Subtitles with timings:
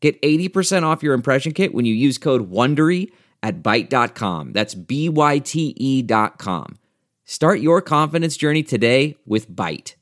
[0.00, 3.10] Get 80% off your impression kit when you use code WONDERY
[3.42, 4.52] at Byte.com.
[4.52, 6.78] That's B-Y-T-E dot com.
[7.24, 9.94] Start your confidence journey today with Byte.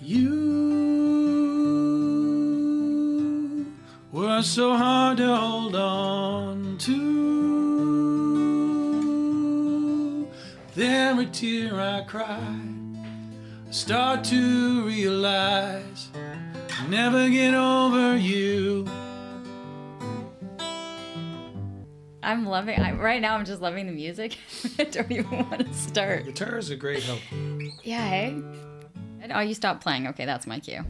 [0.00, 0.46] You
[4.12, 7.16] were so hard to hold on to.
[10.78, 12.38] Every tear I cry,
[13.66, 16.10] I start to realize
[16.88, 18.86] never get over you.
[22.22, 22.80] I'm loving.
[22.80, 24.36] I, right now, I'm just loving the music.
[24.78, 26.24] I don't even want to start.
[26.24, 27.20] Guitar is a great help.
[27.84, 28.08] Yeah.
[28.08, 28.42] Hey.
[29.32, 30.06] Oh, you stopped playing.
[30.08, 30.84] Okay, that's my cue.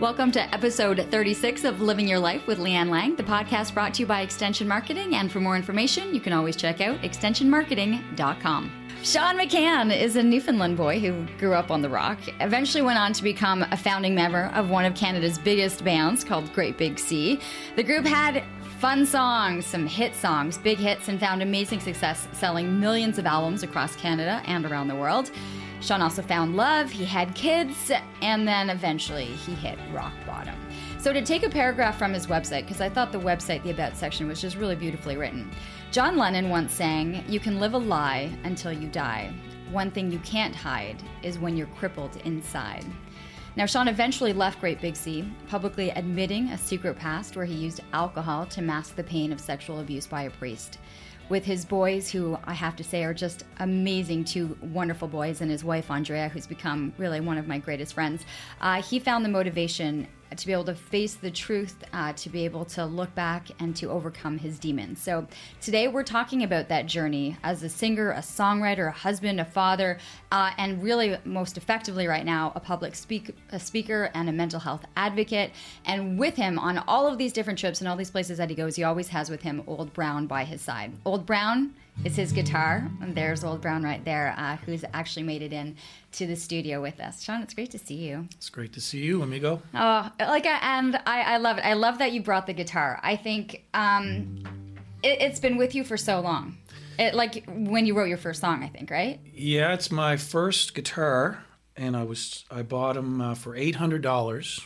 [0.00, 4.02] Welcome to episode 36 of Living Your Life with Leanne Lang, the podcast brought to
[4.02, 5.14] you by Extension Marketing.
[5.14, 8.85] And for more information, you can always check out extensionmarketing.com.
[9.02, 13.12] Sean McCann is a Newfoundland boy who grew up on the rock, eventually went on
[13.12, 17.38] to become a founding member of one of Canada's biggest bands called Great Big Sea.
[17.76, 18.42] The group had
[18.80, 23.62] fun songs, some hit songs, big hits, and found amazing success selling millions of albums
[23.62, 25.30] across Canada and around the world.
[25.80, 30.54] Sean also found love, he had kids, and then eventually he hit rock bottom.
[30.98, 33.96] So, to take a paragraph from his website, because I thought the website, the About
[33.96, 35.50] section, was just really beautifully written.
[35.96, 39.32] John Lennon once sang, You can live a lie until you die.
[39.70, 42.84] One thing you can't hide is when you're crippled inside.
[43.56, 47.80] Now, Sean eventually left Great Big Sea, publicly admitting a secret past where he used
[47.94, 50.76] alcohol to mask the pain of sexual abuse by a priest.
[51.30, 55.50] With his boys, who I have to say are just amazing, two wonderful boys, and
[55.50, 58.26] his wife, Andrea, who's become really one of my greatest friends,
[58.60, 62.44] uh, he found the motivation to be able to face the truth, uh, to be
[62.44, 65.00] able to look back and to overcome his demons.
[65.00, 65.26] So
[65.60, 69.98] today we're talking about that journey as a singer, a songwriter, a husband, a father,
[70.32, 74.60] uh, and really most effectively right now, a public speak- a speaker and a mental
[74.60, 75.52] health advocate.
[75.84, 78.56] And with him on all of these different trips and all these places that he
[78.56, 80.92] goes, he always has with him Old Brown by his side.
[81.04, 81.74] Old Brown
[82.04, 85.76] is his guitar, and there's Old Brown right there, uh, who's actually made it in
[86.12, 87.22] to the studio with us.
[87.22, 88.28] Sean, it's great to see you.
[88.36, 89.62] It's great to see you, amigo.
[89.74, 91.64] Oh, like, and I, I love it.
[91.64, 93.00] I love that you brought the guitar.
[93.02, 94.42] I think um,
[95.02, 96.58] it, it's been with you for so long.
[96.98, 99.20] It, like when you wrote your first song, I think, right?
[99.32, 101.44] Yeah, it's my first guitar,
[101.76, 104.60] and I was I bought them uh, for eight hundred dollars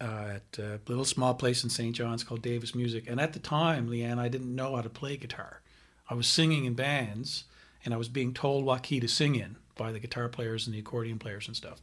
[0.00, 1.94] uh, at a little small place in St.
[1.94, 3.04] John's called Davis Music.
[3.08, 5.60] And at the time, Leanne, I didn't know how to play guitar.
[6.08, 7.44] I was singing in bands,
[7.84, 10.74] and I was being told what key to sing in by the guitar players and
[10.74, 11.80] the accordion players and stuff.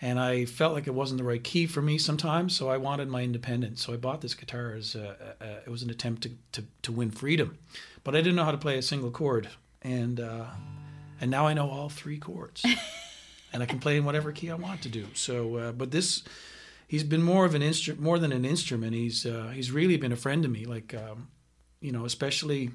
[0.00, 3.08] And I felt like it wasn't the right key for me sometimes, so I wanted
[3.08, 3.84] my independence.
[3.84, 6.92] So I bought this guitar as a, a, it was an attempt to, to, to
[6.92, 7.58] win freedom,
[8.02, 9.48] but I didn't know how to play a single chord,
[9.80, 10.46] and uh,
[11.20, 12.64] and now I know all three chords,
[13.52, 15.06] and I can play in whatever key I want to do.
[15.14, 16.24] So, uh, but this,
[16.88, 18.94] he's been more of an instrument, more than an instrument.
[18.94, 20.64] He's uh, he's really been a friend to me.
[20.64, 21.28] Like, um,
[21.80, 22.72] you know, especially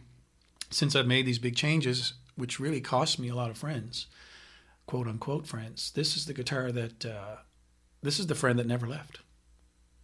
[0.69, 4.07] since I've made these big changes, which really cost me a lot of friends,
[4.85, 5.91] quote unquote friends.
[5.91, 7.37] This is the guitar that, uh,
[8.01, 9.19] this is the friend that never left,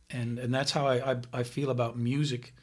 [0.09, 2.53] and and that's how I I, I feel about music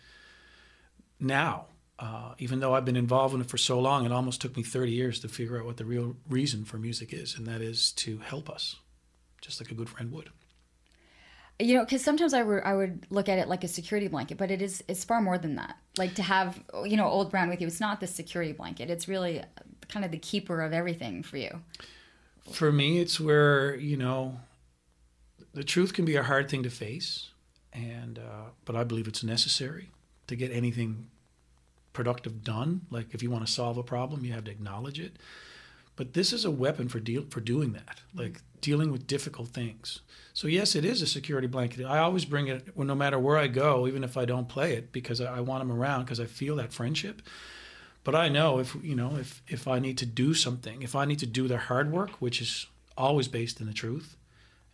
[1.19, 1.67] now.
[1.99, 4.63] Uh, even though I've been involved in it for so long, it almost took me
[4.63, 7.93] 30 years to figure out what the real reason for music is, and that is
[7.93, 8.77] to help us,
[9.43, 10.31] just like a good friend would.
[11.61, 14.39] You know, because sometimes I would I would look at it like a security blanket,
[14.39, 15.77] but it is it's far more than that.
[15.99, 18.91] Like to have you know Old Brown with you, it's not the security blanket.
[18.91, 19.43] It's really
[19.89, 21.61] kind of the keeper of everything for you.
[22.51, 24.41] For me, it's where you know
[25.53, 27.31] the truth can be a hard thing to face,
[27.73, 29.91] and uh, but I believe it's necessary
[30.29, 31.09] to get anything
[31.93, 32.83] productive done.
[32.91, 35.17] Like if you want to solve a problem, you have to acknowledge it.
[35.97, 40.01] But this is a weapon for deal for doing that, like dealing with difficult things.
[40.33, 41.85] So yes, it is a security blanket.
[41.85, 44.93] I always bring it, no matter where I go, even if I don't play it,
[44.93, 47.23] because I want them around, because I feel that friendship.
[48.05, 51.05] But I know if you know if if I need to do something, if I
[51.05, 52.67] need to do the hard work, which is
[52.97, 54.17] always based in the truth,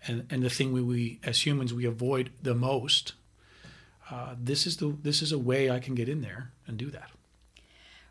[0.06, 3.14] and and the thing we, we as humans we avoid the most,
[4.10, 6.90] uh, this is the this is a way I can get in there and do
[6.90, 7.10] that.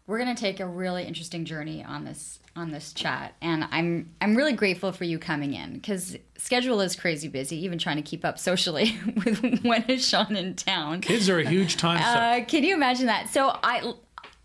[0.07, 4.35] We're gonna take a really interesting journey on this on this chat, and I'm I'm
[4.35, 8.23] really grateful for you coming in because schedule is crazy busy, even trying to keep
[8.23, 11.01] up socially with when is Sean in town.
[11.01, 12.43] Kids are a huge time suck.
[12.43, 13.29] Uh, can you imagine that?
[13.29, 13.93] So I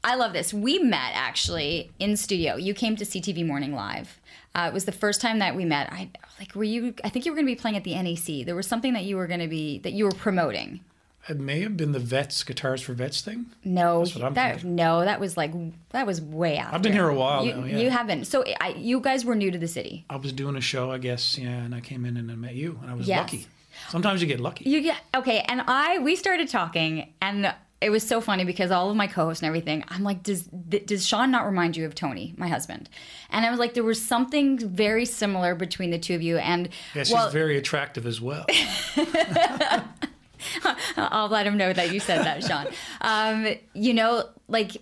[0.03, 0.55] I love this.
[0.55, 2.57] We met actually in studio.
[2.57, 4.19] You came to CTV Morning Live.
[4.55, 5.93] Uh, it was the first time that we met.
[5.93, 6.95] I like were you?
[7.05, 9.05] I think you were going to be playing at the nec There was something that
[9.05, 10.81] you were going to be that you were promoting.
[11.28, 13.46] It may have been the Vets Guitars for Vets thing.
[13.62, 14.75] No, what I'm that thinking.
[14.75, 15.52] no, that was like
[15.90, 16.75] that was way after.
[16.75, 17.78] I've been here a while You, now, yeah.
[17.78, 18.25] you haven't.
[18.25, 20.05] So I, you guys were new to the city.
[20.08, 22.55] I was doing a show, I guess, yeah, and I came in and I met
[22.55, 23.19] you, and I was Yes.
[23.20, 23.46] lucky.
[23.90, 24.69] Sometimes you get lucky.
[24.69, 28.90] You get okay, and I we started talking, and it was so funny because all
[28.90, 32.34] of my co-hosts and everything, I'm like, does does Sean not remind you of Tony,
[32.38, 32.88] my husband?
[33.31, 36.70] And I was like, there was something very similar between the two of you, and
[36.94, 38.46] Yeah, she's well, very attractive as well.
[40.96, 42.66] I'll let him know that you said that, Sean.
[43.00, 44.76] Um, you know, like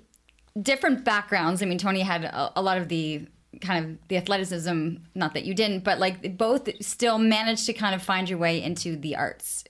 [0.60, 1.62] different backgrounds.
[1.62, 3.26] I mean, Tony had a, a lot of the
[3.60, 7.94] kind of the athleticism, not that you didn't, but like both still managed to kind
[7.94, 9.64] of find your way into the arts.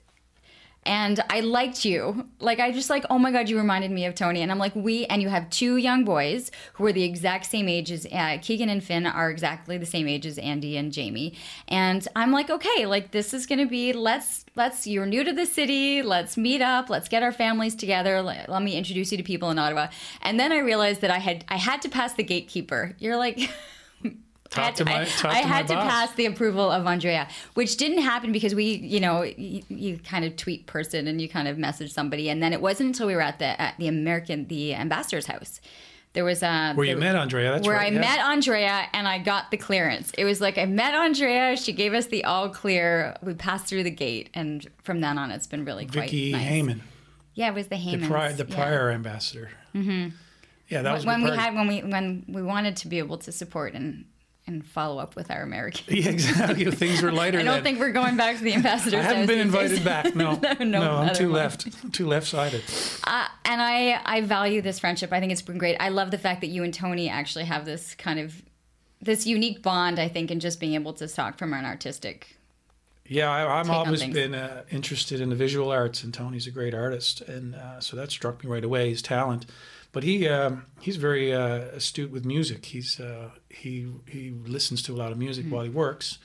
[0.88, 2.26] And I liked you.
[2.40, 4.40] Like, I just like, oh my God, you reminded me of Tony.
[4.40, 7.68] And I'm like, we, and you have two young boys who are the exact same
[7.68, 11.34] age as uh, Keegan and Finn are exactly the same age as Andy and Jamie.
[11.68, 15.44] And I'm like, okay, like this is to be, let's, let's, you're new to the
[15.44, 16.00] city.
[16.00, 16.88] Let's meet up.
[16.88, 18.22] Let's get our families together.
[18.22, 19.88] Let, let me introduce you to people in Ottawa.
[20.22, 22.96] And then I realized that I had, I had to pass the gatekeeper.
[22.98, 23.50] You're like,
[24.56, 26.70] I had Talk to my, I, talk I to my had to pass the approval
[26.70, 31.06] of Andrea, which didn't happen because we, you know, you, you kind of tweet person
[31.06, 33.60] and you kind of message somebody, and then it wasn't until we were at the
[33.60, 35.60] at the American the ambassador's house.
[36.14, 37.92] There was a Where you there- met Andrea, that's where right.
[37.92, 38.00] I yeah.
[38.00, 40.10] met Andrea and I got the clearance.
[40.16, 43.14] It was like I met Andrea, she gave us the all clear.
[43.22, 46.50] We passed through the gate, and from then on, it's been really Vicki quite nice.
[46.52, 46.80] Heyman,
[47.34, 48.08] Yeah, it was the the, Heymans.
[48.08, 48.54] prior, the yeah.
[48.54, 49.50] prior ambassador.
[49.74, 50.08] Mm-hmm.
[50.68, 53.30] Yeah, that was when we had when we when we wanted to be able to
[53.30, 54.06] support and
[54.48, 55.84] and follow up with our American.
[55.94, 56.64] Yeah, exactly.
[56.72, 57.62] Things were lighter I don't then.
[57.62, 60.16] think we're going back to the ambassador's I haven't been invited back.
[60.16, 61.34] No, No, no, no, I'm too am I.
[61.34, 62.62] left, too left-sided.
[63.04, 65.12] Uh, and I, I value this friendship.
[65.12, 65.76] I think it's been great.
[65.78, 68.42] I love the fact that you and Tony actually have this kind of
[69.00, 69.98] this unique bond.
[70.00, 72.36] I think in just being able to talk from an artistic.
[73.06, 76.50] Yeah, I, I'm Take always been uh, interested in the visual arts, and Tony's a
[76.50, 78.90] great artist, and uh, so that struck me right away.
[78.90, 79.46] His talent,
[79.92, 82.66] but he um, he's very uh, astute with music.
[82.66, 85.50] He's uh, he he listens to a lot of music Hmm.
[85.50, 86.18] while he works,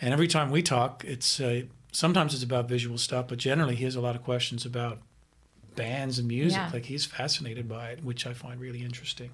[0.00, 3.84] and every time we talk, it's uh, sometimes it's about visual stuff, but generally he
[3.84, 4.98] has a lot of questions about
[5.76, 6.58] bands and music.
[6.58, 6.70] Yeah.
[6.72, 9.30] Like he's fascinated by it, which I find really interesting.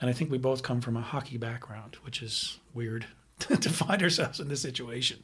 [0.00, 3.06] And I think we both come from a hockey background, which is weird
[3.38, 5.18] to find ourselves in this situation.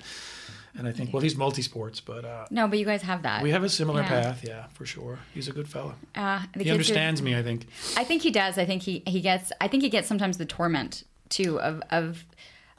[0.76, 3.42] And I think, well, he's multi-sports, but uh, No, but you guys have that.
[3.42, 4.08] we have a similar Yeah.
[4.08, 4.44] path.
[4.46, 5.18] Yeah, for sure.
[5.34, 5.94] He's a good fellow.
[6.14, 7.66] Uh, He understands me, I think.
[7.96, 8.58] I think he does.
[8.58, 9.50] I think he he gets.
[9.60, 12.24] I think he gets sometimes the torment too of of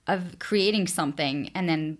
[0.08, 1.98] of creating something and then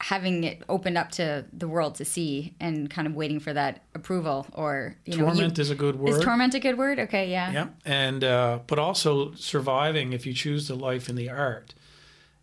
[0.00, 3.82] having it opened up to the world to see and kind of waiting for that
[3.94, 6.08] approval or you know Torment is a good word.
[6.10, 6.98] is torment a good word?
[6.98, 7.52] Okay, yeah.
[7.52, 11.74] Yeah, and uh, but also surviving if you choose the life in the art,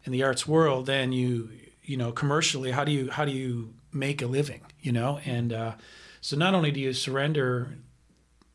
[0.06, 1.50] in the arts world, then you
[1.89, 4.62] you know commercially how do you how do you make a living?
[4.81, 5.74] You know, and uh,
[6.21, 7.75] so not only do you surrender,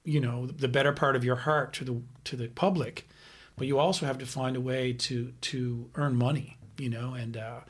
[0.04, 3.08] you know, the better part of your heart to the to the public,
[3.56, 6.56] but you also have to find a way to to earn money.
[6.78, 7.60] You know, and uh,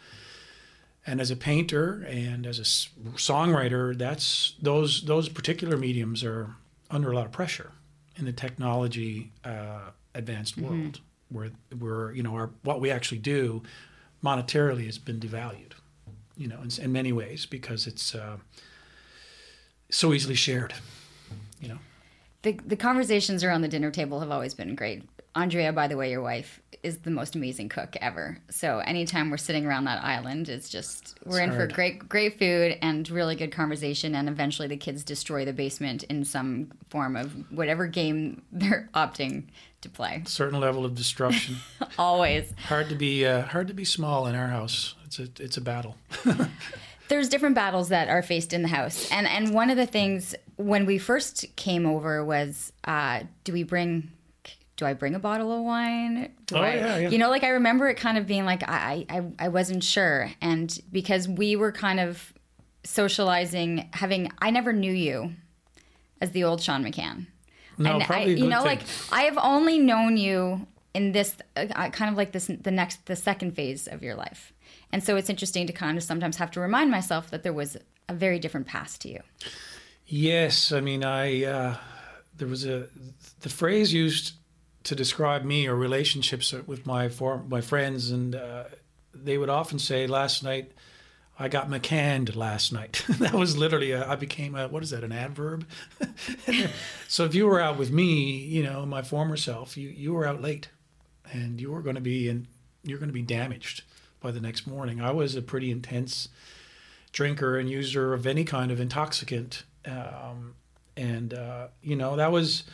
[1.06, 6.55] and as a painter and as a songwriter, that's those those particular mediums are
[6.90, 7.72] under a lot of pressure
[8.17, 11.00] in the technology uh, advanced world,
[11.31, 13.62] where where you know our what we actually do
[14.24, 15.72] monetarily has been devalued,
[16.36, 18.38] you know, in, in many ways because it's uh,
[19.90, 20.74] so easily shared,
[21.60, 21.78] you know.
[22.43, 25.08] The the conversations around the dinner table have always been great.
[25.36, 28.38] Andrea, by the way, your wife is the most amazing cook ever.
[28.50, 32.78] So anytime we're sitting around that island, it's just we're in for great great food
[32.82, 34.14] and really good conversation.
[34.14, 39.48] And eventually, the kids destroy the basement in some form of whatever game they're opting
[39.84, 40.22] to play.
[40.26, 41.56] Certain level of destruction.
[41.98, 42.53] Always.
[42.67, 44.94] hard to be uh, hard to be small in our house.
[45.06, 45.96] It's a it's a battle.
[47.08, 50.34] there's different battles that are faced in the house and and one of the things
[50.56, 54.10] when we first came over was uh do we bring
[54.76, 56.32] do I bring a bottle of wine?
[56.46, 57.08] Do Oh, I, yeah, yeah.
[57.10, 60.32] You know, like I remember it kind of being like I, I I wasn't sure,
[60.41, 62.32] and because we were kind of
[62.82, 65.34] socializing, having I never knew you
[66.20, 67.26] as the old Sean McCann.
[67.78, 68.66] No, and I, probably a you know, thing.
[68.66, 68.81] like
[69.12, 73.16] I have only known you in this uh, kind of like this the next the
[73.16, 74.52] second phase of your life,
[74.93, 77.76] and so it's interesting to kind of sometimes have to remind myself that there was
[78.08, 79.20] a very different past to you.
[80.06, 81.76] Yes, I mean, I uh,
[82.36, 82.86] there was a
[83.40, 84.34] the phrase used
[84.84, 88.64] to describe me or relationships with my form, my friends, and uh,
[89.14, 90.72] they would often say, "Last night,
[91.38, 95.05] I got McCanned last night." that was literally a, I became a what is that
[95.05, 95.67] an adverb?
[97.08, 100.26] so if you were out with me, you know, my former self, you you were
[100.26, 100.69] out late,
[101.32, 102.46] and you were going to be in
[102.82, 103.82] you're going to be damaged
[104.20, 105.00] by the next morning.
[105.00, 106.29] I was a pretty intense
[107.12, 110.55] drinker and user of any kind of intoxicant, um,
[110.96, 112.64] and uh, you know that was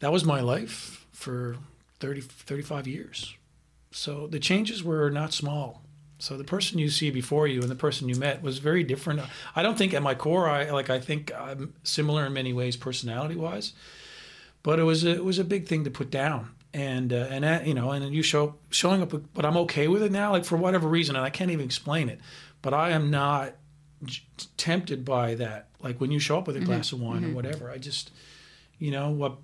[0.00, 1.56] that was my life for
[2.00, 3.34] 30, 35 years.
[3.90, 5.82] So the changes were not small.
[6.18, 9.20] So the person you see before you and the person you met was very different.
[9.54, 12.76] I don't think at my core, I like I think I'm similar in many ways,
[12.76, 13.72] personality wise.
[14.64, 17.44] But it was a, it was a big thing to put down, and uh, and
[17.44, 19.12] that, you know, and you show showing up.
[19.32, 22.08] But I'm okay with it now, like for whatever reason, and I can't even explain
[22.08, 22.20] it.
[22.62, 23.54] But I am not
[24.56, 25.68] tempted by that.
[25.80, 26.66] Like when you show up with a mm-hmm.
[26.66, 27.30] glass of wine mm-hmm.
[27.30, 28.10] or whatever, I just,
[28.78, 29.36] you know, what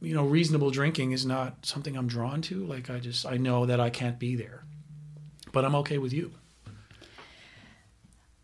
[0.00, 2.64] you know, reasonable drinking is not something I'm drawn to.
[2.66, 4.64] Like I just I know that I can't be there.
[5.52, 6.32] But I'm okay with you.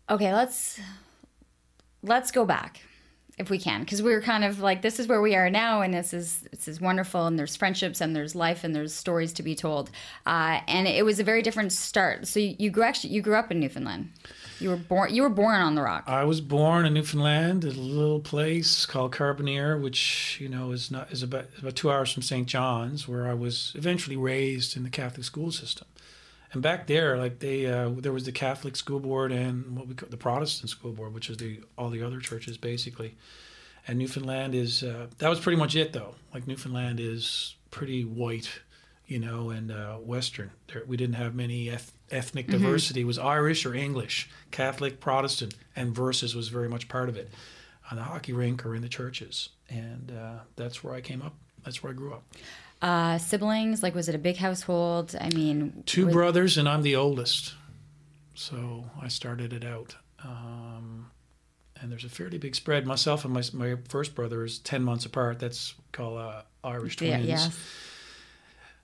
[0.09, 0.79] Okay, let's
[2.03, 2.81] let's go back
[3.37, 5.81] if we can because we are kind of like this is where we are now
[5.81, 9.33] and this is this is wonderful and there's friendships and there's life and there's stories
[9.33, 9.89] to be told
[10.25, 13.35] uh, and it was a very different start so you, you grew actually you grew
[13.35, 14.09] up in newfoundland
[14.59, 15.13] you were born.
[15.13, 16.05] You were born on the rock.
[16.07, 21.11] I was born in Newfoundland, a little place called Carbonear, which you know is not
[21.11, 22.47] is about about two hours from St.
[22.47, 25.87] John's, where I was eventually raised in the Catholic school system.
[26.55, 29.93] And back there, like they, uh, there was the Catholic school board and what we
[29.93, 33.17] call the Protestant school board, which is the all the other churches basically.
[33.87, 36.15] And Newfoundland is uh, that was pretty much it though.
[36.33, 38.61] Like Newfoundland is pretty white,
[39.05, 40.51] you know, and uh, Western.
[40.71, 42.63] There, we didn't have many eth- ethnic mm-hmm.
[42.63, 47.31] diversity was Irish or English, Catholic, Protestant, and versus was very much part of it
[47.91, 49.49] on the hockey rink or in the churches.
[49.69, 51.35] And uh, that's where I came up.
[51.65, 52.23] That's where I grew up.
[52.85, 55.15] Uh, siblings, like, was it a big household?
[55.19, 56.13] I mean, two was...
[56.13, 57.55] brothers, and I'm the oldest.
[58.35, 59.95] So I started it out.
[60.23, 61.09] Um,
[61.81, 62.85] and there's a fairly big spread.
[62.85, 65.39] Myself and my, my first brother is 10 months apart.
[65.39, 67.25] That's called uh, Irish twins.
[67.25, 67.49] Yeah, yeah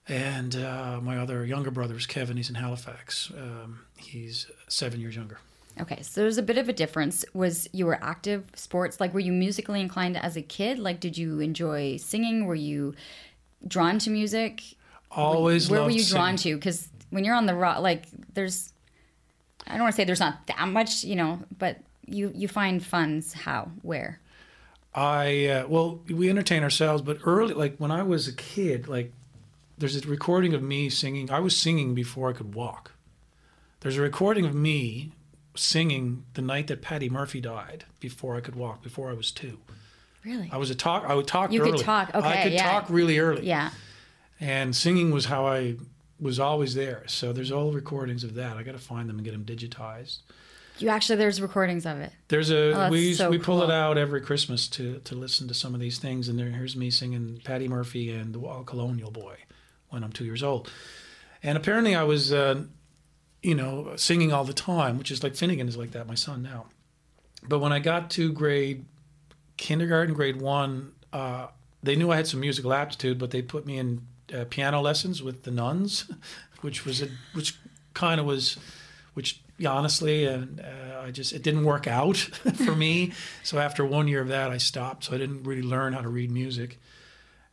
[0.07, 2.37] and uh, my other younger brother is Kevin.
[2.37, 3.31] He's in Halifax.
[3.37, 5.39] Um, he's seven years younger.
[5.79, 7.23] Okay, so there's a bit of a difference.
[7.33, 8.99] Was you were active sports?
[8.99, 10.79] Like, were you musically inclined as a kid?
[10.79, 12.45] Like, did you enjoy singing?
[12.45, 12.93] Were you
[13.67, 14.63] drawn to music?
[15.09, 15.69] Always.
[15.69, 16.55] Where were you drawn singing.
[16.55, 16.59] to?
[16.59, 18.71] Because when you're on the rock, like, there's,
[19.67, 22.83] I don't want to say there's not that much, you know, but you you find
[22.85, 24.19] funds how where.
[24.93, 29.13] I uh, well, we entertain ourselves, but early, like when I was a kid, like
[29.77, 31.31] there's a recording of me singing.
[31.31, 32.91] I was singing before I could walk.
[33.79, 35.11] There's a recording of me
[35.55, 39.59] singing the night that Paddy Murphy died before I could walk, before I was two.
[40.23, 40.49] Really?
[40.51, 41.05] I was a talk.
[41.07, 41.51] I would talk.
[41.51, 41.71] You early.
[41.71, 42.13] could talk.
[42.13, 42.27] Okay.
[42.27, 42.71] I could yeah.
[42.71, 43.45] talk really early.
[43.45, 43.71] Yeah.
[44.39, 45.77] And singing was how I
[46.19, 47.03] was always there.
[47.07, 48.57] So there's all recordings of that.
[48.57, 50.19] I got to find them and get them digitized.
[50.77, 52.11] You actually there's recordings of it.
[52.27, 53.69] There's a oh, we so we pull cool.
[53.69, 56.75] it out every Christmas to to listen to some of these things, and there, here's
[56.75, 59.35] me singing Paddy Murphy and the Colonial Boy
[59.89, 60.71] when I'm two years old.
[61.43, 62.63] And apparently I was, uh,
[63.43, 66.41] you know, singing all the time, which is like Finnegan is like that, my son
[66.41, 66.67] now.
[67.47, 68.85] But when I got to grade
[69.61, 71.47] kindergarten, grade one, uh,
[71.83, 74.01] they knew I had some musical aptitude, but they put me in
[74.33, 76.11] uh, piano lessons with the nuns,
[76.61, 77.57] which was a, which
[77.93, 78.57] kind of was,
[79.13, 82.17] which honestly, and uh, I just it didn't work out
[82.65, 83.13] for me.
[83.43, 85.05] So after one year of that, I stopped.
[85.05, 86.79] So I didn't really learn how to read music,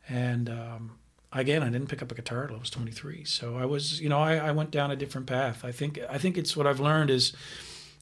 [0.09, 0.99] and um,
[1.33, 3.25] again, I didn't pick up a guitar until I was 23.
[3.25, 5.63] So I was, you know, I, I went down a different path.
[5.63, 7.35] I think I think it's what I've learned is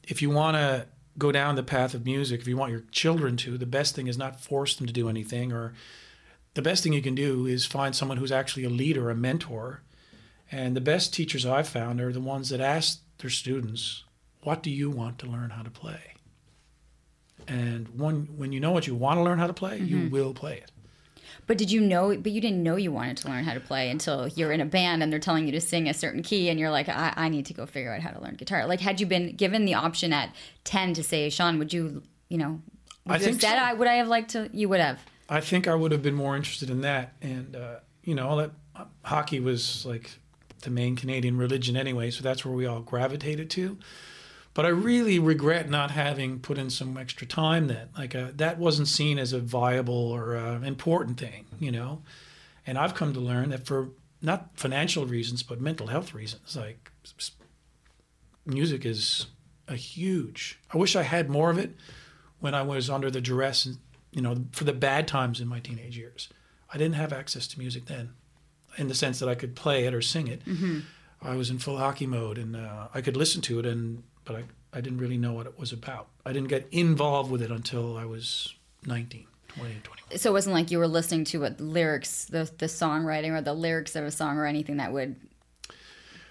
[0.07, 0.87] if you want to
[1.17, 4.07] go down the path of music, if you want your children to, the best thing
[4.07, 5.73] is not force them to do anything or
[6.53, 9.83] the best thing you can do is find someone who's actually a leader, a mentor.
[10.51, 14.03] And the best teachers I've found are the ones that ask their students,
[14.41, 16.13] what do you want to learn how to play?
[17.47, 19.85] And when, when you know what you want to learn how to play, mm-hmm.
[19.85, 20.71] you will play it.
[21.47, 22.15] But did you know?
[22.15, 24.65] But you didn't know you wanted to learn how to play until you're in a
[24.65, 27.29] band and they're telling you to sing a certain key, and you're like, I, I
[27.29, 28.67] need to go figure out how to learn guitar.
[28.67, 32.37] Like, had you been given the option at ten to say, Sean, would you, you
[32.37, 32.61] know,
[33.05, 33.47] would I think so.
[33.47, 34.49] I would I have liked to?
[34.51, 34.99] You would have.
[35.29, 38.37] I think I would have been more interested in that, and uh, you know, all
[38.37, 40.19] that uh, hockey was like
[40.61, 43.77] the main Canadian religion anyway, so that's where we all gravitated to.
[44.57, 47.89] But I really regret not having put in some extra time then.
[47.95, 52.01] Like uh, that wasn't seen as a viable or uh, important thing, you know.
[52.65, 56.91] And I've come to learn that for not financial reasons, but mental health reasons, like
[58.47, 59.27] music is
[59.67, 60.57] a huge.
[60.73, 61.75] I wish I had more of it
[62.39, 63.77] when I was under the duress, and,
[64.11, 66.29] you know, for the bad times in my teenage years.
[66.73, 68.15] I didn't have access to music then.
[68.77, 70.41] in the sense that I could play it or sing it.
[71.21, 74.35] I was in full hockey mode, and uh, I could listen to it, and but
[74.35, 74.43] I,
[74.73, 76.07] I didn't really know what it was about.
[76.25, 78.53] I didn't get involved with it until I was
[78.85, 80.19] 19, 20, 21.
[80.19, 83.53] So it wasn't like you were listening to what lyrics, the the songwriting or the
[83.53, 85.15] lyrics of a song or anything that would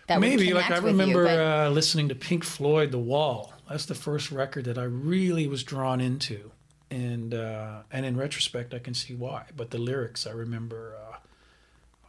[0.07, 2.99] that would Maybe like I with you, remember but- uh, listening to Pink Floyd, The
[2.99, 3.53] Wall.
[3.69, 6.53] That's the first record that I really was drawn into,
[6.91, 9.47] and uh, and in retrospect, I can see why.
[9.57, 11.06] But the lyrics, I remember, uh,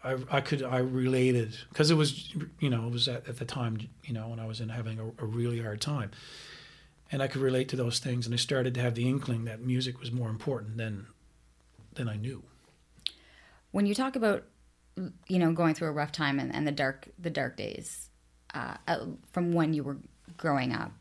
[0.03, 3.45] I I could I related because it was you know it was at, at the
[3.45, 6.11] time you know when I was in having a, a really hard time,
[7.11, 9.61] and I could relate to those things, and I started to have the inkling that
[9.61, 11.07] music was more important than
[11.95, 12.43] than I knew.
[13.71, 14.43] when you talk about
[15.27, 18.09] you know going through a rough time and, and the dark the dark days
[18.53, 18.75] uh,
[19.31, 19.97] from when you were
[20.37, 20.91] growing up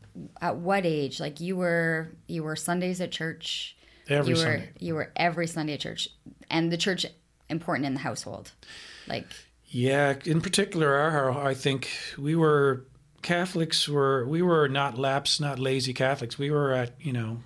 [0.41, 3.75] at what age like you were you were sundays at church
[4.09, 4.69] Every you were Sunday.
[4.79, 6.09] you were every sunday at church
[6.49, 7.05] and the church
[7.49, 8.51] important in the household
[9.07, 9.25] like
[9.69, 12.85] Yeah, in particular, our I think we were
[13.21, 16.37] Catholics were we were not lapsed, not lazy Catholics.
[16.37, 17.39] We were at you know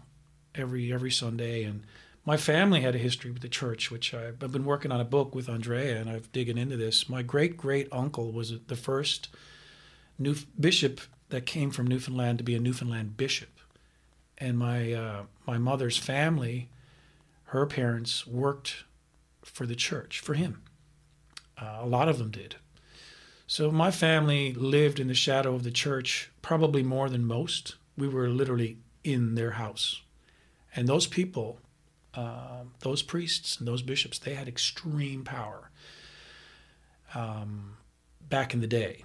[0.54, 1.84] every every Sunday, and
[2.26, 5.06] my family had a history with the church, which I've, I've been working on a
[5.06, 7.10] book with Andrea, and I've digging into this.
[7.10, 9.30] My great great uncle was the first
[10.20, 13.50] new bishop that came from Newfoundland to be a Newfoundland bishop,
[14.38, 16.70] and my uh, my mother's family,
[17.46, 18.84] her parents worked
[19.44, 20.62] for the church for him.
[21.62, 22.56] Uh, a lot of them did.
[23.48, 27.76] So my family lived in the shadow of the church probably more than most.
[27.98, 30.02] We were literally in their house.
[30.74, 31.60] And those people,
[32.14, 35.70] uh, those priests and those bishops, they had extreme power
[37.14, 37.76] um,
[38.30, 39.04] back in the day.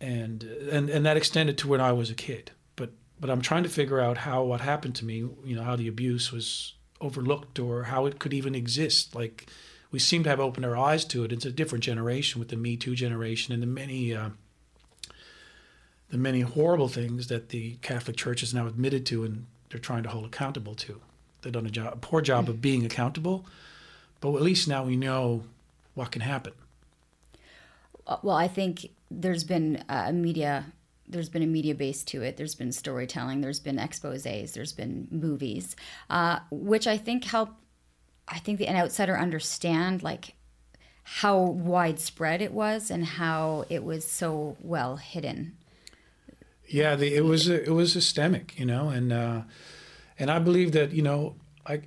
[0.00, 2.52] And, and, and that extended to when I was a kid.
[2.74, 5.76] But, but I'm trying to figure out how what happened to me, you know, how
[5.76, 9.14] the abuse was overlooked or how it could even exist.
[9.14, 9.46] Like,
[9.90, 11.32] we seem to have opened our eyes to it.
[11.32, 14.30] It's a different generation with the Me Too generation and the many uh,
[16.10, 20.02] the many horrible things that the Catholic Church has now admitted to and they're trying
[20.02, 21.00] to hold accountable to.
[21.42, 23.44] They've done a, job, a poor job of being accountable,
[24.20, 25.44] but at least now we know
[25.94, 26.54] what can happen.
[28.06, 30.64] Uh, well i think there's been uh, a media
[31.08, 32.36] there's been a media base to it.
[32.36, 33.40] There's been storytelling.
[33.40, 34.52] There's been exposés.
[34.52, 35.76] There's been movies
[36.10, 37.50] uh, which i think help
[38.28, 40.34] i think the, an outsider understand like
[41.02, 45.56] how widespread it was and how it was so well hidden.
[46.66, 49.42] Yeah, the, it was it was systemic, you know, and uh,
[50.18, 51.80] and I believe that you know I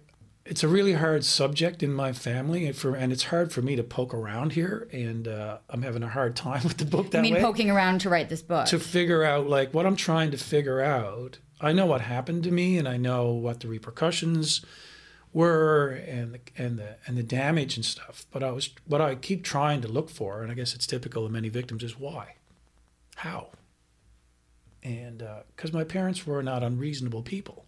[0.45, 3.75] it's a really hard subject in my family, and for and it's hard for me
[3.75, 7.19] to poke around here, and uh, I'm having a hard time with the book that
[7.19, 7.41] i mean way.
[7.41, 10.81] poking around to write this book to figure out like what I'm trying to figure
[10.81, 11.39] out.
[11.63, 14.65] I know what happened to me, and I know what the repercussions
[15.31, 18.25] were, and the, and the and the damage and stuff.
[18.31, 21.23] But I was what I keep trying to look for, and I guess it's typical
[21.25, 22.35] of many victims, is why,
[23.17, 23.49] how,
[24.81, 25.23] and
[25.55, 27.65] because my parents were not unreasonable people,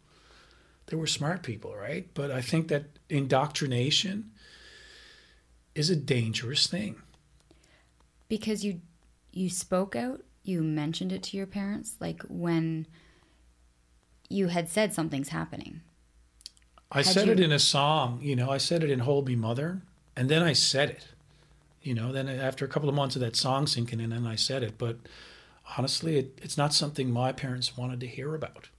[0.88, 2.08] they were smart people, right?
[2.14, 4.32] But I think that indoctrination
[5.76, 6.96] is a dangerous thing.
[8.28, 8.82] because you
[9.32, 12.86] you spoke out you mentioned it to your parents like when
[14.30, 15.82] you had said something's happening
[16.92, 19.28] I Had said you- it in a song, you know, I said it in Hold
[19.28, 19.82] Me Mother,
[20.16, 21.08] and then I said it.
[21.82, 24.36] You know, then after a couple of months of that song sinking in, and I
[24.36, 24.78] said it.
[24.78, 24.98] But
[25.76, 28.70] honestly, it, it's not something my parents wanted to hear about.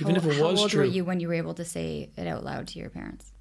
[0.00, 0.80] Even how, if it how was old true.
[0.80, 3.32] were you when you were able to say it out loud to your parents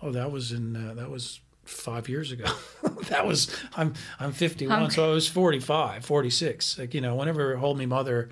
[0.00, 2.46] Oh, that was in uh, that was five years ago.
[3.08, 6.78] that was I'm I'm 51, How- so I was 45, 46.
[6.78, 8.28] Like you know, whenever Hold Me Mother,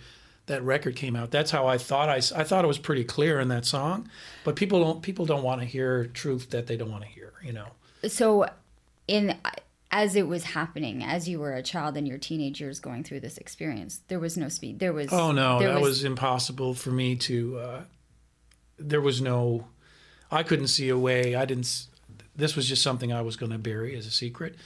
[0.46, 1.30] that record came out.
[1.30, 4.08] That's how I thought I I thought it was pretty clear in that song.
[4.42, 7.32] But people don't people don't want to hear truth that they don't want to hear.
[7.44, 7.66] You know.
[8.08, 8.46] so
[9.06, 9.36] in
[9.92, 13.20] as it was happening as you were a child in your teenage years going through
[13.20, 16.90] this experience there was no speed there was Oh no, there that was, impossible for
[16.90, 17.58] me to.
[17.58, 17.82] Uh,
[18.78, 19.66] there was no,
[20.30, 21.34] I couldn't see a way.
[21.34, 21.86] I didn't.
[22.34, 24.56] This was just something I was going to bury as a secret.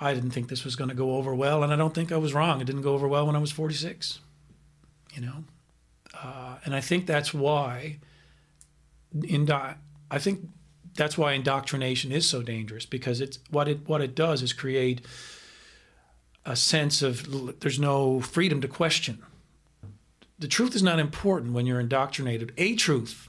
[0.00, 2.16] I didn't think this was going to go over well, and I don't think I
[2.16, 2.60] was wrong.
[2.60, 4.20] It didn't go over well when I was 46.
[5.14, 5.44] You know,
[6.20, 7.98] uh, and I think that's why.
[9.22, 9.74] Indo-
[10.10, 10.48] I think
[10.96, 15.00] that's why indoctrination is so dangerous because it's what it what it does is create
[16.44, 19.22] a sense of there's no freedom to question
[20.38, 22.52] the truth is not important when you're indoctrinated.
[22.58, 23.28] A truth,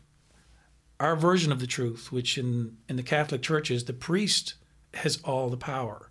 [1.00, 4.56] our version of the truth, which in, in the Catholic Church is the priest
[4.96, 6.10] has all the power.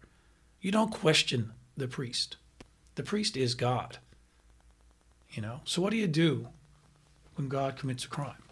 [0.61, 2.37] You don't question the priest.
[2.95, 3.99] The priest is God.
[5.31, 5.61] You know?
[5.65, 6.49] So what do you do
[7.35, 8.44] when God commits a crime?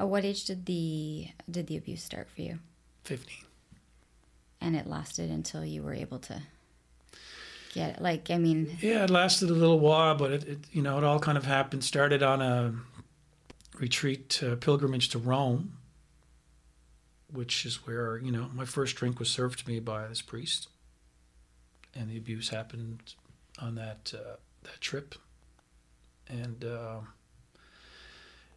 [0.00, 2.58] At what age did the did the abuse start for you
[3.04, 3.36] 15.
[4.62, 6.42] And it lasted until you were able to
[7.72, 8.00] get.
[8.02, 11.04] Like, I mean, Yeah, it lasted a little while, but it, it you know, it
[11.04, 11.84] all kind of happened.
[11.84, 12.74] Started on a
[13.78, 15.78] retreat uh, pilgrimage to Rome,
[17.32, 20.68] which is where you know my first drink was served to me by this priest,
[21.94, 23.14] and the abuse happened
[23.58, 25.14] on that uh, that trip,
[26.28, 27.00] and uh,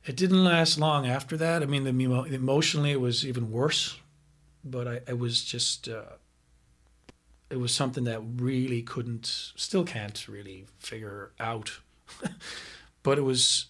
[0.06, 1.64] it didn't last long after that.
[1.64, 3.98] I mean, the emotionally it was even worse,
[4.64, 5.88] but I, I was just.
[5.88, 6.18] Uh,
[7.50, 11.80] it was something that really couldn't, still can't really figure out.
[13.04, 13.68] but it was,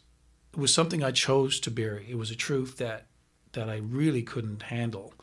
[0.54, 2.08] it was something I chose to bury.
[2.10, 3.08] It was a truth that,
[3.52, 5.14] that I really couldn't handle,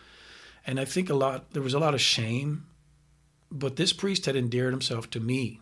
[0.66, 1.52] and I think a lot.
[1.52, 2.66] There was a lot of shame,
[3.50, 5.60] but this priest had endeared himself to me,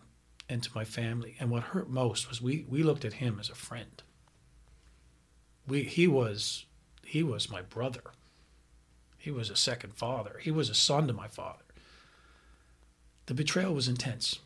[0.49, 1.37] and to my family.
[1.39, 4.03] And what hurt most was we we looked at him as a friend.
[5.69, 6.65] We he was,
[7.05, 8.03] he was my brother.
[9.19, 10.41] He was a second father.
[10.41, 11.63] He was a son to my father
[13.29, 14.39] the betrayal was intense,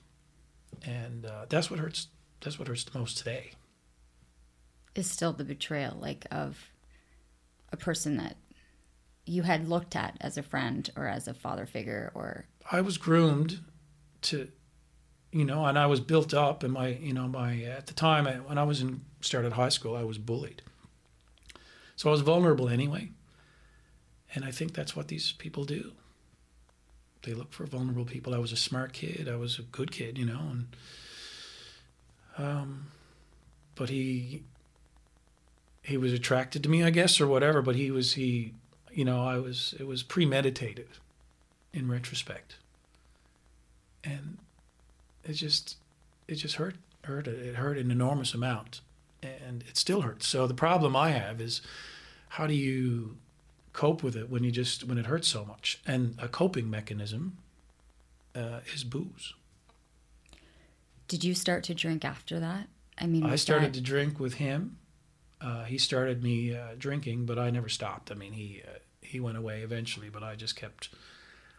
[0.85, 2.08] and uh, that's what hurts.
[2.40, 3.52] That's what hurts the most today.
[4.96, 6.68] is still the betrayal, like of
[7.70, 8.37] a person that
[9.24, 12.98] you had looked at as a friend or as a father figure or I was
[12.98, 13.61] groomed
[14.22, 14.48] to,
[15.30, 18.26] you know, and I was built up, and my, you know, my at the time
[18.26, 20.62] I, when I was in started high school, I was bullied,
[21.96, 23.11] so I was vulnerable anyway,
[24.35, 25.92] and I think that's what these people do.
[27.22, 28.35] They look for vulnerable people.
[28.35, 29.28] I was a smart kid.
[29.28, 30.66] I was a good kid, you know, and
[32.38, 32.87] um,
[33.74, 34.42] but he
[35.83, 37.62] he was attracted to me, I guess, or whatever.
[37.62, 38.55] But he was he,
[38.92, 40.88] you know, I was it was premeditated
[41.72, 42.57] in retrospect,
[44.05, 44.38] and
[45.24, 45.76] it just
[46.28, 48.81] it just hurt hurt it hurt an enormous amount,
[49.22, 50.26] and it still hurts.
[50.26, 51.62] So the problem I have is
[52.30, 53.16] how do you
[53.72, 55.80] cope with it when you just when it hurts so much?
[55.87, 57.38] And a coping mechanism
[58.35, 59.35] uh, is booze.
[61.08, 62.68] did you start to drink after that?
[62.98, 64.78] I mean, I started that- to drink with him.
[65.40, 68.12] Uh, he started me uh, drinking, but I never stopped.
[68.12, 70.88] I mean, he uh, he went away eventually, but I just kept.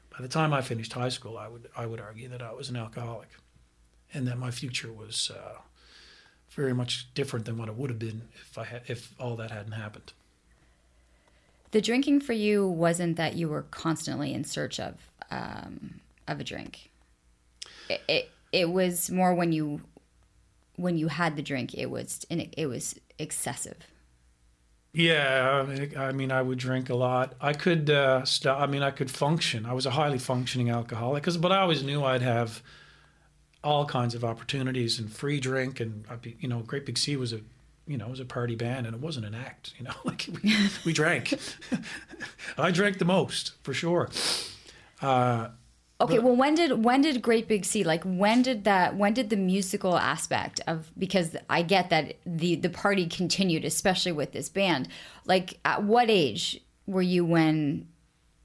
[0.09, 2.69] By the time I finished high school, I would I would argue that I was
[2.69, 3.29] an alcoholic,
[4.13, 5.59] and that my future was uh,
[6.55, 9.51] very much different than what it would have been if I had if all that
[9.51, 10.13] hadn't happened.
[11.71, 14.95] the drinking for you wasn't that you were constantly in search of
[15.31, 16.89] um, of a drink.
[17.89, 19.81] It, it it was more when you
[20.75, 23.77] when you had the drink, it was and it, it was excessive.
[24.95, 25.65] Yeah,
[25.97, 27.33] I mean, I would drink a lot.
[27.41, 28.61] I could uh, stop.
[28.61, 29.65] I mean, I could function.
[29.65, 32.61] I was a highly functioning alcoholic, 'cause- but I always knew I'd have
[33.63, 36.05] all kinds of opportunities and free drink, and
[36.39, 37.41] you know, Great Big Sea was a,
[37.87, 39.73] you know, it was a party band, and it wasn't an act.
[39.77, 41.37] You know, like we, we drank.
[42.57, 44.09] I drank the most for sure.
[45.01, 45.49] Uh,
[46.01, 49.29] Okay, well, when did when did Great Big Sea like when did that when did
[49.29, 54.49] the musical aspect of because I get that the the party continued especially with this
[54.49, 54.89] band
[55.25, 57.87] like at what age were you when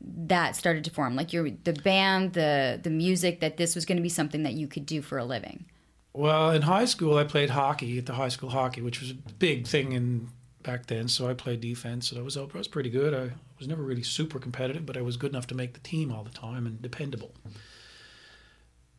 [0.00, 3.96] that started to form like your the band the the music that this was going
[3.96, 5.64] to be something that you could do for a living
[6.12, 9.14] Well, in high school, I played hockey at the high school hockey, which was a
[9.38, 10.28] big thing in
[10.62, 11.08] back then.
[11.08, 13.14] So I played defense, and I was I was pretty good.
[13.14, 16.10] I was never really super competitive, but I was good enough to make the team
[16.12, 17.34] all the time and dependable.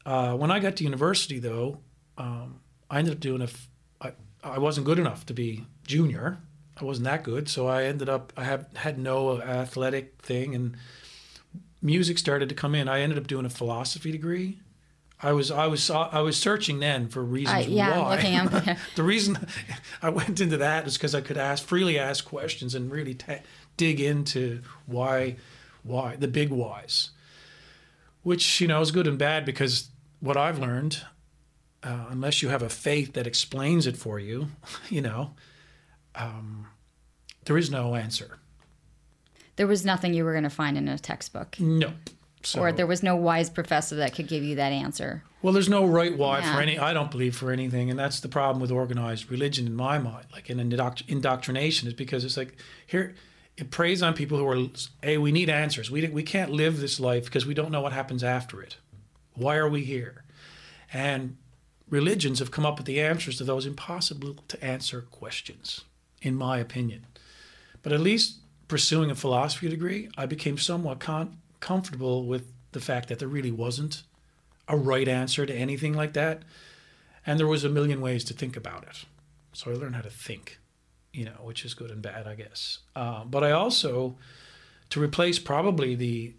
[0.05, 1.79] Uh, when I got to university, though,
[2.17, 3.45] um, I ended up doing a.
[3.45, 3.69] f-
[4.01, 6.39] I, I wasn't good enough to be junior.
[6.79, 10.77] I wasn't that good, so I ended up I have had no athletic thing, and
[11.81, 12.87] music started to come in.
[12.87, 14.59] I ended up doing a philosophy degree.
[15.21, 18.15] I was I was I was searching then for reasons I- yeah, I'm why.
[18.15, 19.37] looking, I'm the reason
[20.01, 23.35] I went into that is because I could ask freely ask questions and really ta
[23.75, 25.35] dig into why
[25.83, 27.09] why the big whys,
[28.23, 29.89] which you know is good and bad because
[30.21, 31.01] what I've learned,
[31.83, 34.47] uh, unless you have a faith that explains it for you,
[34.89, 35.31] you know,
[36.15, 36.67] um,
[37.45, 38.37] there is no answer.
[39.55, 41.93] there was nothing you were going to find in a textbook No.
[42.41, 45.67] So, or there was no wise professor that could give you that answer Well, there's
[45.69, 46.53] no right why Yeah.
[46.55, 46.79] for any.
[46.79, 50.25] I don't believe for anything, and that's the problem with organized religion in my mind.
[50.31, 52.55] Like in indoctr- indoctrination, is because it's like
[52.87, 53.13] here
[53.57, 54.67] it preys on people who are,
[55.03, 55.91] hey, we need answers.
[55.91, 58.77] We we can't live this life because we don't know what happens after it.
[59.33, 60.23] Why are we here?
[60.93, 61.35] And
[61.89, 65.83] religions have come up with the answers to those impossible to answer questions,
[66.21, 67.05] in my opinion.
[67.81, 73.09] But at least pursuing a philosophy degree, I became somewhat con- comfortable with the fact
[73.09, 74.03] that there really wasn't
[74.67, 76.43] a right answer to anything like that.
[77.25, 79.05] And there was a million ways to think about it.
[79.53, 80.59] So I learned how to think,
[81.13, 82.79] you know, which is good and bad, I guess.
[82.95, 84.15] Uh, but I also,
[84.91, 86.33] to replace probably the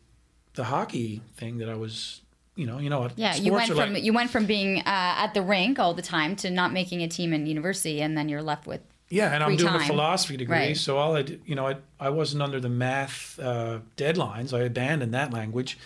[0.54, 2.22] the hockey thing that I was,
[2.56, 4.82] you know, you know, what Yeah, you went from like- you went from being uh,
[5.24, 8.28] at the rink all the time to not making a team in university, and then
[8.28, 10.76] you're left with Yeah, and I'm doing a philosophy degree, Right.
[10.76, 14.56] so all I, did, you know, I, I wasn't under the math uh, deadlines.
[14.56, 15.76] I abandoned that language,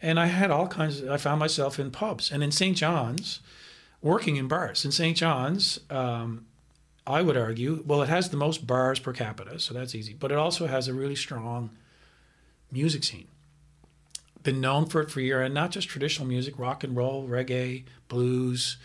[0.00, 1.00] and I had all kinds.
[1.02, 2.74] Of, I found myself in pubs and in St.
[2.74, 3.40] John's,
[4.00, 4.86] working in bars.
[4.86, 5.16] In St.
[5.16, 6.46] John's, um,
[7.06, 10.14] I would argue, well, it has the most bars per capita, so that's easy.
[10.14, 11.70] But it also has a really strong
[12.72, 13.28] music scene.
[14.42, 17.84] Been known for it for years, and not just traditional music, rock and roll, reggae,
[18.08, 18.76] blues.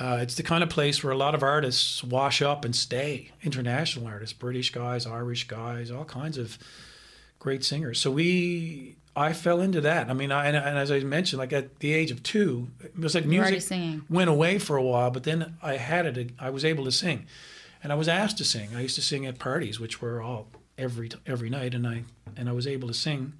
[0.00, 3.30] Uh, it's the kind of place where a lot of artists wash up and stay.
[3.42, 6.58] International artists, British guys, Irish guys, all kinds of
[7.38, 8.00] great singers.
[8.00, 10.08] So we, I fell into that.
[10.08, 12.98] I mean, I, and, and as I mentioned, like at the age of two, it
[12.98, 13.52] was like music
[14.08, 16.30] went away for a while, but then I had it.
[16.38, 17.26] I was able to sing,
[17.82, 18.70] and I was asked to sing.
[18.74, 22.04] I used to sing at parties, which were all every every night, and I
[22.36, 23.34] and I was able to sing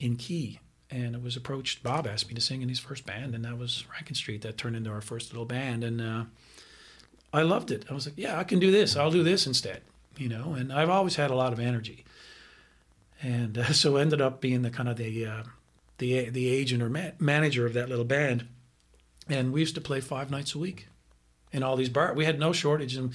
[0.00, 0.58] in key.
[0.90, 1.82] And I was approached.
[1.82, 4.42] Bob asked me to sing in his first band, and that was Rankin Street.
[4.42, 6.24] That turned into our first little band, and uh,
[7.32, 7.84] I loved it.
[7.90, 8.94] I was like, "Yeah, I can do this.
[8.94, 9.82] I'll do this instead,"
[10.16, 10.54] you know.
[10.54, 12.04] And I've always had a lot of energy,
[13.20, 15.42] and uh, so ended up being the kind of the uh,
[15.98, 18.46] the the agent or ma- manager of that little band
[19.28, 20.88] and we used to play five nights a week
[21.52, 22.16] in all these bars.
[22.16, 23.10] We had no shortage, and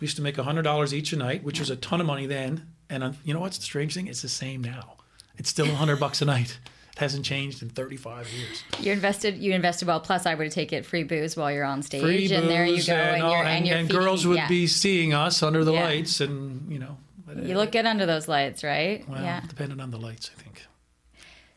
[0.00, 2.26] we used to make hundred dollars each a night, which was a ton of money
[2.26, 2.68] then.
[2.88, 4.06] And uh, you know what's the strange thing?
[4.06, 4.96] It's the same now.
[5.36, 6.58] It's still hundred bucks a night.
[6.98, 8.64] Hasn't changed in thirty-five years.
[8.80, 9.36] you invested.
[9.38, 10.00] You invested well.
[10.00, 12.82] Plus, I would take it free booze while you're on stage, Free and there you
[12.84, 14.48] go, and, all- you're and, you're and girls would yeah.
[14.48, 15.84] be seeing us under the Yeah.
[15.84, 16.98] lights, and you know.
[17.40, 19.08] You look good under those lights, right?
[19.08, 19.42] well, yeah.
[19.46, 20.64] depending on the lights, I think.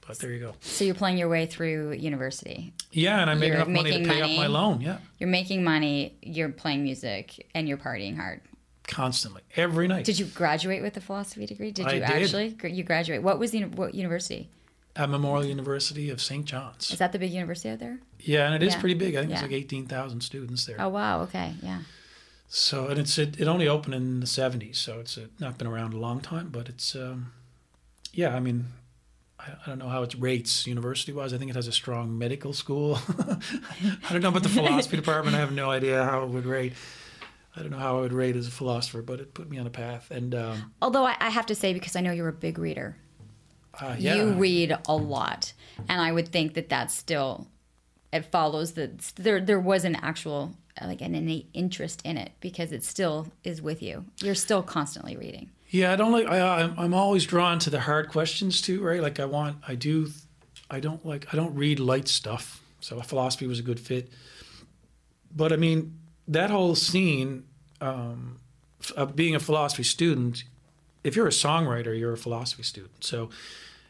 [0.06, 0.54] But there you go.
[0.62, 2.74] So you're playing your way through university.
[2.92, 4.34] Yeah, and I made enough money to pay money.
[4.34, 4.82] off my loan.
[4.82, 6.18] Yeah, You're making money.
[6.22, 8.42] You're playing music, and you're partying hard.
[8.88, 10.06] constantly, every night.
[10.06, 11.72] Did you graduate with a philosophy degree?
[11.72, 12.56] Did you actually?
[12.64, 13.24] You graduate.
[13.24, 14.50] What was the what university?
[14.96, 16.46] At Memorial University of St.
[16.46, 16.92] John's.
[16.92, 18.00] Is that the big university out there?
[18.20, 18.80] Yeah, and it is Yeah.
[18.82, 19.16] pretty big.
[19.16, 19.36] I think Yeah.
[19.38, 20.76] it's like 18,000 students there.
[20.80, 21.22] Oh wow.
[21.22, 21.54] Okay.
[21.64, 21.80] Yeah.
[22.50, 25.68] So, and it's it, it only opened in the 70s, so it's uh not been
[25.68, 27.32] around a long time, but it's um,
[28.14, 28.66] yeah, I mean,
[29.40, 31.34] I, I don't know how it rates university wise.
[31.34, 33.00] I think it has a strong medical school.
[33.08, 35.38] I don't know about the philosophy department.
[35.38, 36.74] I have no idea how it would rate.
[37.56, 39.66] I don't know how I would rate as a philosopher, but it put me on
[39.68, 40.12] a path.
[40.12, 42.98] And um, Although I, I have to say, because I know you're a big reader,
[43.80, 45.54] uh, yeah, you read a lot,
[45.88, 47.48] and I would think that that's still
[48.12, 52.72] it follows that there there was an actual like an innate interest in it because
[52.72, 54.06] it still is with you.
[54.22, 55.50] You're still constantly reading.
[55.70, 56.28] Yeah, I don't like.
[56.28, 59.02] I, I'm I'm always drawn to the hard questions too, right?
[59.02, 60.10] Like I want, I do,
[60.70, 61.34] I don't like.
[61.34, 62.62] I don't read light stuff.
[62.80, 64.10] So philosophy was a good fit.
[65.34, 67.46] But I mean, that whole scene
[67.80, 68.40] um,
[68.98, 70.44] of being a philosophy student.
[71.04, 73.04] If you're a songwriter, you're a philosophy student.
[73.04, 73.30] So,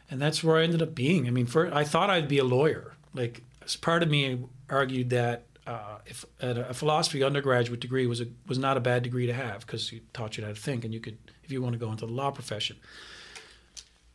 [0.10, 1.28] and that's where I ended up being.
[1.28, 2.93] I mean, for I thought I'd be a lawyer.
[3.13, 3.41] Like,
[3.82, 8.58] part of me argued that uh, if a, a philosophy undergraduate degree was a was
[8.58, 11.00] not a bad degree to have because it taught you how to think, and you
[11.00, 12.78] could, if you want to go into the law profession.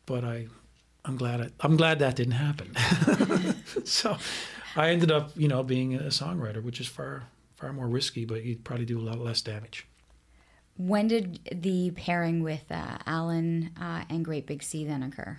[0.06, 0.46] But I,
[1.04, 2.74] I'm glad I, I'm glad that didn't happen.
[3.85, 4.16] so,
[4.74, 7.24] I ended up, you know, being a songwriter, which is far
[7.56, 9.87] far more risky, but you'd probably do a lot less damage.
[10.79, 15.39] When did the pairing with uh, Alan uh, and Great Big Sea then occur?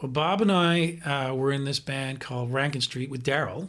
[0.00, 3.68] Well, Bob and I uh, were in this band called Rankin Street with Darrell.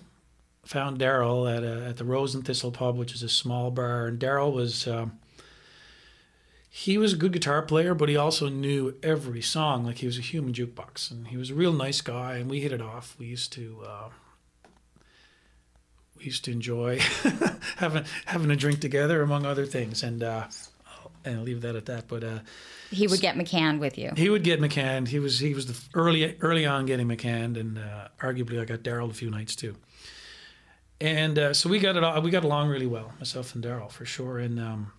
[0.65, 4.07] Found Darrell at, a, at the Rose and Thistle Pub, which is a small bar.
[4.07, 5.19] And Darrell was, um,
[6.69, 10.17] he was a good guitar player, but he also knew every song like he was
[10.17, 11.11] a human jukebox.
[11.11, 13.15] And he was a real nice guy, and we hit it off.
[13.19, 14.09] We used to, uh,
[16.23, 16.99] we used to enjoy
[17.77, 20.03] having having a drink together, among other things.
[20.03, 20.47] And uh,
[21.25, 22.07] and I'll leave that at that.
[22.07, 22.39] But uh,
[22.91, 24.11] He would get McCann with you.
[24.15, 25.07] he would get McCann.
[25.07, 28.83] He was he was the early early on getting McCann, and uh, arguably I got
[28.83, 29.75] Darrell a few nights too.
[31.01, 32.03] And uh, so we got it.
[32.03, 34.37] all- We got along really well, myself and Darrell for sure.
[34.39, 34.93] And um,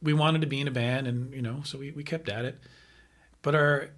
[0.00, 2.44] we wanted to be in a band, and you know, so we, we kept at
[2.44, 2.60] it.
[3.42, 3.88] But our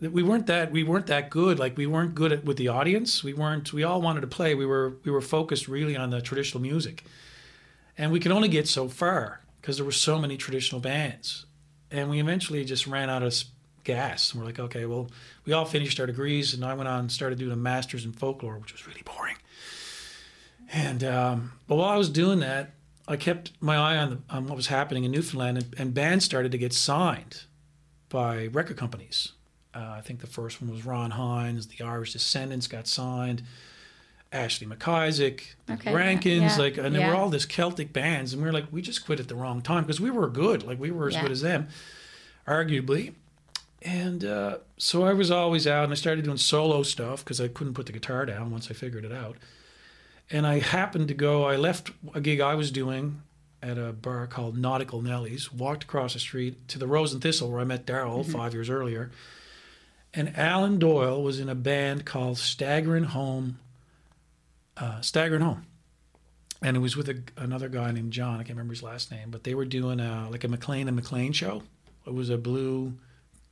[0.00, 1.58] we weren't that we weren't that good.
[1.58, 3.24] Like we weren't good at with the audience.
[3.24, 3.72] We weren't.
[3.72, 4.54] We all wanted to play.
[4.54, 7.04] We were we were focused really on the traditional music,
[7.96, 11.46] and we could only get so far because there were so many traditional bands
[11.90, 13.34] and we eventually just ran out of
[13.84, 14.32] gas.
[14.32, 15.10] And we're like, okay, well,
[15.44, 18.12] we all finished our degrees, and I went on and started doing a master's in
[18.12, 19.36] folklore, which was really boring.
[20.72, 22.72] And um, but while I was doing that,
[23.06, 26.24] I kept my eye on, the, on what was happening in Newfoundland, and, and bands
[26.24, 27.44] started to get signed
[28.08, 29.32] by record companies.
[29.76, 33.42] Uh, I think the first one was Ron Hynes, the Irish Descendants got signed.
[34.32, 37.08] Ashley McIsaac, Okay, Rankins, yeah, like, and yeah.
[37.08, 39.62] were all this Celtic bands, and we were like, we just quit at the wrong
[39.62, 41.68] time because we were good, like we were as good as them,
[42.46, 43.14] arguably.
[43.82, 47.48] And uh, so I was always out, and I started doing solo stuff because I
[47.48, 49.36] couldn't put the guitar down once I figured it out.
[50.30, 51.44] And I happened to go.
[51.44, 53.22] I left a gig I was doing
[53.62, 55.52] at a bar called Nautical Nellies.
[55.52, 58.68] Walked across the street to the Rose and Thistle where I met Darrell five years
[58.68, 59.12] earlier.
[60.16, 63.58] And Alan Doyle was in a band called Staggering Home.
[64.76, 65.66] Uh, Staggering Home
[66.62, 68.34] and it was with a, another guy named John.
[68.34, 70.96] I can't remember his last name, but they were doing a, like a McLean and
[70.96, 71.62] McLean show.
[72.06, 72.94] It was a blue,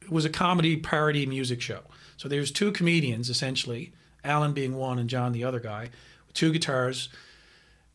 [0.02, 1.80] it was a comedy parody music show.
[2.16, 5.90] So there was two comedians essentially, Alan being one and John the other guy,
[6.26, 7.08] with two guitars,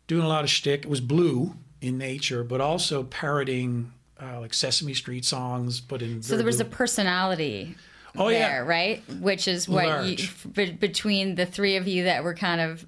[0.07, 0.83] doing a lot of shtick.
[0.83, 6.21] It was blue in nature, but also parodying uh, like Sesame Street songs, but in
[6.21, 7.75] So there was a personality
[8.17, 8.59] Oh, yeah.
[8.59, 9.01] right?
[9.19, 10.23] Which is what you, Large.
[10.23, 12.85] f- be- between the three of you that were kind of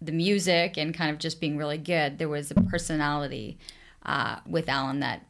[0.00, 2.18] the music and kind of just being really good.
[2.18, 3.58] There was a personality
[4.04, 5.26] uh, with Alan that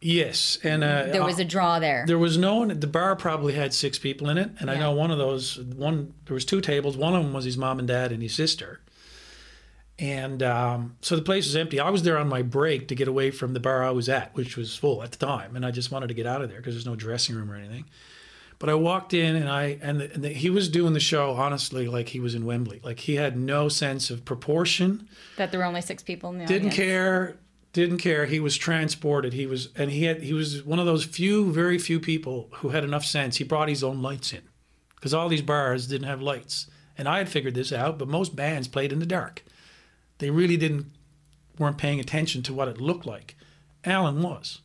[0.00, 2.04] yes, and uh, there was a draw there.
[2.06, 2.80] There was no one.
[2.80, 5.58] The bar probably had six people in it, and I know one of those.
[5.58, 6.96] One there was two tables.
[6.96, 8.80] One of them was his mom and dad and his sister.
[10.00, 11.80] And um, so the place was empty.
[11.80, 14.32] I was there on my break to get away from the bar I was at,
[14.36, 16.58] which was full at the time, and I just wanted to get out of there
[16.58, 17.84] because there's no dressing room or anything.
[18.58, 21.32] But I walked in, and I and, the, and the, he was doing the show
[21.32, 22.80] honestly like he was in Wembley.
[22.82, 25.08] Like he had no sense of proportion.
[25.36, 26.74] That there were only six people in the didn't audience.
[26.74, 27.36] care
[27.72, 28.26] didn't care.
[28.26, 29.32] He was transported.
[29.32, 32.70] He was and he had he was one of those few very few people who
[32.70, 33.36] had enough sense.
[33.36, 34.42] He brought his own lights in
[34.96, 36.66] because all these bars didn't have lights.
[36.96, 39.44] And i had figured this out but most bands played in the dark.
[40.18, 40.86] They really didn't
[41.58, 43.36] weren't paying attention to what it looked like.
[43.84, 44.60] Alan was.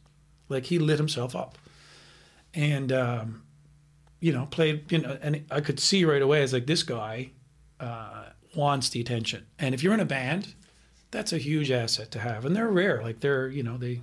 [0.49, 1.57] Like he lit himself up.
[2.53, 3.43] And um,
[4.23, 7.29] you know played you know and i could see right away it's like this guy
[7.81, 8.23] uh,
[8.55, 10.55] wants the attention and if you're in a band
[11.11, 13.99] that's a huge asset to have and they're rare like they're you know they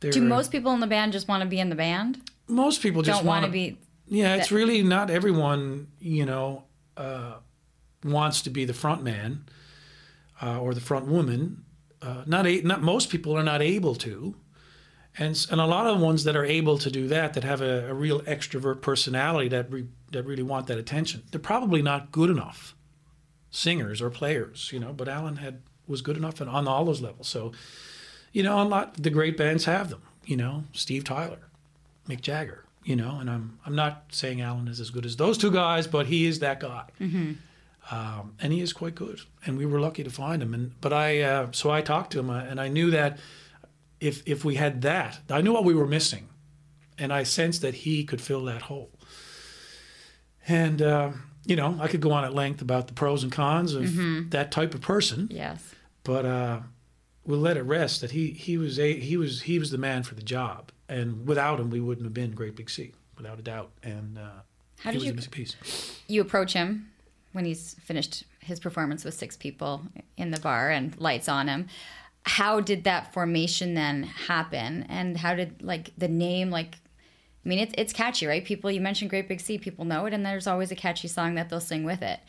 [0.00, 2.20] they're, Do most people in the band just want to be in the band?
[2.46, 3.78] most people just Don't want want to be.
[4.06, 6.64] yeah it's really not everyone you know
[6.98, 7.36] uh,
[8.04, 9.46] wants to be the front man
[10.42, 11.64] uh, or the front woman
[12.02, 14.34] uh, not a, not most people are not able to
[15.18, 17.60] and and a lot of the ones that are able to do that that have
[17.60, 22.12] a, a real extrovert personality that re, that really want that attention they're probably not
[22.12, 22.74] good enough
[23.50, 27.00] singers or players you know but Alan had was good enough and on all those
[27.00, 27.52] levels so
[28.32, 31.48] you know a lot the great bands have them you know Steve Tyler
[32.08, 35.38] Mick Jagger, you know, and I'm I'm not saying Alan is as good as those
[35.38, 36.84] two guys, but he is that guy,
[37.90, 39.20] um, and he is quite good.
[39.46, 40.52] And we were lucky to find him.
[40.52, 43.18] And but I uh, so I talked to him, uh, and I knew that
[44.04, 46.28] if if we had that, I knew what we were missing,
[46.98, 48.90] and I sensed that he could fill that hole.
[50.46, 51.10] And uh,
[51.46, 54.50] you know, I could go on at length about the pros and cons of that
[54.50, 55.74] type of person Yes.
[56.02, 56.60] but uh,
[57.24, 60.02] we'll let it rest that he he was a he was he was the man
[60.02, 63.42] for the job, and without him, we wouldn't have been Great Big Sea, without a
[63.42, 63.70] doubt.
[63.82, 64.40] And uh,
[64.80, 66.90] How did was you you approach him
[67.32, 69.82] when he's finished his performance with six people
[70.16, 71.68] in the bar and lights on him?
[72.24, 74.86] How did that formation then happen?
[74.88, 76.76] And how did like the name like?
[77.44, 78.44] I mean, it's it's catchy, right?
[78.44, 81.34] People you mentioned Great Big Sea, people know it, and there's always a catchy song
[81.34, 82.20] that they'll sing with it.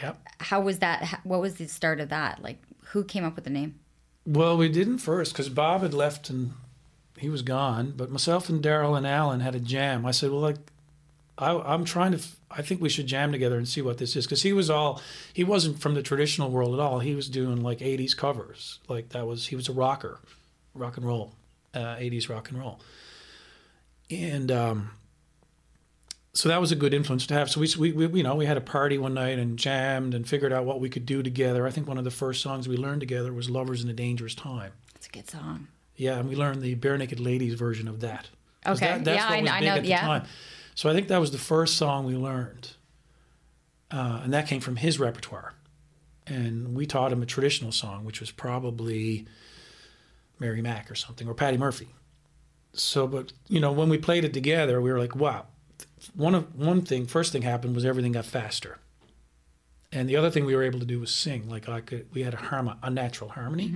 [0.00, 0.18] Yep.
[0.38, 1.20] How was that?
[1.24, 2.42] What was the start of that?
[2.42, 3.80] Like, who came up with the name?
[4.24, 6.52] Well, we didn't first because Bob had left and
[7.18, 7.94] he was gone.
[7.96, 10.06] But myself and Darrell and Alan had a jam.
[10.06, 10.58] I said, well, like,
[11.38, 12.18] I, I'm trying to.
[12.18, 14.68] f- I think we should jam together and see what this is because he was
[14.68, 15.00] all.
[15.32, 16.98] He wasn't from the traditional world at all.
[17.00, 18.78] He was doing like '80s covers.
[18.88, 19.46] Like that was.
[19.48, 20.20] He was a rocker,
[20.74, 21.32] rock and roll,
[21.74, 22.80] uh, '80s rock and roll.
[24.10, 24.90] And um,
[26.34, 27.50] so that was a good influence to have.
[27.50, 30.28] So we, we, we, you know, we had a party one night and jammed and
[30.28, 31.66] figured out what we could do together.
[31.66, 34.34] I think one of the first songs we learned together was "Lovers in a Dangerous
[34.34, 35.68] Time." It's a good song.
[35.96, 38.28] Yeah, and we learned the Barenaked Ladies version of that.
[38.66, 38.86] Okay.
[38.86, 40.00] that- that's Yeah, what I was know- I big know- At the yeah.
[40.00, 40.24] time.
[40.74, 42.70] So I think that was the first song we learned,
[43.90, 45.54] uh, and that came from his repertoire.
[46.26, 49.26] And we taught him a traditional song, which was probably
[50.38, 51.88] Mary Mack or something, or Paddy Murphy.
[52.72, 55.46] So, but you know, when we played it together, we were like, wow.
[56.14, 58.78] One of one thing, first thing happened was everything got faster.
[59.92, 61.48] And the other thing we were able to do was sing.
[61.48, 63.74] Like I could, we had a harmony, a natural harmony,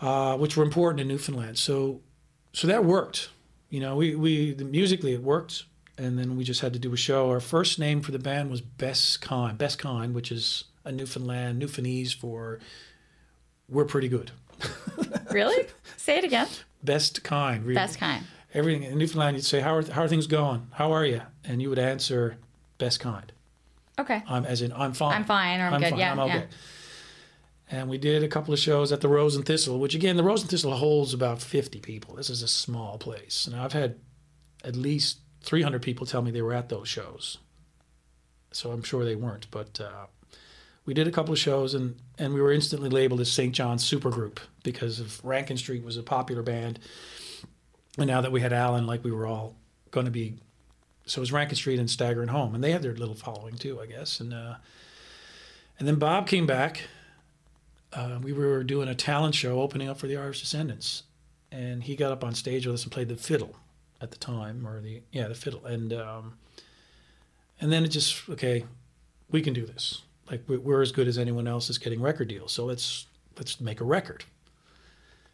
[0.00, 1.58] uh, which were important in Newfoundland.
[1.58, 2.00] So,
[2.52, 3.28] so that worked.
[3.70, 5.64] You know, we we the, musically it worked,
[5.96, 7.30] and then we just had to do a show.
[7.30, 11.60] Our first name for the band was Best Kind, Best Kind, which is a Newfoundland
[11.60, 12.60] Newfoundlandese for
[13.68, 14.30] we're pretty good.
[15.30, 15.66] Really?
[15.98, 16.48] Say it again.
[16.82, 17.74] Best kind, really.
[17.74, 18.24] Best kind.
[18.54, 20.68] Everything in Newfoundland, you'd say, "How are how are things going?
[20.72, 22.38] How are you?" And you would answer,
[22.78, 23.30] "Best kind."
[23.98, 24.22] Okay.
[24.26, 25.16] I'm as in I'm fine.
[25.16, 26.34] I'm fine, or I'm good, yeah, I'm okay.
[26.34, 26.44] yeah.
[27.70, 30.22] And we did a couple of shows at the Rose and Thistle, which again, the
[30.22, 32.16] Rose and Thistle holds about 50 people.
[32.16, 33.96] This is a small place, Now, I've had
[34.64, 37.38] at least 300 people tell me they were at those shows.
[38.52, 40.06] So I'm sure they weren't, but uh,
[40.86, 43.54] we did a couple of shows and, and we were instantly labeled as St.
[43.54, 46.78] John's Supergroup because of Rankin Street was a popular band.
[47.98, 49.56] And now that we had Alan, like we were all
[49.90, 50.36] going to be,
[51.04, 53.80] so it was Rankin Street and Staggering Home, and they had their little following too,
[53.80, 54.20] I guess.
[54.20, 54.56] And uh,
[55.78, 56.82] and then Bob came back.
[57.92, 61.04] Uh, we were doing a talent show opening up for the Irish Descendants,
[61.50, 63.56] and he got up on stage with us and played the fiddle
[64.00, 66.38] at the time, or the yeah the fiddle, and um,
[67.60, 68.64] and then it just okay,
[69.30, 70.02] we can do this.
[70.30, 73.06] Like we're as good as anyone else is getting record deals, so let's
[73.38, 74.24] let's make a record.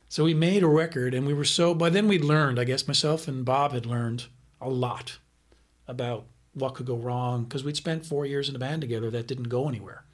[0.08, 1.74] So we made a record, and we were so.
[1.74, 4.26] By then we'd learned, I guess myself and Bob had learned
[4.60, 5.18] a lot
[5.88, 9.26] about what could go wrong because we'd spent four years in a band together that
[9.26, 10.04] didn't go anywhere.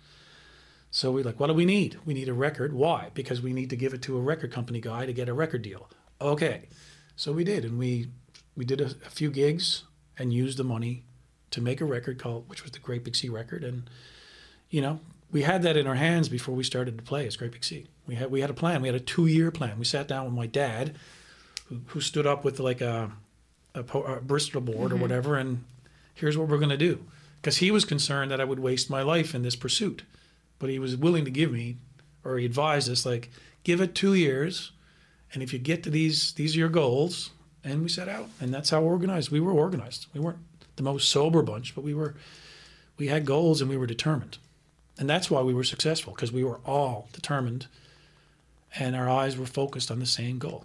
[0.91, 1.99] So we're like, what do we need?
[2.05, 2.73] We need a record.
[2.73, 3.11] Why?
[3.15, 5.63] Because we need to give it to a record company guy to get a record
[5.63, 5.89] deal.
[6.21, 6.69] Okay.
[7.17, 8.09] So we did, and we
[8.57, 9.85] we did a, a few gigs
[10.19, 11.05] and used the money
[11.51, 13.91] to make a record called, which was the Great Big Sea record, and
[14.71, 17.53] you know we had that in our hands before we started to play as Great
[17.53, 17.87] Big Sea.
[18.07, 18.83] We had we had a plan.
[18.83, 19.79] We had a two year plan.
[19.79, 20.97] We sat down with my dad,
[21.67, 23.13] who, who stood up with like a
[23.75, 24.95] a, a Bristol board mm-hmm.
[24.95, 25.65] or whatever, and
[26.15, 27.05] here's what we're going to do.
[27.41, 30.03] Because he was concerned that I would waste my life in this pursuit
[30.61, 31.79] but he was willing to give me,
[32.25, 33.31] or he advised us, like,
[33.65, 34.71] give it two years,
[35.35, 37.31] and if you get to these, these are your goals,
[37.65, 39.31] and we set out, and that's how organized.
[39.31, 40.07] We were organized.
[40.15, 40.39] We weren't
[40.77, 42.15] the most sober bunch, but we were,
[42.97, 44.39] we had goals and we were determined,
[44.97, 47.67] and that's why we were successful because we were all determined,
[48.79, 50.65] and our eyes were focused on the same goal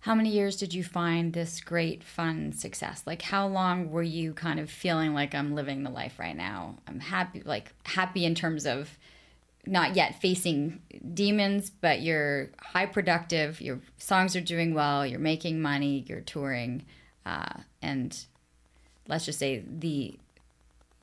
[0.00, 4.32] how many years did you find this great fun success like how long were you
[4.32, 8.34] kind of feeling like i'm living the life right now i'm happy like happy in
[8.34, 8.96] terms of
[9.68, 10.80] not yet facing
[11.14, 13.60] demons, but you're high productive.
[13.60, 15.06] Your songs are doing well.
[15.06, 16.04] You're making money.
[16.08, 16.84] You're touring,
[17.26, 18.18] uh, and
[19.06, 20.18] let's just say the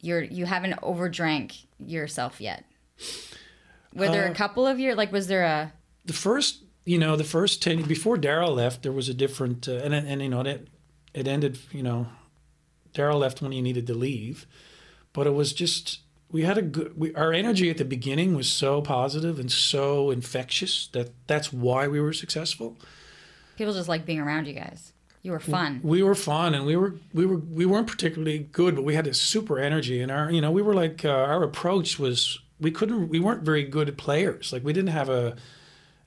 [0.01, 2.65] you're you haven't overdrank yourself yet.
[3.93, 4.97] Were there uh, a couple of years?
[4.97, 5.73] Like, was there a
[6.05, 6.63] the first?
[6.85, 10.21] You know, the first ten before Darrell left, there was a different, uh, and and
[10.21, 10.67] you know it
[11.13, 11.59] it ended.
[11.71, 12.07] You know,
[12.93, 14.45] Darrell left when he needed to leave,
[15.13, 15.99] but it was just
[16.31, 20.11] we had a good we, our energy at the beginning was so positive and so
[20.11, 22.77] infectious that that's why we were successful
[23.57, 26.75] people just like being around you guys you were fun we were fun and we
[26.75, 30.31] were we were we weren't particularly good but we had a super energy and our
[30.31, 33.97] you know we were like uh, our approach was we couldn't we weren't very good
[33.97, 35.35] players like we didn't have a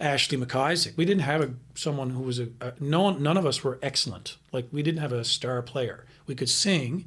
[0.01, 0.97] Ashley McIsaac.
[0.97, 4.37] We didn't have a someone who was a, a no none of us were excellent.
[4.53, 6.05] Like we didn't have a star player.
[6.27, 7.07] We could sing,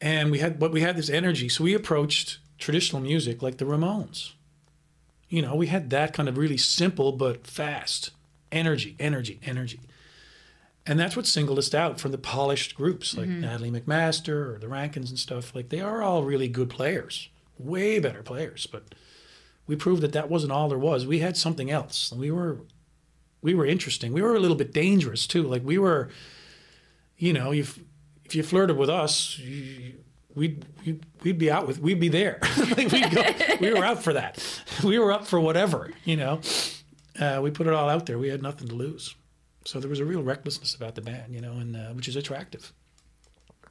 [0.00, 1.48] and we had but we had this energy.
[1.48, 4.32] So we approached traditional music like the ramones.
[5.28, 8.10] You know we had that kind of really simple but fast
[8.50, 9.80] energy energy energy.
[10.86, 13.42] And that's what singled us out from the polished groups like mm-hmm.
[13.42, 15.54] Natalie MacMaster or the rankins and stuff.
[15.54, 17.28] Like they are all really good players
[17.58, 18.84] way better players but
[19.68, 21.06] we proved that that wasn't all there was.
[21.06, 22.10] We had something else.
[22.10, 22.62] We were
[23.40, 24.12] we were interesting.
[24.12, 25.44] We were a little bit dangerous too.
[25.44, 26.08] Like we were
[27.18, 27.78] you know you've
[28.28, 29.94] if you flirted with us, you,
[30.34, 32.38] we'd, we'd, we'd be out with we'd be there.
[32.76, 33.24] like we'd go,
[33.58, 34.38] we were out for that.
[34.84, 36.40] We were up for whatever, you know.
[37.18, 38.16] Uh, we put it all out there.
[38.16, 39.16] We had nothing to lose,
[39.64, 42.14] so there was a real recklessness about the band, you know, and uh, which is
[42.14, 42.72] attractive,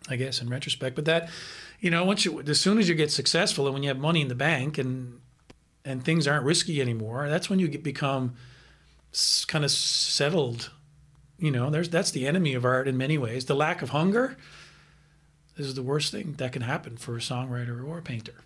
[0.09, 0.95] I guess, in retrospect.
[0.95, 1.29] But that,
[1.79, 4.21] you know, once you as soon as you get successful and when you have money
[4.21, 5.21] in the bank and
[5.85, 8.33] and things aren't risky anymore, that's when you get, become
[9.47, 10.71] kind of settled
[11.39, 13.45] you know, there's that's the enemy of art in many ways.
[13.45, 14.37] The lack of hunger
[15.55, 18.43] is the worst thing that can happen for a songwriter or a painter,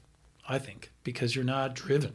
[0.47, 2.13] I think, because you're not driven.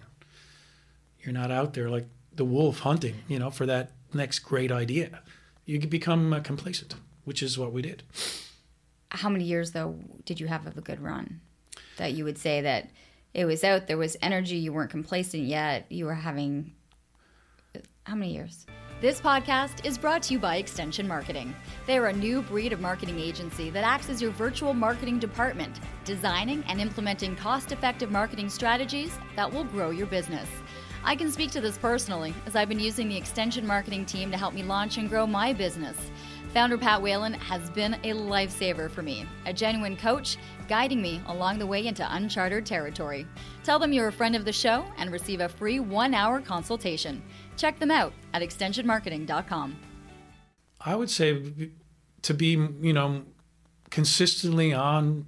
[1.21, 5.23] You're not out there like the wolf hunting, you know, for that next great idea.
[5.65, 8.03] You become uh, complacent, which is what we did.
[9.11, 11.41] How many years though did you have of a good run?
[11.97, 12.91] That you would say that
[13.33, 16.73] it was out, there was energy, you weren't complacent yet, you were having
[18.05, 18.67] how many years?
[18.99, 21.55] This podcast is brought to you by Extension Marketing.
[21.87, 26.65] They're a new breed of marketing agency that acts as your virtual marketing department, designing
[26.67, 30.49] and implementing cost effective marketing strategies that will grow your business.
[31.05, 34.39] I can speak to this personally, as I've been using the Extension Marketing team to
[34.39, 35.97] help me launch and grow my business.
[36.55, 40.39] Founder Pat Whalen has been a lifesaver for me, a genuine coach
[40.69, 43.27] guiding me along the way into uncharted territory.
[43.63, 47.23] Tell them you're a friend of the show and receive a free one hour consultation.
[47.57, 49.77] Check them out at extensionmarketing.com.
[50.81, 51.71] I would say
[52.23, 53.25] to be, you know,
[53.91, 55.27] consistently on,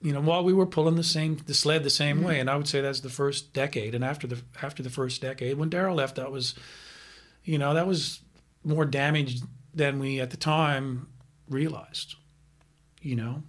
[0.00, 2.26] you know, while we were pulling the same the sled the same mm-hmm.
[2.26, 3.94] way, and I would say that's the first decade.
[3.94, 6.54] And after the after the first decade, when Darrell left, that was,
[7.42, 8.20] you know, that was
[8.62, 9.40] more damage
[9.74, 11.08] than we at the time
[11.48, 12.16] realized.
[13.02, 13.42] you know.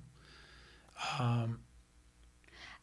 [1.19, 1.59] Um,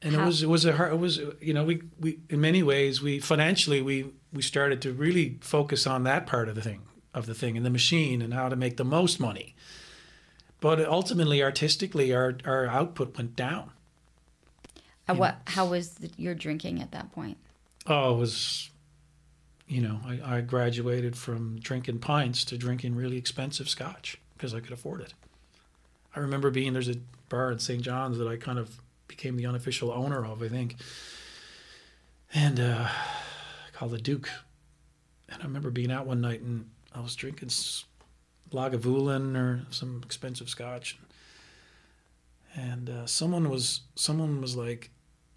[0.01, 2.41] and How- it was it was a hard, it was you know we we in
[2.41, 6.63] many ways we financially we we started to really focus on that part of the
[6.63, 6.83] thing
[7.15, 9.55] of the thing and the machine and how to make the most money.
[10.61, 13.73] But ultimately, artistically, our our output went down.
[15.09, 15.37] Uh, what?
[15.49, 17.37] How was the, your drinking at that point?
[17.87, 18.71] Oh, it was,
[19.67, 24.61] you know, I, I graduated from drinking pints to drinking really expensive scotch because I
[24.61, 25.15] could afford it.
[26.15, 26.97] I remember being there's a
[27.29, 27.83] bar in St.
[27.83, 30.77] John's that I kind of became the unofficial owner of, I think,
[32.33, 32.89] and uh,
[33.89, 34.31] the Duke.
[35.29, 37.51] And I remember being out one night and I was drinking
[38.51, 40.99] Lagavulin or some expensive scotch,
[42.55, 44.91] and uh, someone was someone was like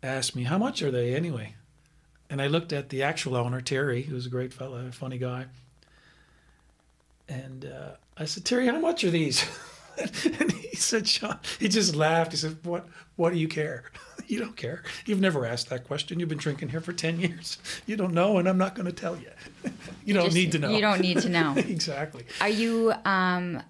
[0.04, 1.56] asked me how much are they anyway
[2.30, 5.46] and I looked at the actual owner, Terry, who's a great fellow, funny guy.
[7.28, 9.46] And uh, I said, Terry, how much are these?
[10.39, 12.32] and he said, Sean, he just laughed.
[12.32, 13.91] He said, what, what do you care?
[14.28, 14.84] you don't care.
[15.06, 16.20] You've never asked that question.
[16.20, 17.58] You've been drinking here for 10 years.
[17.86, 19.30] You don't know, and I'm not going to tell you.
[20.06, 20.70] you don't Just- need to know.
[20.70, 21.54] You don't need to know.
[21.58, 22.26] exactly.
[22.41, 23.62] Are you um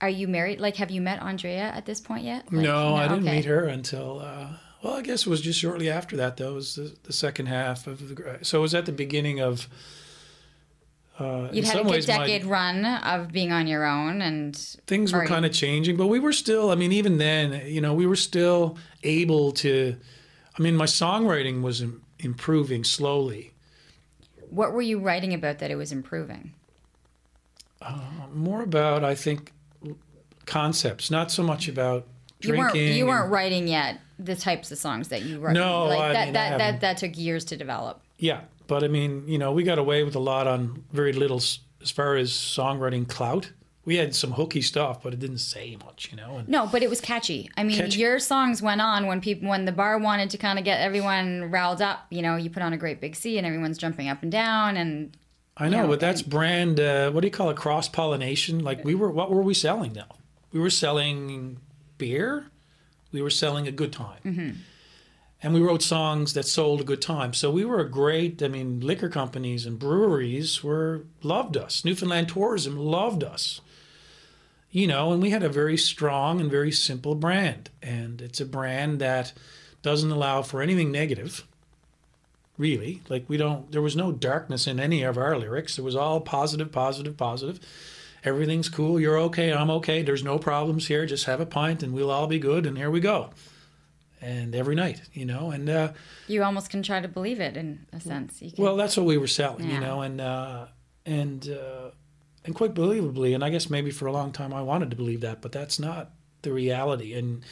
[0.00, 0.60] are you married?
[0.60, 2.52] Like have you met Andrea at this point yet?
[2.52, 3.36] Like, no, I didn't okay.
[3.36, 4.48] meet her until, uh,
[4.82, 6.52] well, I guess it was just shortly after that, though.
[6.52, 9.68] It was the, the second half of the, so it was at the beginning of,
[11.18, 14.54] uh, You'd had a good ways my- decade run of being on your own and
[14.86, 17.94] things were kind of changing, but we were still, I mean, even then, you know,
[17.94, 19.96] we were still able to,
[20.58, 23.52] I mean, my songwriting was im- improving slowly.
[24.50, 26.52] what were you writing about that it was improving?
[28.32, 29.52] More about, I think,
[30.44, 32.06] concepts, not so much about
[32.40, 32.96] You weren't drinking.
[32.98, 35.52] you weren't and- writing yet the types of songs that you wrote.
[35.54, 38.00] No, like I that, mean, that, that that took years to develop.
[38.18, 41.38] yeah, but I mean, you know, we got away with a lot on very little
[41.38, 43.52] as far as songwriting clout.
[43.84, 46.38] We had some hooky stuff, but it didn't say much, you know.
[46.38, 47.48] And No, but it was catchy.
[47.56, 48.00] I mean, Catchy.
[48.00, 51.50] your songs went on when people when the bar wanted to kind of get everyone
[51.52, 52.06] riled up.
[52.10, 54.76] You know, you put on a Great Big Sea and everyone's jumping up and down
[54.76, 55.16] and
[55.56, 56.80] I know, know, but that's brand.
[56.80, 57.56] Uh, what do you call it?
[57.56, 58.58] Cross pollination.
[58.64, 59.10] Like we were.
[59.10, 60.16] What were we selling now?
[60.52, 61.60] We were selling
[61.96, 62.50] beer.
[63.12, 64.64] We were selling a good time.
[65.46, 67.32] And we wrote songs that sold a good time.
[67.32, 68.42] So we were a great.
[68.42, 71.84] I mean, liquor companies and breweries were loved us.
[71.84, 73.60] Newfoundland Tourism loved us.
[74.72, 77.70] You know, and we had a very strong and very simple brand.
[77.80, 79.34] And it's a brand that
[79.82, 81.46] doesn't allow for anything negative
[82.58, 83.02] really.
[83.08, 85.78] Like we don't there was no darkness in any of our lyrics.
[85.78, 87.60] It was all positive, positive, positive.
[88.24, 91.92] Everything's cool, you're okay, I'm okay, there's no problems here, just have a pint and
[91.94, 93.30] we'll all be good and here we go.
[94.20, 95.92] And every night, you know, and uh,
[96.26, 98.40] you almost can try to believe it in a sense.
[98.40, 99.74] You can, well, that's what we were selling, Yeah.
[99.74, 100.66] you know, and uh,
[101.04, 101.90] and uh,
[102.44, 105.20] and quite believably, and I guess maybe for a long time I wanted to believe
[105.20, 106.12] that, but that's not
[106.42, 107.12] the reality.
[107.12, 107.44] And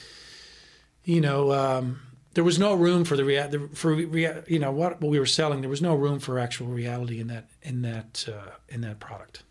[1.05, 2.01] you know, um,
[2.33, 5.19] there was no room for the rea- the- for rea- you know what, what we
[5.19, 5.61] were selling.
[5.61, 9.43] There was no room for actual reality in that in that uh, in that product.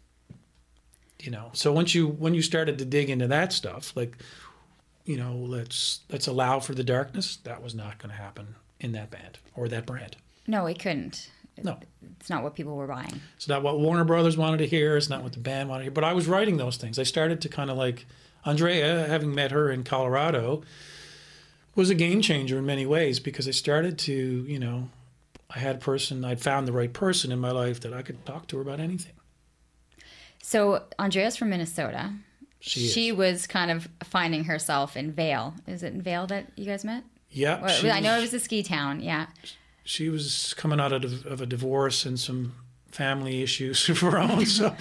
[1.20, 4.18] You know, so once you when you started to dig into that stuff, like
[5.06, 7.38] you know, let's let's allow for the darkness.
[7.38, 10.16] That was not going to happen in that band or that brand.
[10.48, 11.30] no, it couldn't.
[11.62, 11.78] No.
[12.20, 13.22] It's not what people were buying.
[13.36, 14.98] It's not what Warner Brothers wanted to hear.
[14.98, 15.92] It's not what the band wanted to hear.
[15.92, 16.98] But I was writing those things.
[16.98, 18.06] I started to kind of like
[18.44, 20.64] Andrea, having met her in Colorado,
[21.76, 24.90] was a game changer in many ways because I started to, you know,
[25.56, 28.26] I had a person, I'd found the right person in my life that I could
[28.26, 29.14] talk to her about anything.
[30.42, 32.14] So Andrea's from Minnesota.
[32.66, 33.14] She is.
[33.18, 35.54] was kind of finding herself in Vail.
[35.68, 37.04] Is it in Vail that you guys met?
[37.30, 39.02] Yeah, Well, I know it was- was a ski town.
[39.02, 39.26] Yeah.
[39.84, 42.54] she was coming out of, of a divorce and some
[42.92, 44.46] family issues of her own.
[44.46, 44.76] So,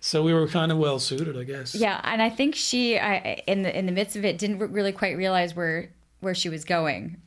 [0.00, 1.74] so we were kind of well suited, I guess.
[1.74, 4.92] Yeah, and I think she, I, in the in the midst of it, didn't really
[4.92, 7.20] quite realize where where she was going.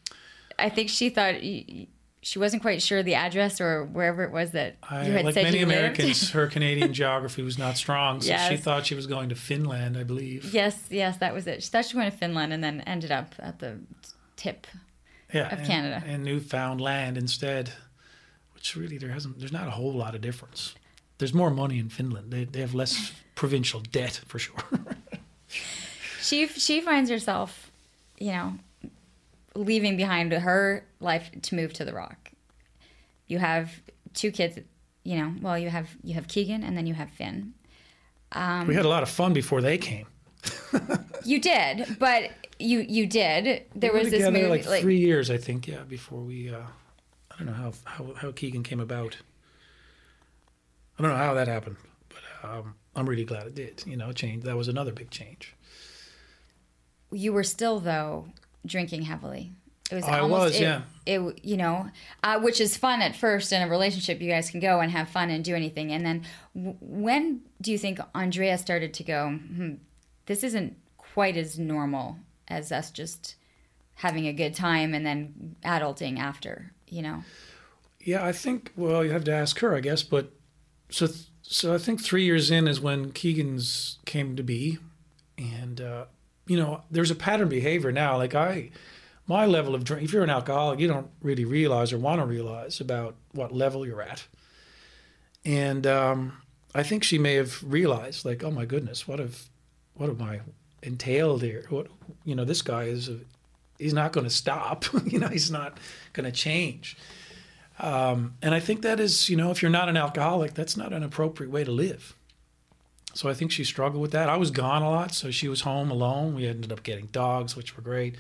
[0.58, 1.36] I think she thought
[2.22, 5.34] she wasn't quite sure the address or wherever it was that I, you had like
[5.34, 5.80] said many you lived.
[5.80, 9.98] Americans, her Canadian geography was not strong, so she thought she was going to Finland,
[9.98, 10.54] I believe.
[10.54, 11.64] yes, yes, that was it.
[11.64, 13.80] She thought she went to Finland and then ended up at the
[14.36, 14.68] tip.
[15.34, 16.04] yeah, of and, Canada.
[16.06, 17.72] and Newfoundland instead,
[18.54, 19.40] which really there hasn't.
[19.40, 20.76] There's not a whole lot of difference.
[21.20, 22.32] There's more money in Finland.
[22.32, 24.56] They they have less provincial debt for sure.
[26.22, 27.72] She she finds herself,
[28.20, 28.54] you know,
[29.60, 32.32] leaving behind her life to move to the Rock.
[33.28, 33.82] You have
[34.14, 34.58] two kids,
[35.04, 35.34] you know.
[35.42, 37.54] Well, you have you have Keegan and then you have Finn.
[38.34, 40.08] we had a lot of fun before they came.
[41.26, 43.66] You did, but you you did.
[43.76, 45.68] There We was this movie like, three years, I think.
[45.68, 46.50] Yeah, before we.
[46.50, 46.62] Uh,
[47.32, 49.18] I don't know how, how how Keegan came about.
[50.98, 51.78] I don't know how that happened,
[52.10, 52.50] but.
[52.50, 53.84] Um, I'm really glad it did.
[53.86, 54.44] You know, change.
[54.44, 55.56] That was another big change.
[57.12, 58.28] you were still though
[58.66, 59.52] drinking heavily.
[59.92, 60.82] It was I almost was, it, yeah.
[61.06, 61.90] It you know,
[62.22, 64.22] uh, which is fun at first in a relationship.
[64.22, 65.92] You guys can go and have fun and do anything.
[65.92, 69.30] And then, w- when do you think Andrea started to go?
[69.30, 69.74] Hmm,
[70.28, 73.36] this isn't quite as normal as us just
[73.96, 76.72] having a good time and then adulting after.
[76.88, 77.24] You know.
[78.00, 78.72] Yeah, I think.
[78.76, 80.04] Well, you have to ask her, I guess.
[80.04, 80.32] But
[80.90, 81.08] so,
[81.42, 84.78] so I think three years in is when Keegan's came to be,
[85.38, 86.06] and uh,
[86.50, 88.18] you know, there's a pattern behavior now.
[88.18, 88.72] Like I,
[89.28, 90.04] my level of drink.
[90.04, 93.86] If you're an alcoholic, you don't really realize or want to realize about what level
[93.86, 94.26] you're at.
[95.46, 96.42] And um,
[96.74, 99.44] I think she may have realized, like, oh my goodness, what have,
[99.94, 100.42] what have I
[100.82, 101.66] entailed here?
[101.70, 101.88] What,
[102.26, 103.20] you know, this guy is, a,
[103.78, 104.86] he's not going to stop.
[105.06, 105.78] you know, he's not
[106.14, 106.98] going to change.
[107.78, 110.94] Um, and I think that is, you know, if you're not an alcoholic, that's not
[110.94, 112.16] an appropriate way to live.
[113.14, 114.30] So I think she struggled with that.
[114.30, 116.36] I was gone a lot, so she was home alone.
[116.36, 118.16] We ended up getting dogs, which were great,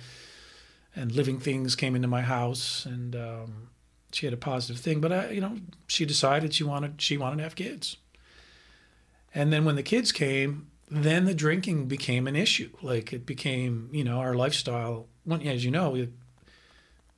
[0.96, 3.70] and living things came into my house, and um,
[4.12, 5.00] she had a positive thing.
[5.00, 7.98] But I, you know, she decided she wanted she wanted to have kids.
[9.34, 12.72] And then when the kids came, then the drinking became an issue.
[12.82, 15.06] Like it became, you know, our lifestyle.
[15.24, 16.12] When, as you know, it,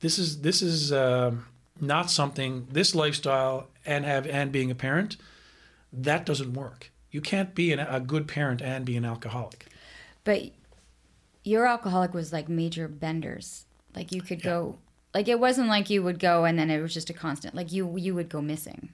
[0.00, 0.92] this is this is.
[0.92, 1.46] Um,
[1.80, 5.16] not something this lifestyle and have and being a parent
[5.92, 9.66] that doesn't work you can't be an, a good parent and be an alcoholic
[10.24, 10.50] But
[11.44, 13.66] your alcoholic was like major benders.
[13.94, 14.78] Like you could go
[15.14, 17.54] like it wasn't like you would go and then it was just a constant.
[17.54, 18.90] Like you you would go missing.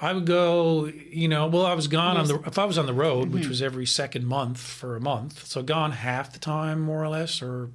[0.00, 2.86] i would go you know well i was gone on the if i was on
[2.86, 3.50] the road which mm-hmm.
[3.50, 7.40] was every second month for a month so gone half the time more or less
[7.40, 7.70] or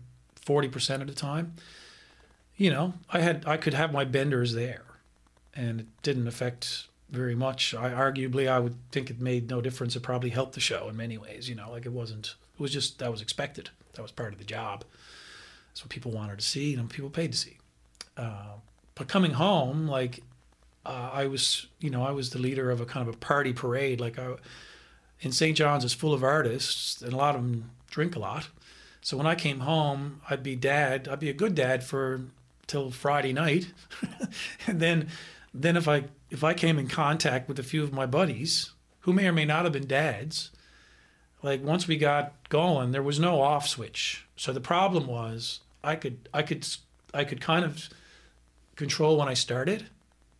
[0.45, 1.53] 40% of the time
[2.57, 4.83] you know i had i could have my benders there
[5.55, 7.73] and it didn't affect very much.
[7.73, 9.95] I arguably i would think it made no difference.
[9.95, 12.71] It probably helped the show in many ways you know like it wasn't it was
[12.71, 13.69] just that was expected.
[13.93, 14.83] That was part of the job.
[15.69, 17.57] That's what people wanted to see and people paid to see.
[18.15, 18.57] Uh,
[18.95, 20.21] but coming home like
[20.85, 23.53] uh, i was you know i was the leader of a kind of a party
[23.53, 23.99] parade.
[23.99, 24.35] Like I,
[25.21, 28.49] in st john's is full of artists and a lot of them drink a lot.
[29.01, 32.21] So when i came home i'd be dad i'd be a good dad for
[32.67, 33.67] till friday night.
[34.67, 35.07] And then
[35.53, 38.71] then if i if i came in contact with a few of my buddies
[39.01, 40.51] who may or may not have been dads
[41.41, 44.25] like once we got going there was no off switch.
[44.35, 46.67] So the problem was i could i could
[47.13, 47.89] i could kind of
[48.75, 49.87] control when i started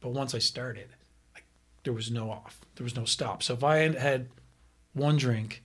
[0.02, 0.90] but once i started
[1.36, 1.40] I,
[1.84, 3.44] there was no off there was no stop.
[3.44, 4.28] So if i had had
[4.94, 5.64] one drink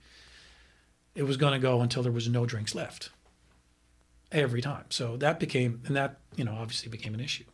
[1.13, 3.09] it was going to go until there was no drinks left
[4.31, 4.83] every time.
[4.89, 7.45] So that became and that you know obviously became an issue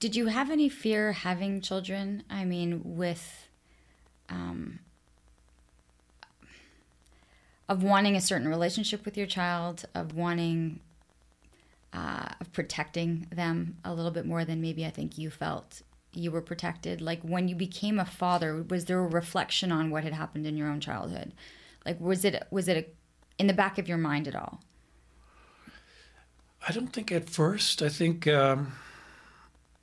[0.00, 2.22] Did you have any fear having children?
[2.30, 3.48] I mean, with
[4.28, 4.78] um,
[7.68, 10.80] of wanting a certain relationship with your child, of wanting
[11.92, 15.82] uh, of protecting them a little bit more than maybe I think you felt
[16.12, 17.00] you were protected.
[17.00, 20.56] Like when you became a father, was there a reflection on what had happened in
[20.56, 21.32] your own childhood?
[21.84, 22.86] Like was it was it a,
[23.40, 24.60] in the back of your mind at all?
[26.66, 27.82] I don't think at first.
[27.82, 28.72] I think um,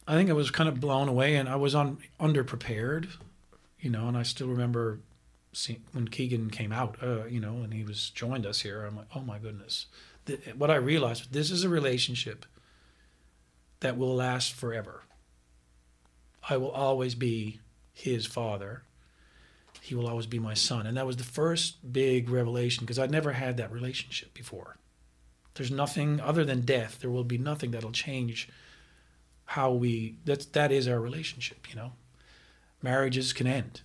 [0.07, 3.07] I think I was kind of blown away, and I was on underprepared,
[3.79, 4.07] you know.
[4.07, 4.99] And I still remember
[5.51, 8.85] seeing, when Keegan came out, uh, you know, and he was joined us here.
[8.85, 9.87] I'm like, oh my goodness.
[10.25, 12.45] Th- what I realized this is a relationship
[13.79, 15.03] that will last forever.
[16.47, 17.59] I will always be
[17.93, 18.83] his father.
[19.81, 23.11] He will always be my son, and that was the first big revelation because I'd
[23.11, 24.77] never had that relationship before.
[25.55, 26.99] There's nothing other than death.
[26.99, 28.49] There will be nothing that'll change
[29.45, 30.17] how we.
[30.25, 31.69] That's that is our relationship.
[31.69, 31.91] You know,
[32.81, 33.81] marriages can end,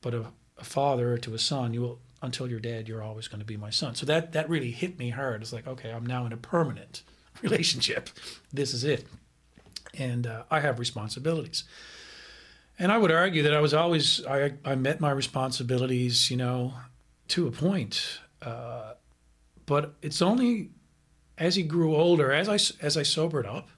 [0.00, 0.26] but a,
[0.58, 2.88] a father to a son, you will until you're dead.
[2.88, 3.94] You're always going to be my son.
[3.94, 5.42] So that that really hit me hard.
[5.42, 7.02] It's like okay, I'm now in a permanent
[7.42, 8.10] relationship.
[8.52, 9.06] This is it,
[9.98, 11.64] and uh, I have responsibilities.
[12.78, 16.30] And I would argue that I was always I I met my responsibilities.
[16.30, 16.74] You know,
[17.28, 18.20] to a point.
[18.40, 18.94] Uh,
[19.66, 20.70] but it's only
[21.38, 23.68] as he grew older, as I as I sobered up,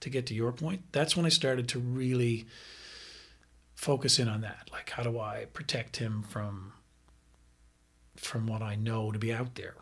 [0.00, 2.46] to get to your point, that's when I started to really
[3.74, 4.68] focus in on that.
[4.72, 6.72] Like, how do I protect him from
[8.16, 9.76] from what I know to be out there?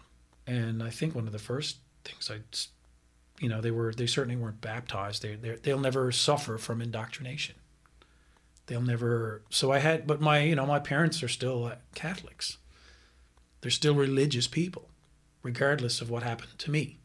[0.46, 2.38] And I think one of the first things I,
[3.40, 5.22] you know, they were they certainly weren't baptized.
[5.22, 7.56] They they they'll never suffer from indoctrination.
[8.66, 9.42] They'll never.
[9.50, 12.58] So I had, but my you know my parents are still uh, Catholics.
[13.60, 14.88] They're still religious people
[15.42, 16.97] regardless of what happened to me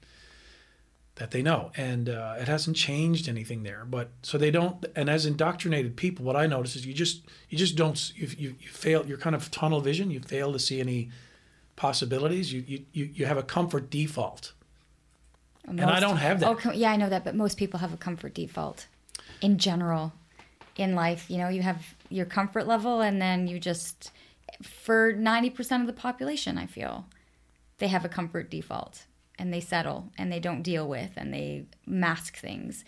[1.16, 5.10] that they know and uh, it hasn't changed anything there but so they don't and
[5.10, 8.68] as indoctrinated people what i notice is you just you just don't you, you, you
[8.70, 11.10] fail you're kind of tunnel vision you fail to see any
[11.76, 14.54] possibilities, you you you, you have a comfort default.
[15.66, 16.66] And I don't have that.
[16.66, 18.88] Oh, yeah, I know that, but most people have a comfort default
[19.42, 20.12] in general
[20.76, 21.30] in life.
[21.30, 24.12] You know, you have your comfort level, and then you just,
[24.62, 27.06] for 90% of the population, I feel,
[27.78, 29.06] they have a comfort default
[29.44, 32.86] and they settle and they don't deal with and they mask things.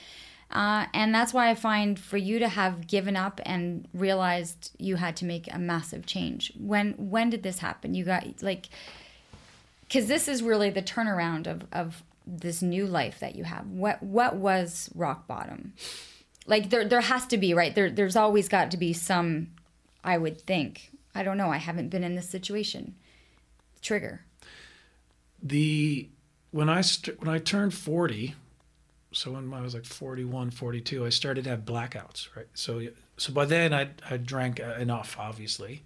[0.50, 4.96] Uh, and that's why I find for you to have given up and realized you
[4.96, 6.54] had to make a massive change.
[6.58, 7.94] When when did this happen?
[7.94, 8.70] You got like
[9.82, 13.68] because this is really the turnaround of, of this new life that you have.
[13.68, 15.74] What what was rock bottom?
[16.48, 17.90] Like there there has to be right there.
[17.90, 19.50] There's always got to be some.
[20.06, 20.92] I would think.
[21.14, 21.50] I don't know.
[21.50, 22.96] I haven't been in this situation.
[23.82, 24.22] Trigger.
[25.44, 26.10] The
[26.56, 28.34] when I st- when I turned 40,
[29.12, 32.48] so when I was like 41, 42, I started to have blackouts, right?
[32.54, 32.82] So
[33.18, 35.84] so by then I I drank enough, obviously,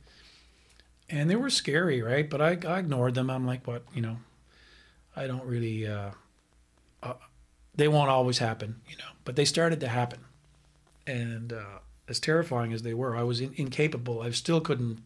[1.09, 2.29] and they were scary, right?
[2.29, 3.31] But I, I ignored them.
[3.31, 4.17] I'm like, what, you know,
[5.15, 5.87] I don't really.
[5.87, 6.11] Uh,
[7.01, 7.13] uh,
[7.73, 10.19] they won't always happen, you know, but they started to happen,
[11.07, 14.21] and uh, as terrifying as they were, I was in, incapable.
[14.21, 14.99] I still couldn't,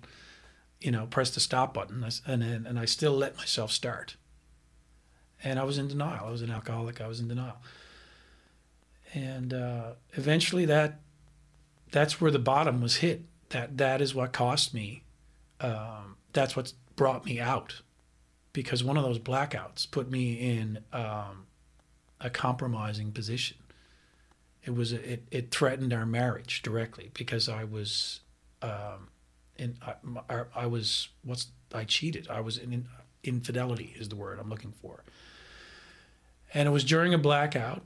[0.81, 4.17] you know, press the stop button, and and, and I still let myself start
[5.43, 6.25] and I was in denial.
[6.25, 7.01] I was an alcoholic.
[7.01, 7.57] I was in denial,
[9.13, 10.99] and uh, eventually that
[11.91, 13.23] that's where the bottom was hit.
[13.49, 15.03] That that is what cost me.
[15.59, 17.81] Um, that's what brought me out,
[18.53, 21.45] because one of those blackouts put me in um,
[22.19, 23.57] a compromising position.
[24.63, 28.21] It was it it threatened our marriage directly because I was.
[28.61, 29.09] Um,
[29.57, 29.77] in
[30.29, 32.27] I, I was what's I cheated.
[32.27, 32.87] I was in
[33.23, 35.03] infidelity is the word I'm looking for
[36.53, 37.83] and it was during a blackout,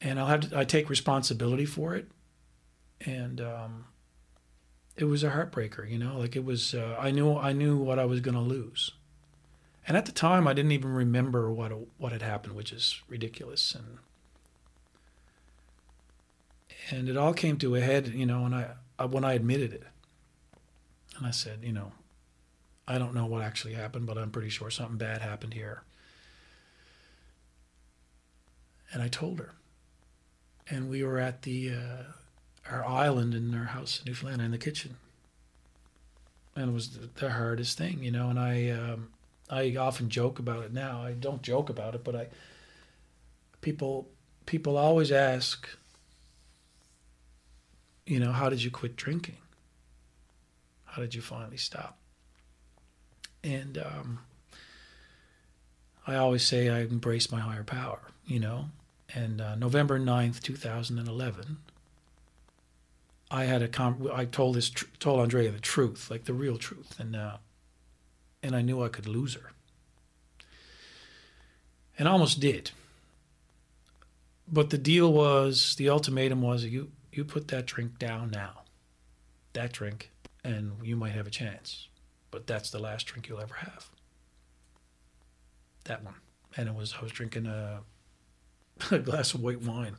[0.00, 2.08] and I'll have to I take responsibility for it,
[3.00, 3.84] and um,
[4.96, 6.74] it was a heartbreaker, you know, like it was.
[6.74, 8.92] Uh, I knew I knew what I was going to lose,
[9.86, 13.74] and at the time I didn't even remember what what had happened, which is ridiculous,
[13.74, 13.98] and
[16.90, 19.84] and it all came to a head, you know, and I when I admitted it,
[21.16, 21.92] and I said, you know,
[22.86, 25.82] I don't know what actually happened, but I'm pretty sure something bad happened here
[28.92, 29.54] and I told her.
[30.70, 32.02] And we were at the uh,
[32.70, 34.96] our island in our house in Newfoundland in the kitchen,
[36.54, 38.28] and it was the, the hardest thing, you know.
[38.28, 39.08] And I um,
[39.48, 41.02] I often joke about it now.
[41.02, 42.26] I don't joke about it, but I
[43.60, 44.08] people
[44.44, 45.68] people always ask,
[48.06, 49.38] you know, how did you quit drinking?
[50.84, 51.98] How did you finally stop?
[53.44, 54.20] And um,
[56.06, 58.66] I always say I embrace my higher power, you know,
[59.14, 61.56] and uh, November 9th, 2011,
[63.30, 66.56] I had a com- I told this tr- told Andrea the truth, like the real
[66.56, 67.38] truth, and uh,
[68.42, 69.52] and I knew I could lose her,
[71.98, 72.70] and I almost did.
[74.50, 78.62] But the deal was, the ultimatum was, you you put that drink down now,
[79.52, 80.10] that drink,
[80.42, 81.88] and you might have a chance,
[82.30, 83.90] but that's the last drink you'll ever have.
[85.84, 86.14] That one,
[86.56, 87.80] and it was I was drinking a
[88.90, 89.96] a glass of white wine.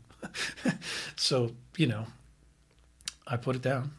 [1.15, 2.07] so, you know,
[3.27, 3.91] I put it down.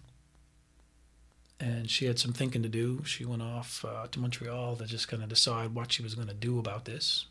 [1.59, 3.05] And she had some thinking to do.
[3.05, 6.28] She went off uh, to Montreal to just kind of decide what she was going
[6.28, 7.26] to do about this.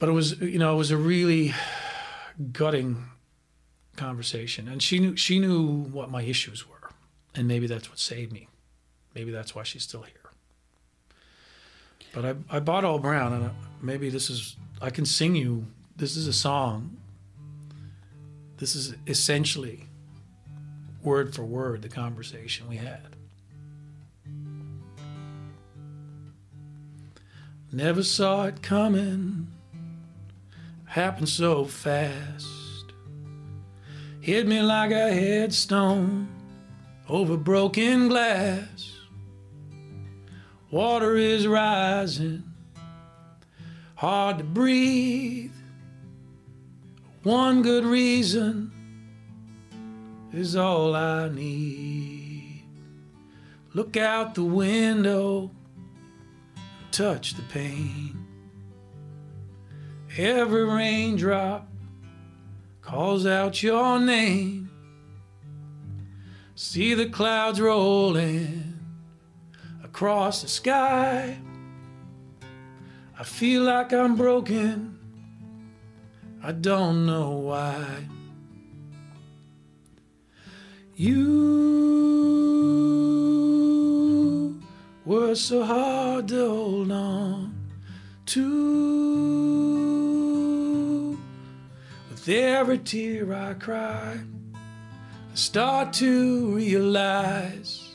[0.00, 1.54] But it was, you know, it was a really
[2.52, 3.04] gutting
[3.96, 6.90] conversation, and she knew she knew what my issues were,
[7.36, 8.48] and maybe that's what saved me.
[9.14, 10.16] Maybe that's why she's still here.
[12.12, 13.50] But I, I bought Old Brown, and
[13.80, 15.66] maybe this is I can sing you.
[15.94, 16.96] This is a song.
[18.56, 19.84] This is essentially
[21.04, 23.16] word for word the conversation we had.
[27.70, 29.46] Never saw it coming,
[30.84, 32.48] happened so fast.
[34.20, 36.26] Hit me like a headstone
[37.08, 38.90] over broken glass.
[40.72, 42.51] Water is rising
[44.02, 45.54] hard to breathe.
[47.22, 48.72] One good reason
[50.32, 52.64] is all I need.
[53.74, 55.52] Look out the window,
[56.90, 58.26] touch the pane.
[60.18, 61.68] Every raindrop
[62.80, 64.68] calls out your name.
[66.56, 68.80] See the clouds rolling
[69.84, 71.38] across the sky.
[73.22, 74.98] I feel like I'm broken.
[76.42, 78.08] I don't know why.
[80.96, 81.30] You
[85.04, 87.54] were so hard to hold on
[88.26, 88.42] to.
[92.10, 94.18] With every tear I cry,
[94.52, 97.88] I start to realize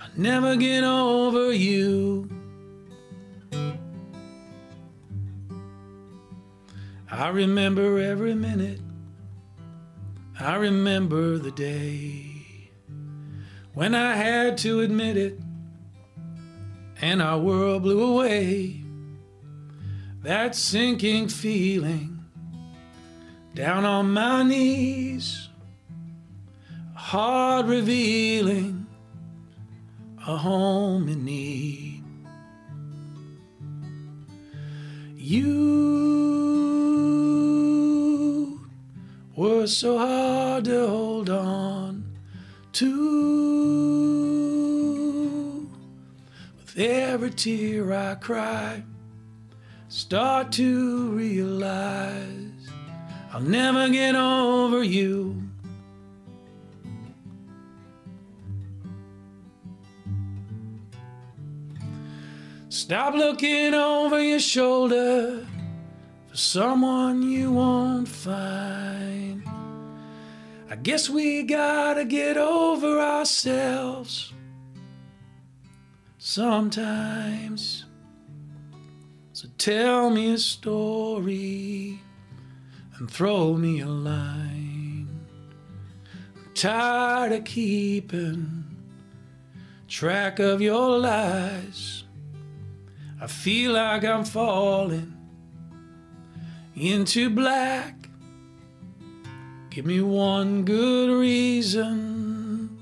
[0.00, 2.41] I never get over you.
[7.12, 8.80] I remember every minute.
[10.40, 12.70] I remember the day
[13.74, 15.38] when I had to admit it
[17.02, 18.80] and our world blew away.
[20.22, 22.24] That sinking feeling
[23.54, 25.50] down on my knees,
[26.94, 28.86] heart revealing
[30.26, 32.04] a home in need.
[35.14, 36.41] You
[39.36, 42.04] were so hard to hold on
[42.72, 43.22] to.
[46.58, 48.82] With every tear I cry,
[49.88, 52.70] start to realize
[53.32, 55.42] I'll never get over you.
[62.68, 65.46] Stop looking over your shoulder
[66.32, 69.42] for someone you won't find.
[70.70, 74.32] I guess we gotta get over ourselves
[76.16, 77.84] sometimes.
[79.34, 82.00] So tell me a story
[82.96, 85.08] and throw me a line.
[86.34, 88.64] I'm tired of keeping
[89.86, 92.04] track of your lies.
[93.20, 95.11] I feel like I'm falling
[96.74, 98.08] into black.
[99.70, 102.78] Give me one good reason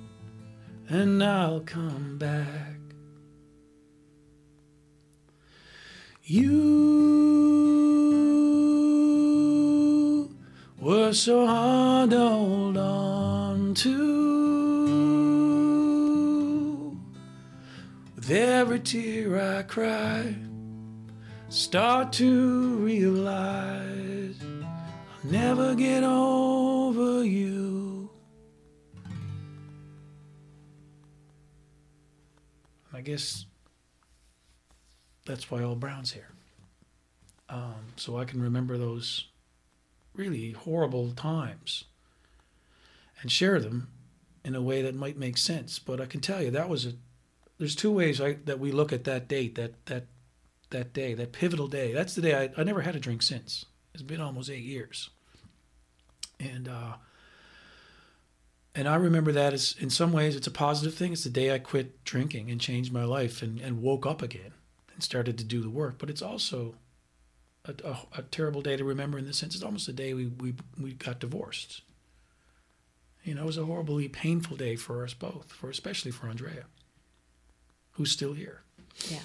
[0.89, 2.79] and I'll come back.
[6.25, 6.71] You
[10.81, 14.01] were so hard to hold on to.
[18.17, 20.35] With every tear I cry,
[21.51, 28.09] start to realize I'll never get over you.
[32.93, 33.47] I guess
[35.27, 36.29] that's why Old Brown's here.
[37.49, 39.27] Um, so I can remember those
[40.15, 41.85] really horrible times
[43.21, 43.89] and share them
[44.45, 45.81] in a way that might make sense.
[45.81, 46.93] But I can tell you that was a.
[47.59, 50.07] There's two ways I, that we look at that date, that that
[50.71, 51.93] that day, that pivotal day.
[51.93, 53.67] That's the day I, I never had a drink since.
[53.93, 55.11] It's been almost eight years,
[56.39, 56.95] and uh,
[58.75, 61.13] and I remember that as in some ways it's a positive thing.
[61.13, 64.53] It's the day I quit drinking and changed my life and, and woke up again
[64.95, 65.99] and started to do the work.
[65.99, 66.77] But it's also
[67.65, 70.27] a, a, a terrible day to remember in the sense it's almost the day we,
[70.27, 71.83] we, we got divorced.
[73.25, 76.65] You know, it was a horribly painful day for us both, for especially for Andrea,
[77.93, 78.63] who's still here.
[79.09, 79.19] Yeah.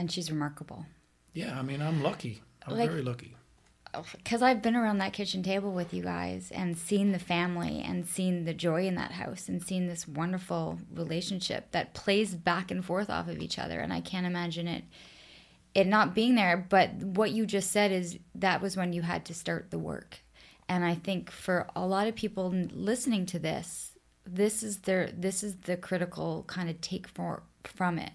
[0.00, 0.86] And she's remarkable.
[1.34, 2.40] Yeah, I mean, I'm lucky.
[2.66, 3.36] I'm Like- very lucky.
[3.92, 7.82] Oh, because I've been around that kitchen table with you guys and seen the family
[7.82, 12.70] and seen the joy in that house and seen this wonderful relationship that plays back
[12.70, 13.78] and forth off of each other.
[13.80, 14.84] And I can't imagine it
[15.74, 16.56] it not being there.
[16.56, 20.20] But what you just said is that was when you had to start the work.
[20.66, 25.42] And I think for a lot of people listening to this, this is their this
[25.42, 28.12] is the critical kind of take for from it.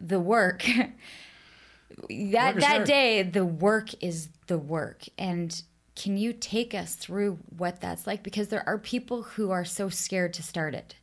[0.00, 0.64] The work.
[2.08, 5.04] that Work that day the work is the work.
[5.18, 5.62] And
[5.94, 8.22] can you take us through what that's like?
[8.22, 10.96] Because there are people who are so scared to start it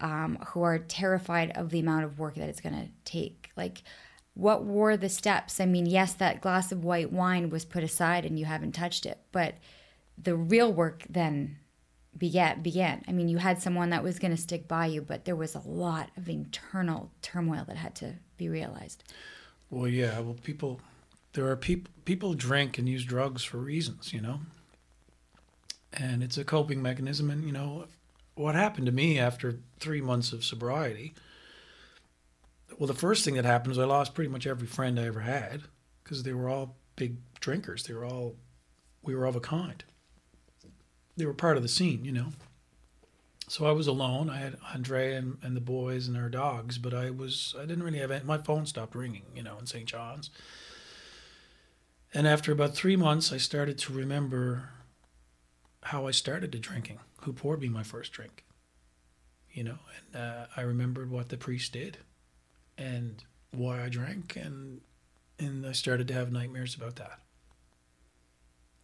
[0.00, 3.50] um, who are terrified of the amount of work that it's going to take.
[3.56, 3.82] Like
[4.34, 5.60] what were the steps?
[5.60, 9.06] I mean yes that glass of white wine was put aside and you haven't touched
[9.06, 9.54] it but
[10.22, 11.58] the real work then
[12.16, 13.04] began began.
[13.08, 15.54] I mean you had someone that was going to stick by you but there was
[15.54, 19.02] a lot of internal turmoil that had to be realized
[19.70, 20.20] Well, yeah.
[20.20, 20.80] Well, people,
[21.32, 21.90] there are people.
[22.04, 24.40] People drink and use drugs for reasons, you know.
[25.92, 27.30] And it's a coping mechanism.
[27.30, 27.86] And you know,
[28.34, 31.14] what happened to me after three months of sobriety?
[32.78, 35.20] Well, the first thing that happened was I lost pretty much every friend I ever
[35.20, 35.62] had
[36.02, 37.84] because they were all big drinkers.
[37.84, 38.34] They were all,
[39.02, 39.82] we were of a kind.
[41.16, 42.28] They were part of the scene, you know.
[43.48, 44.30] So I was alone.
[44.30, 47.82] I had Andre and, and the boys and our dogs, but I was I didn't
[47.84, 49.86] really have any, my phone stopped ringing, you know, in St.
[49.86, 50.30] John's.
[52.14, 54.70] And after about three months, I started to remember
[55.84, 58.44] how I started to drinking, who poured me my first drink,
[59.52, 59.78] you know,
[60.14, 61.98] and uh, I remembered what the priest did.
[62.78, 64.80] and why I drank, and
[65.38, 67.20] and I started to have nightmares about that.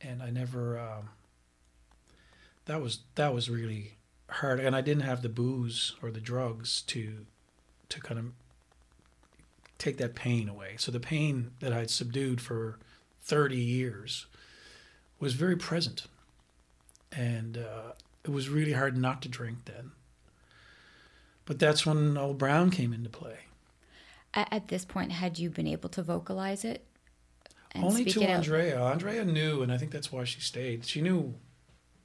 [0.01, 0.79] And I never.
[0.79, 1.11] Um,
[2.67, 3.95] that was that was really
[4.31, 7.27] hard, and I didn't have the booze or the drugs to
[7.89, 8.27] to kind of
[9.79, 10.75] take that pain away.
[10.79, 12.79] So the pain that I'd subdued for
[13.23, 14.27] 30 years
[15.19, 16.07] was very present.
[17.11, 17.93] And uh,
[18.25, 19.93] it was really hard not to drink then.
[21.45, 23.39] But that's when old Brown came into play.
[24.35, 26.85] At, at this point, had you been able to vocalize it?
[27.73, 28.37] and Only speak to it out?
[28.37, 28.81] Andrea.
[28.81, 30.85] Andrea knew, and I think that's why she stayed.
[30.85, 31.35] She knew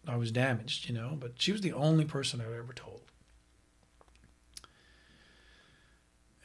[0.08, 3.02] I was damaged, you know, but she was the only person I've ever told.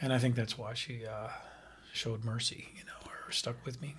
[0.01, 1.29] And I think that's why she uh,
[1.93, 3.97] showed mercy, you know, or stuck with me.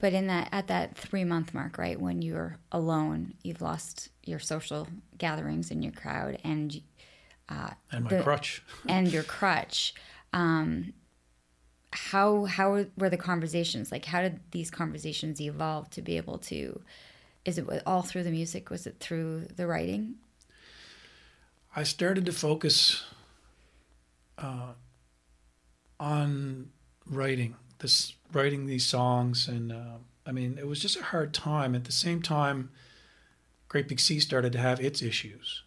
[0.00, 4.40] But in that at that three month mark, right when you're alone, you've lost your
[4.40, 6.80] social gatherings and your crowd and
[7.48, 8.62] And my The- crutch.
[8.88, 9.94] and your crutch.
[10.32, 10.92] Um,
[11.92, 13.92] how how were the conversations?
[13.92, 16.82] Like, how did these conversations evolve to be able to?
[17.44, 18.70] Is it all through the music?
[18.70, 20.14] Was it through the writing?
[21.76, 23.04] I started to focus
[24.38, 24.72] uh,
[26.00, 26.70] on
[27.06, 31.74] writing this, writing these songs, and uh, I mean, it was just a hard time.
[31.74, 32.70] At the same time,
[33.68, 35.64] Great Big Sea started to have its issues,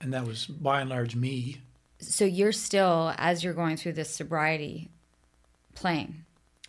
[0.00, 1.58] and that was by and large me.
[1.98, 4.88] So you're still, as you're going through this sobriety,
[5.74, 6.24] playing.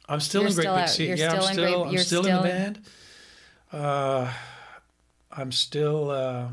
[0.10, 0.90] I'm still You're in Great still Big out.
[0.90, 1.08] Sea.
[1.08, 2.82] You're yeah, still I'm still, Great- I'm you're still, in the still- band.
[3.74, 4.32] Uh,
[5.32, 6.50] I'm still, uh,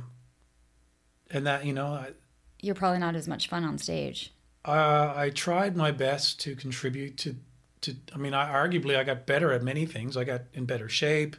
[1.30, 2.10] and that you know, I,
[2.62, 4.32] You're probably not as much fun on stage.
[4.64, 7.36] Uh, I tried my best to contribute to,
[7.82, 7.94] to.
[8.14, 10.16] I mean, I arguably I got better at many things.
[10.16, 11.36] I got in better shape,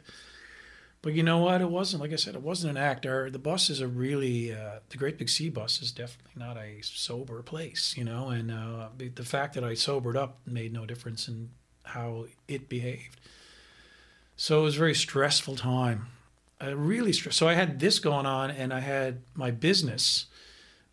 [1.02, 1.60] but you know what?
[1.60, 2.36] It wasn't like I said.
[2.36, 3.04] It wasn't an act.
[3.04, 6.56] Our, the bus is a really uh, the Great Big Sea bus is definitely not
[6.56, 7.96] a sober place.
[7.96, 11.50] You know, and uh, the, the fact that I sobered up made no difference in
[11.84, 13.20] how it behaved.
[14.36, 16.08] So it was a very stressful time.
[16.60, 17.36] Really stress.
[17.36, 20.26] So I had this going on, and I had my business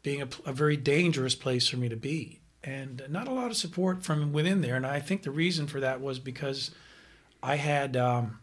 [0.01, 3.57] being a, a very dangerous place for me to be and not a lot of
[3.57, 6.71] support from within there and i think the reason for that was because
[7.41, 8.39] i had um,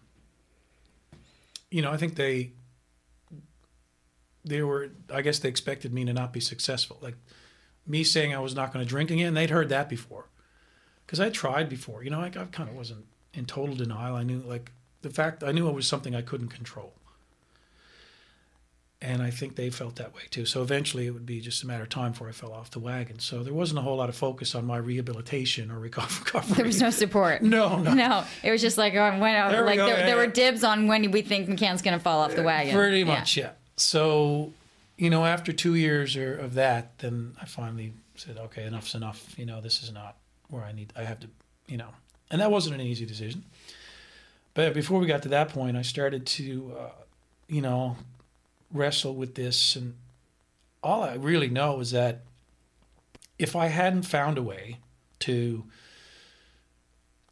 [1.70, 2.50] you know i think they
[4.44, 7.16] they were i guess they expected me to not be successful like
[7.86, 10.26] me saying i was not going to drink again they'd heard that before
[11.04, 14.22] because i tried before you know I, I kind of wasn't in total denial i
[14.22, 14.72] knew like
[15.06, 16.92] the fact i knew it was something i couldn't control
[19.02, 20.46] and I think they felt that way too.
[20.46, 22.78] So eventually, it would be just a matter of time before I fell off the
[22.78, 23.18] wagon.
[23.18, 26.54] So there wasn't a whole lot of focus on my rehabilitation or recovery.
[26.56, 27.42] There was no support.
[27.42, 30.06] no, no, No, it was just like oh, when, There we like go, there, yeah,
[30.06, 32.74] there were dibs on when we think McCann's going to fall off the wagon.
[32.74, 33.04] Pretty Yeah.
[33.04, 33.50] much, yeah.
[33.76, 34.52] So,
[34.96, 39.38] you know, after two years or, of that, then I finally said, okay, enough's enough.
[39.38, 40.16] You know, this is not
[40.48, 40.94] where I need.
[40.96, 41.28] I have to,
[41.68, 41.90] you know,
[42.30, 43.44] and that wasn't an easy decision.
[44.56, 46.90] But before we got to that point, I started to, uh,
[47.46, 47.98] you know,
[48.72, 49.96] wrestle with this, and
[50.82, 52.22] all I really know is that
[53.38, 54.78] if I hadn't found a way
[55.20, 55.64] to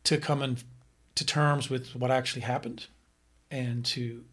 [0.05, 0.59] to come in
[1.15, 2.89] to terms with what actually happened,
[3.51, 4.27] and to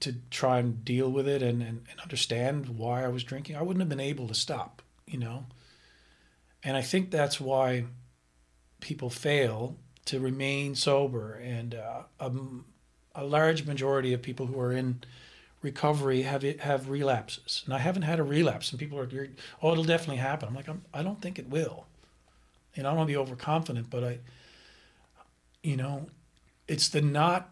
[0.00, 3.62] to try and deal with it and, and, and understand why I was drinking, I
[3.62, 5.44] wouldn't have been able to stop, you know.
[6.62, 7.84] And I think that's why
[8.80, 9.76] people fail
[10.06, 12.30] to remain sober, and uh, a,
[13.14, 15.02] a large majority of people who are in
[15.62, 17.62] recovery have have relapses.
[17.64, 19.08] And I haven't had a relapse, and people are,
[19.62, 20.48] oh, it'll definitely happen.
[20.48, 21.86] I'm like, I'm, I don't think it will.
[22.76, 24.18] And I don't want to be overconfident, but I,
[25.62, 26.06] you know,
[26.68, 27.50] it's the not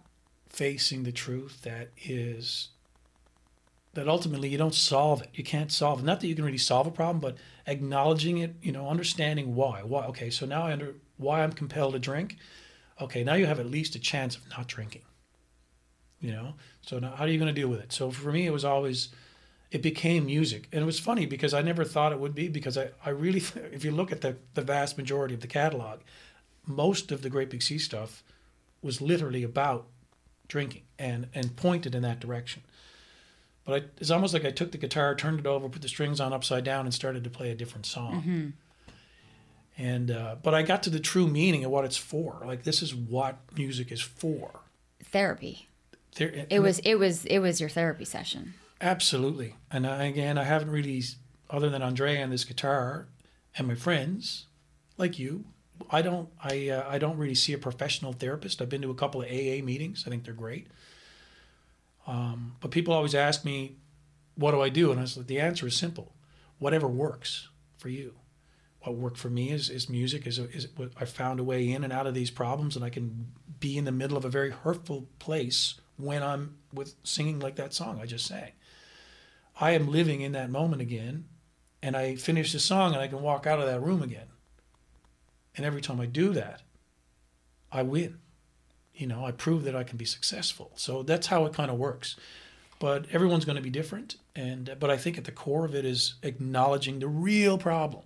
[0.48, 2.68] facing the truth that is
[3.94, 5.28] that ultimately you don't solve it.
[5.34, 6.04] You can't solve it.
[6.04, 7.36] Not that you can really solve a problem, but
[7.66, 9.82] acknowledging it, you know, understanding why.
[9.82, 12.36] Why okay, so now I under why I'm compelled to drink.
[13.00, 15.02] Okay, now you have at least a chance of not drinking.
[16.20, 16.54] You know?
[16.82, 17.92] So now how are you going to deal with it?
[17.92, 19.08] So for me it was always
[19.70, 20.68] it became music.
[20.70, 23.38] And it was funny because I never thought it would be because I, I really
[23.72, 26.00] if you look at the, the vast majority of the catalog,
[26.66, 28.22] most of the Great Big Sea stuff
[28.82, 29.86] was literally about
[30.48, 32.62] drinking and and pointed in that direction.
[33.64, 36.20] But I, it's almost like I took the guitar, turned it over, put the strings
[36.20, 38.20] on upside down, and started to play a different song.
[38.20, 38.48] Mm-hmm.
[39.78, 42.42] And uh, but I got to the true meaning of what it's for.
[42.44, 44.60] Like this is what music is for.
[45.04, 45.68] Therapy.
[46.16, 48.54] There, It was it was it was your therapy session.
[48.80, 49.56] absolutely.
[49.70, 51.02] And I, again, I haven't really,
[51.48, 53.06] other than Andrea and this guitar,
[53.56, 54.46] and my friends,
[54.98, 55.44] like you,
[55.90, 58.60] I don't I uh, I don't really see a professional therapist.
[58.60, 60.04] I've been to a couple of AA meetings.
[60.06, 60.66] I think they're great.
[62.06, 63.76] Um, but people always ask me,
[64.34, 66.12] "What do I do?" And I said, "The answer is simple:
[66.58, 67.48] whatever works
[67.78, 68.14] for you.
[68.82, 70.26] What worked for me is, is music.
[70.26, 72.90] Is, is what I found a way in and out of these problems, and I
[72.90, 73.28] can
[73.60, 77.72] be in the middle of a very hurtful place when I'm with singing like that
[77.72, 78.52] song I just sang.
[79.60, 81.26] I am living in that moment again,
[81.82, 84.26] and I finish the song and I can walk out of that room again.
[85.56, 86.62] And every time I do that,
[87.70, 88.18] I win.
[88.94, 90.72] You know, I prove that I can be successful.
[90.74, 92.16] So that's how it kind of works.
[92.78, 95.84] But everyone's going to be different, and but I think at the core of it
[95.84, 98.02] is acknowledging the real problem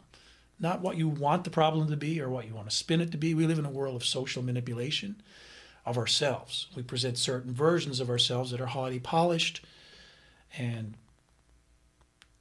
[0.59, 3.11] not what you want the problem to be or what you want to spin it
[3.13, 3.35] to be.
[3.35, 5.21] We live in a world of social manipulation
[5.85, 6.67] of ourselves.
[6.75, 9.65] We present certain versions of ourselves that are highly polished.
[10.59, 10.95] And,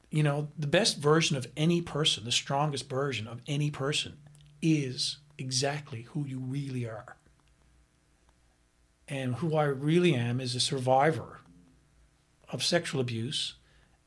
[0.09, 4.17] you know, the best version of any person, the strongest version of any person,
[4.61, 7.17] is exactly who you really are.
[9.07, 11.41] And who I really am is a survivor
[12.49, 13.55] of sexual abuse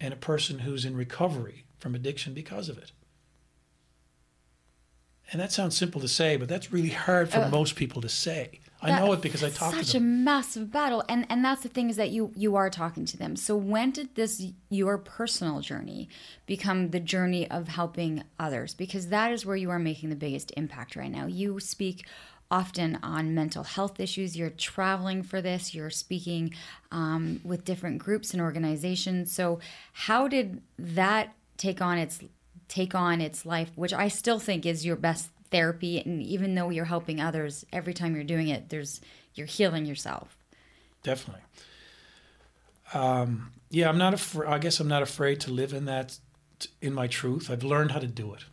[0.01, 2.91] and a person who's in recovery from addiction because of it.
[5.31, 8.09] And that sounds simple to say, but that's really hard for uh, most people to
[8.09, 8.61] say.
[8.81, 9.85] I know it because I talk to them.
[9.85, 13.05] Such a massive battle, and and that's the thing is that you you are talking
[13.07, 13.35] to them.
[13.35, 16.09] So when did this your personal journey
[16.47, 18.75] become the journey of helping others?
[18.75, 21.27] Because that is where you are making the biggest impact right now.
[21.27, 22.07] You speak
[22.51, 24.37] often on mental health issues.
[24.37, 25.75] You're traveling for this.
[25.75, 26.55] You're speaking
[26.93, 29.33] um, with different groups and organizations.
[29.33, 29.59] So
[29.93, 32.21] how did that take on its
[32.69, 36.01] take on its life, which I still think is your best therapy.
[36.01, 39.01] And even though you're helping others, every time you're doing it, there's
[39.35, 40.37] you're healing yourself.
[41.03, 41.43] Definitely.
[42.93, 44.49] Um, yeah, I'm not afraid.
[44.49, 46.19] I guess I'm not afraid to live in that,
[46.81, 47.51] in my truth.
[47.51, 48.45] I've learned how to do it,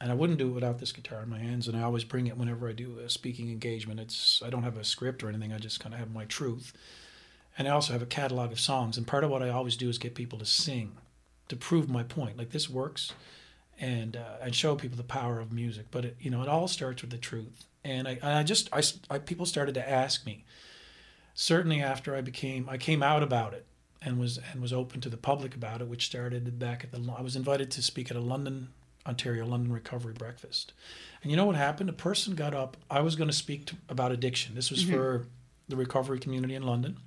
[0.00, 1.68] and I wouldn't do it without this guitar in my hands.
[1.68, 4.00] And I always bring it whenever I do a speaking engagement.
[4.00, 5.52] It's I don't have a script or anything.
[5.52, 6.72] I just kind of have my truth,
[7.56, 8.96] and I also have a catalog of songs.
[8.96, 10.96] And part of what I always do is get people to sing,
[11.48, 12.38] to prove my point.
[12.38, 13.12] Like this works
[13.80, 15.86] and uh, and show people the power of music.
[15.90, 17.66] But it, you know, it all starts with the truth.
[17.84, 20.44] And I, I just I, I people started to ask me.
[21.34, 23.66] Certainly after I became I came out about it
[24.00, 27.12] and was and was open to the public about it, which started back at the
[27.16, 28.68] I was invited to speak at a London
[29.06, 30.72] Ontario London Recovery Breakfast.
[31.22, 31.88] And you know what happened?
[31.88, 32.76] A person got up.
[32.90, 34.54] I was going to speak to, about addiction.
[34.54, 34.94] This was mm-hmm.
[34.94, 35.26] for
[35.68, 36.98] the recovery community in London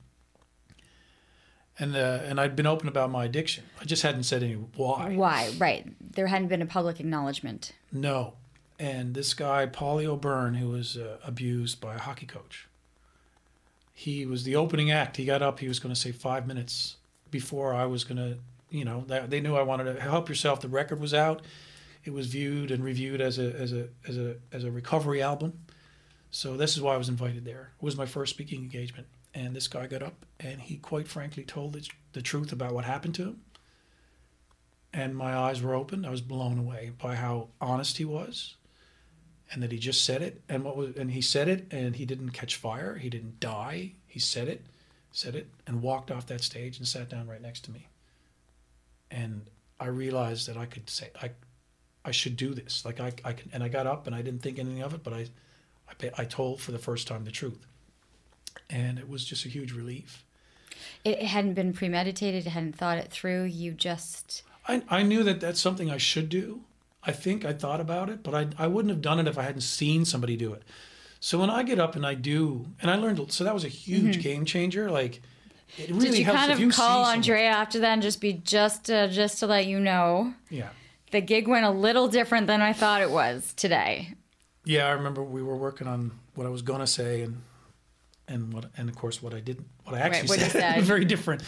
[1.80, 3.66] and uh, and I'd been open about my addiction.
[3.80, 5.14] I just hadn't said any why.
[5.16, 5.52] Why?
[5.58, 5.86] Right.
[6.00, 7.74] There hadn't been a public acknowledgement.
[7.92, 8.34] No,
[8.80, 12.68] and this guy Paulie O'Byrne, who was uh, abused by a hockey coach,
[13.94, 15.18] he was the opening act.
[15.18, 15.60] He got up.
[15.60, 16.98] He was going to say five minutes
[17.32, 18.38] before I was going to.
[18.70, 20.60] You know, they knew I wanted to help yourself.
[20.60, 21.44] The record was out.
[22.04, 25.54] It was viewed and reviewed as a as a as a as a recovery album.
[26.32, 27.72] So this is why I was invited there.
[27.80, 31.44] It was my first speaking engagement and this guy got up and he quite frankly
[31.44, 33.42] told the, the truth about what happened to him.
[34.94, 36.06] And my eyes were open.
[36.06, 38.56] I was blown away by how honest he was
[39.52, 40.42] and that he just said it.
[40.48, 42.96] And what was and he said it and he didn't catch fire.
[42.96, 43.92] He didn't die.
[44.08, 44.66] He said it
[45.12, 47.88] said it and walked off that stage and sat down right next to me.
[49.12, 51.32] And i realized that i could say i
[52.06, 52.86] i should do this.
[52.86, 55.04] Like i, I can and i got up and i didn't think anything of it
[55.04, 55.28] but i
[55.90, 57.66] i, I told for the first time the truth
[58.70, 60.24] and it was just a huge relief.
[61.04, 62.48] It hadn't been premeditated.
[62.48, 63.44] It hadn't thought it through.
[63.44, 64.44] You just.
[64.68, 66.62] I, I knew that that's something I should do.
[67.04, 69.44] I think I thought about it, but I, I wouldn't have done it if I
[69.44, 70.64] hadn't seen somebody do it.
[71.20, 73.70] So when I get up and I do, and I learned, so that was a
[73.70, 74.22] huge mm-hmm.
[74.22, 74.90] game changer.
[74.90, 75.22] Like,
[75.78, 78.90] it really Did you kind of you call Andrea after that and just be just
[78.90, 80.34] uh, just to let you know?
[80.50, 80.70] Yeah.
[81.12, 84.14] The gig went a little different than I thought it was today.
[84.66, 87.42] Yeah, I remember we were working on what I was gonna say, and
[88.28, 90.84] and what and of course what I didn't what I actually right, what said, said.
[90.84, 91.44] very different.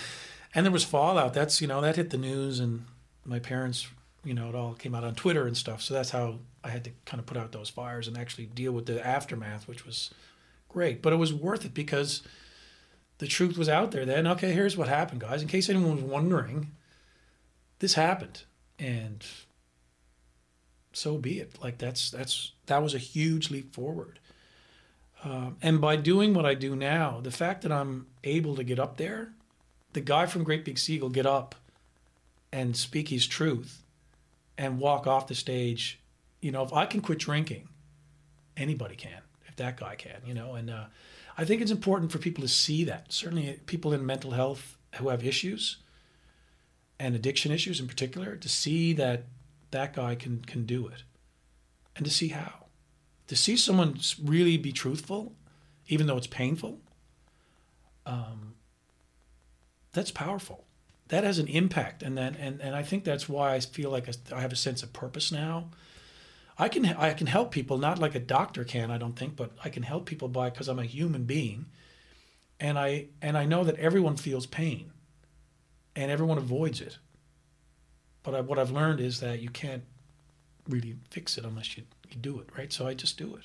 [0.55, 1.33] And there was fallout.
[1.33, 2.85] That's you know that hit the news, and
[3.25, 3.87] my parents,
[4.23, 5.81] you know, it all came out on Twitter and stuff.
[5.81, 8.71] So that's how I had to kind of put out those fires and actually deal
[8.71, 10.11] with the aftermath, which was
[10.69, 11.01] great.
[11.01, 12.23] But it was worth it because
[13.19, 14.05] the truth was out there.
[14.05, 15.41] Then okay, here's what happened, guys.
[15.41, 16.71] In case anyone was wondering,
[17.79, 18.43] this happened,
[18.79, 19.23] and
[20.93, 21.61] so be it.
[21.61, 24.19] Like that's that's that was a huge leap forward.
[25.23, 28.79] Uh, and by doing what I do now, the fact that I'm able to get
[28.79, 29.33] up there,
[29.93, 31.55] the guy from Great Big Sea will get up
[32.51, 33.83] and speak his truth
[34.57, 35.99] and walk off the stage.
[36.41, 37.69] You know, if I can quit drinking,
[38.55, 39.21] anybody can.
[39.47, 40.85] If that guy can, you know, and uh,
[41.37, 43.11] I think it's important for people to see that.
[43.11, 45.77] Certainly, people in mental health who have issues
[46.99, 49.25] and addiction issues in particular, to see that
[49.71, 51.03] that guy can can do it,
[51.95, 52.66] and to see how
[53.27, 55.33] to see someone really be truthful,
[55.87, 56.79] even though it's painful,
[58.05, 58.55] um,
[59.93, 60.65] that's powerful.
[61.09, 64.09] That has an impact, and then and, and I think that's why I feel like
[64.33, 65.69] I have a sense of purpose now.
[66.57, 69.51] I can I can help people not like a doctor can I don't think but
[69.63, 71.67] I can help people by because I'm a human being
[72.59, 74.91] and I and I know that everyone feels pain
[75.95, 76.97] and everyone avoids it
[78.27, 79.83] but I, what I've learned is that you can't
[80.67, 83.43] really fix it unless you, you do it right so I just do it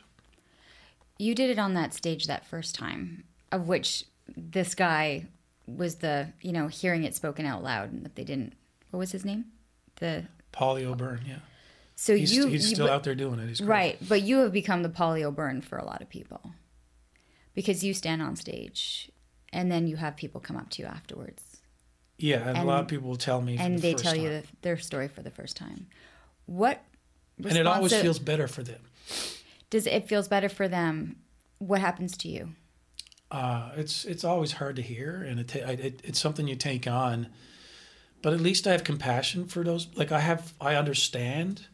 [1.19, 4.05] You did it on that stage that first time, of which
[4.37, 5.27] this guy
[5.67, 8.55] was the, you know, hearing it spoken out loud and that they didn't.
[8.91, 9.45] What was his name?
[9.97, 11.37] The Paulie O'Byrne yeah
[11.95, 14.83] so he's, you he's still but- out there doing it right, but you have become
[14.83, 16.53] the Paulie O'Byrne for a lot of people
[17.55, 19.11] because you stand on stage
[19.53, 21.61] and then you have people come up to you afterwards
[22.19, 24.43] yeah and, a lot of people will tell me and the they tell you the,
[24.63, 25.87] their story for the first time.
[26.47, 26.83] What
[27.47, 28.81] and it always feels better for them
[29.73, 31.17] does it feels better for them?
[31.59, 32.51] What happens to you?
[33.31, 36.87] Uh, it's it's always hard to hear, and it, ta- it it's something you take
[36.87, 37.29] on.
[38.21, 39.89] But at least I have compassion for those.
[39.97, 41.69] Like I have, I understand,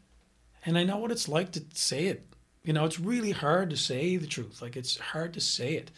[0.65, 2.25] and I know what it's like to say it.
[2.63, 4.63] You know, it's really hard to say the truth.
[4.63, 5.91] Like it's hard to say it.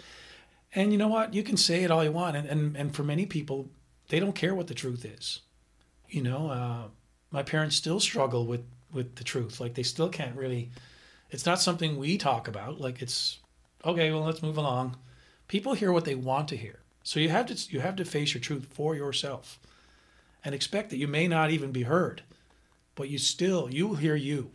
[0.74, 1.34] And you know what?
[1.34, 3.68] You can say it all you want, and and, and for many people,
[4.08, 5.40] they don't care what the truth is.
[6.08, 6.88] You know, uh,
[7.30, 9.60] my parents still struggle with with the truth.
[9.60, 10.70] Like they still can't really.
[11.30, 12.80] It's not something we talk about.
[12.80, 13.38] Like it's
[13.84, 14.10] okay.
[14.10, 14.96] Well, let's move along
[15.50, 18.32] people hear what they want to hear so you have to you have to face
[18.32, 19.58] your truth for yourself
[20.44, 22.22] and expect that you may not even be heard
[22.94, 24.52] but you still you will hear you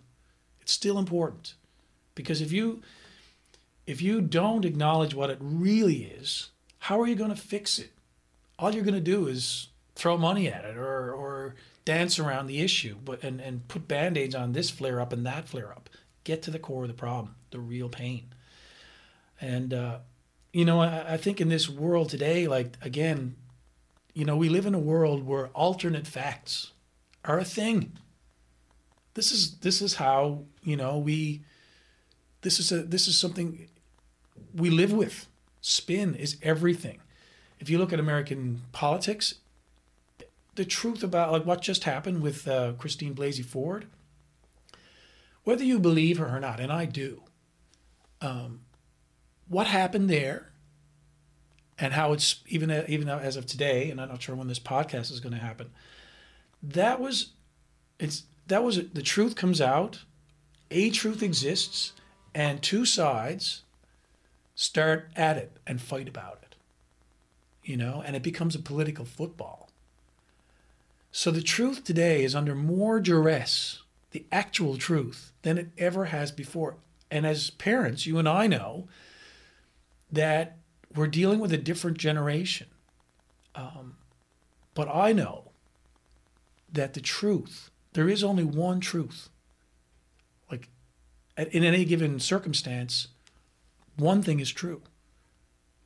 [0.61, 1.55] it's still important
[2.15, 2.81] because if you
[3.85, 6.49] if you don't acknowledge what it really is
[6.79, 7.91] how are you going to fix it
[8.57, 11.55] all you're going to do is throw money at it or or
[11.85, 15.47] dance around the issue but and and put band-aids on this flare up and that
[15.47, 15.89] flare up
[16.23, 18.33] get to the core of the problem the real pain
[19.39, 19.99] and uh,
[20.55, 23.35] you know, I, I think in this world today, like again,
[24.13, 26.71] you know, we live in a world where alternate facts
[27.25, 27.91] are a thing.
[29.15, 31.43] This is this is how you know we.
[32.41, 33.67] This is a this is something
[34.53, 35.27] we live with.
[35.59, 36.99] Spin is everything.
[37.59, 39.35] If you look at American politics,
[40.56, 43.88] the truth about like what just happened with uh, Christine Blasey Ford,
[45.44, 47.22] whether you believe her or not, and I do,
[48.22, 48.61] um,
[49.48, 50.52] what happened there
[51.77, 55.11] and how it's even even as of today and i'm not sure when this podcast
[55.11, 55.69] is going to happen
[56.61, 57.32] that was
[57.99, 60.03] it's that was the truth comes out
[60.72, 61.94] a truth exists
[62.34, 63.64] and two sides
[64.56, 66.56] start at it and fight about it
[67.64, 69.64] you know and it becomes a political football
[71.15, 73.81] so the truth today is under more duress
[74.11, 76.77] the actual truth than it ever has before
[77.09, 78.87] and as parents you and i know
[80.11, 80.57] that
[80.95, 82.67] we're dealing with a different generation.
[83.53, 83.97] Um,
[84.73, 85.51] but I know
[86.71, 89.29] that the truth, there is only one truth.
[90.49, 90.69] Like
[91.37, 93.09] in any given circumstance,
[93.97, 94.81] one thing is true,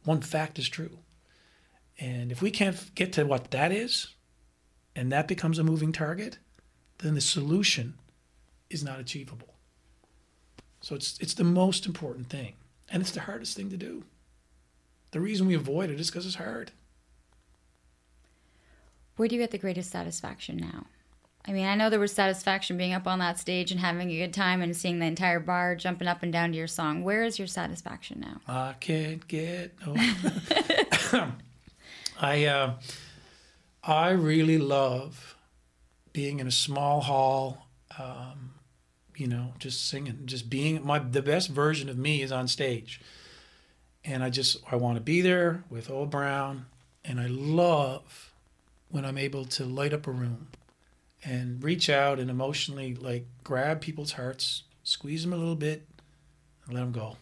[0.04, 1.00] one fact is true.
[2.00, 4.16] And if we can't get to what that is,
[5.00, 6.40] and that becomes a moving target,
[6.98, 7.94] then the solution
[8.70, 9.56] is not achievable.
[10.82, 12.56] So it's, it's the most important thing,
[12.90, 14.04] and it's the hardest thing to do.
[15.12, 16.72] The reason we avoid it is because it's hard.
[19.16, 20.88] Where do you get the greatest satisfaction now?
[21.46, 24.18] I mean, I know there was satisfaction being up on that stage and having a
[24.18, 27.06] good time and seeing the entire bar jumping up and down to your song.
[27.06, 28.42] Where is your satisfaction now?
[28.54, 29.96] I can't get no.
[32.20, 32.74] I uh,
[33.90, 35.36] I really love
[36.14, 37.66] being in a small hall.
[37.98, 38.52] Um,
[39.16, 43.02] you know, just singing, just being my the best version of me is on stage,
[44.06, 46.68] and I just I want to be there with Old Brown,
[47.04, 48.32] and I love
[48.90, 50.50] when I'm able to light up a room
[51.24, 55.88] and reach out and emotionally like grab people's hearts, squeeze them a little bit,
[56.66, 57.18] and let them go.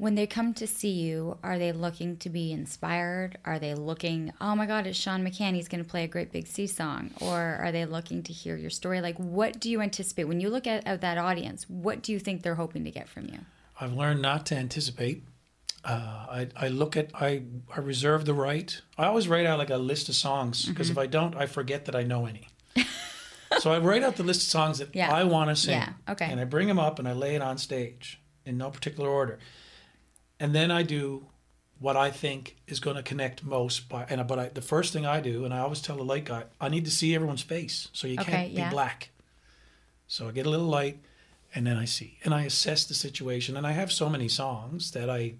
[0.00, 3.36] When they come to see you, are they looking to be inspired?
[3.44, 6.32] Are they looking, oh my God, it's Sean McCann, he's going to play a great
[6.32, 7.10] Big Sea song?
[7.20, 9.02] Or are they looking to hear your story?
[9.02, 10.24] Like, what do you anticipate?
[10.24, 13.10] When you look at, at that audience, what do you think they're hoping to get
[13.10, 13.40] from you?
[13.78, 15.22] I've learned not to anticipate.
[15.84, 15.92] Uh,
[16.30, 17.42] I, I look at I
[17.74, 18.80] I reserve the right.
[18.96, 21.84] I always write out like a list of songs because if I don't, I forget
[21.86, 22.48] that I know any.
[23.58, 25.12] so I write out the list of songs that Yeah.
[25.12, 25.72] I want to sing.
[25.78, 26.26] Yeah, okay.
[26.26, 29.38] And I bring them up and I lay it on stage in no particular order,
[30.40, 31.26] and then I do
[31.78, 33.88] what I think is going to connect most.
[33.88, 36.24] By and but I, the first thing I do, and I always tell the light
[36.24, 38.68] guy, I need to see everyone's face, so you Okay, can't yeah.
[38.68, 39.10] be black.
[40.08, 40.98] So I get a little light,
[41.54, 43.56] and then I see, and I assess the situation.
[43.56, 45.34] And I have so many songs that I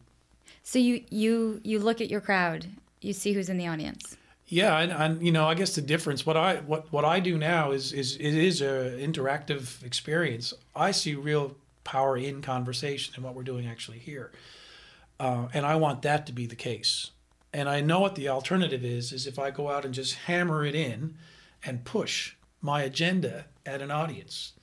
[0.63, 2.67] So you you you look at your crowd,
[3.01, 4.17] you see who's in the audience.
[4.53, 7.39] Yeah, and, and you know, I guess the difference what I what what I do
[7.39, 10.53] now is is it is a interactive experience.
[10.75, 11.55] I see real
[11.85, 14.31] power in conversation and what we're doing actually here,
[15.21, 17.13] uh, and I want that to be the case.
[17.53, 20.65] And I know what the alternative is: is if I go out and just hammer
[20.65, 21.17] it in
[21.65, 24.55] and push my agenda at an audience.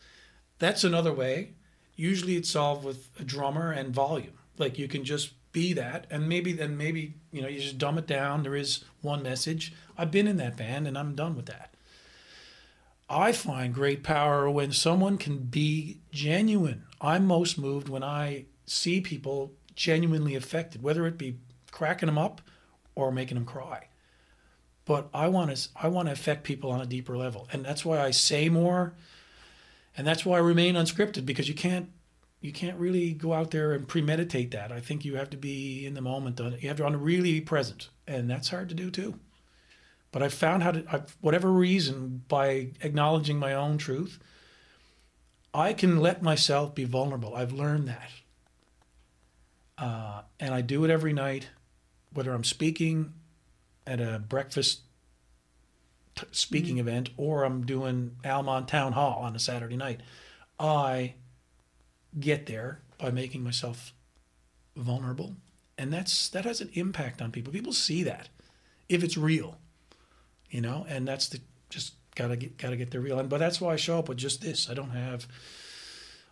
[0.60, 1.54] That's another way.
[1.96, 4.34] Usually, it's solved with a drummer and volume.
[4.58, 7.98] Like you can just be that and maybe then maybe you know you just dumb
[7.98, 11.48] it down there is one message i've been in that band and i'm done with
[11.48, 11.74] that
[13.10, 19.02] i find great power when someone can be genuine i'm most moved when i see
[19.02, 21.38] people genuinely affected whether it be
[21.72, 22.41] cracking them up
[22.95, 23.88] or making them cry
[24.84, 27.86] but i want to i want to affect people on a deeper level and that's
[27.86, 28.94] why i say more
[29.95, 31.90] and that's why i remain unscripted because you can't
[32.41, 34.72] you can't really go out there and premeditate that.
[34.72, 36.40] I think you have to be in the moment.
[36.40, 39.20] You have to really be present, and that's hard to do too.
[40.12, 44.20] But I've found how to, I've, whatever reason, by acknowledging my own truth,
[45.54, 47.36] I can let myself be vulnerable.
[47.36, 48.10] I've learned that,
[49.78, 51.49] uh, and I do it every night,
[52.14, 53.14] whether I'm speaking
[53.86, 54.82] at a breakfast
[56.16, 56.88] t- speaking mm-hmm.
[56.88, 60.02] event or I'm doing Almonte Town Hall on a Saturday night.
[60.60, 61.16] I
[62.20, 63.94] get there by making myself
[64.76, 65.36] vulnerable
[65.78, 68.30] and that's that has an impact on people people see that
[68.90, 69.58] if it's real
[70.49, 71.40] you know and that's the
[71.70, 74.18] just gotta get gotta get the real and but that's why i show up with
[74.18, 75.28] just this i don't have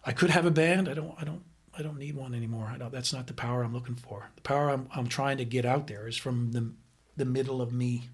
[0.04, 1.44] i could have a band i don't i don't
[1.78, 4.42] i don't need one anymore i don't that's not the power i'm looking for the
[4.42, 6.72] power i'm, I'm trying to get out there is from the
[7.18, 8.10] the middle of me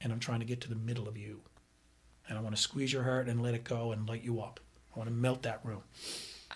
[0.00, 1.40] and i'm trying to get to the middle of you
[2.28, 4.60] and i want to squeeze your heart and let it go and light you up
[4.94, 5.82] i want to melt that room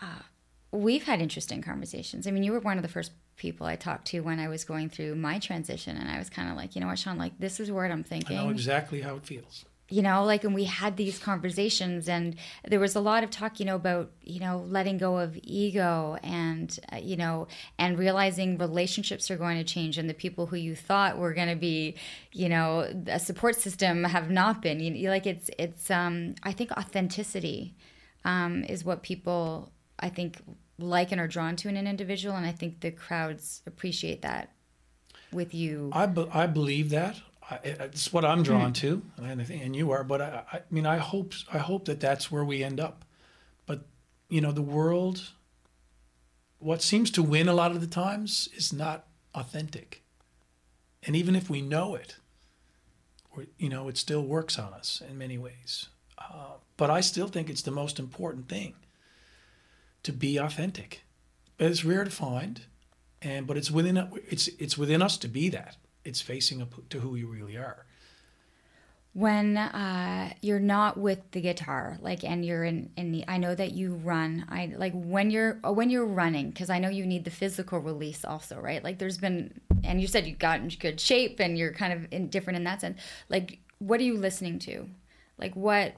[0.00, 0.22] uh,
[0.74, 2.26] we've had interesting conversations.
[2.26, 4.64] I mean, you were one of the first people I talked to when I was
[4.64, 7.38] going through my transition, and I was kind of like, you know what, Sean, like
[7.38, 8.38] this is what I'm thinking.
[8.38, 9.64] I know exactly how it feels.
[9.94, 13.60] You know, like, and we had these conversations, and there was a lot of talk,
[13.60, 17.46] you know, about, you know, letting go of ego and, uh, you know,
[17.78, 21.52] and realizing relationships are going to change, and the people who you thought were going
[21.56, 21.94] to be,
[22.32, 22.68] you know,
[23.06, 24.80] a support system have not been.
[24.80, 27.74] You, like, it's, it's, um, I think authenticity
[28.24, 30.42] um, is what people, I think,
[30.78, 34.50] like and are drawn to in an individual and i think the crowds appreciate that
[35.32, 37.16] with you i, be, I believe that
[37.50, 38.76] I, it's what i'm drawn mm.
[38.76, 41.84] to and I think, and you are but I, I mean i hope i hope
[41.86, 43.04] that that's where we end up
[43.66, 43.86] but
[44.28, 45.30] you know the world
[46.58, 50.02] what seems to win a lot of the times is not authentic
[51.02, 52.16] and even if we know it
[53.36, 55.88] or, you know it still works on us in many ways
[56.18, 58.74] uh, but i still think it's the most important thing
[60.04, 61.02] to be authentic.
[61.58, 62.60] It's rare to find,
[63.20, 65.76] and but it's within it's it's within us to be that.
[66.04, 67.86] It's facing up to who you really are.
[69.14, 73.54] When uh, you're not with the guitar, like, and you're in, in the, I know
[73.54, 74.44] that you run.
[74.48, 78.24] I like when you're when you're running because I know you need the physical release
[78.24, 78.82] also, right?
[78.82, 82.12] Like, there's been, and you said you got in good shape and you're kind of
[82.12, 83.00] in, different in that sense.
[83.28, 84.88] Like, what are you listening to?
[85.38, 85.94] Like, what?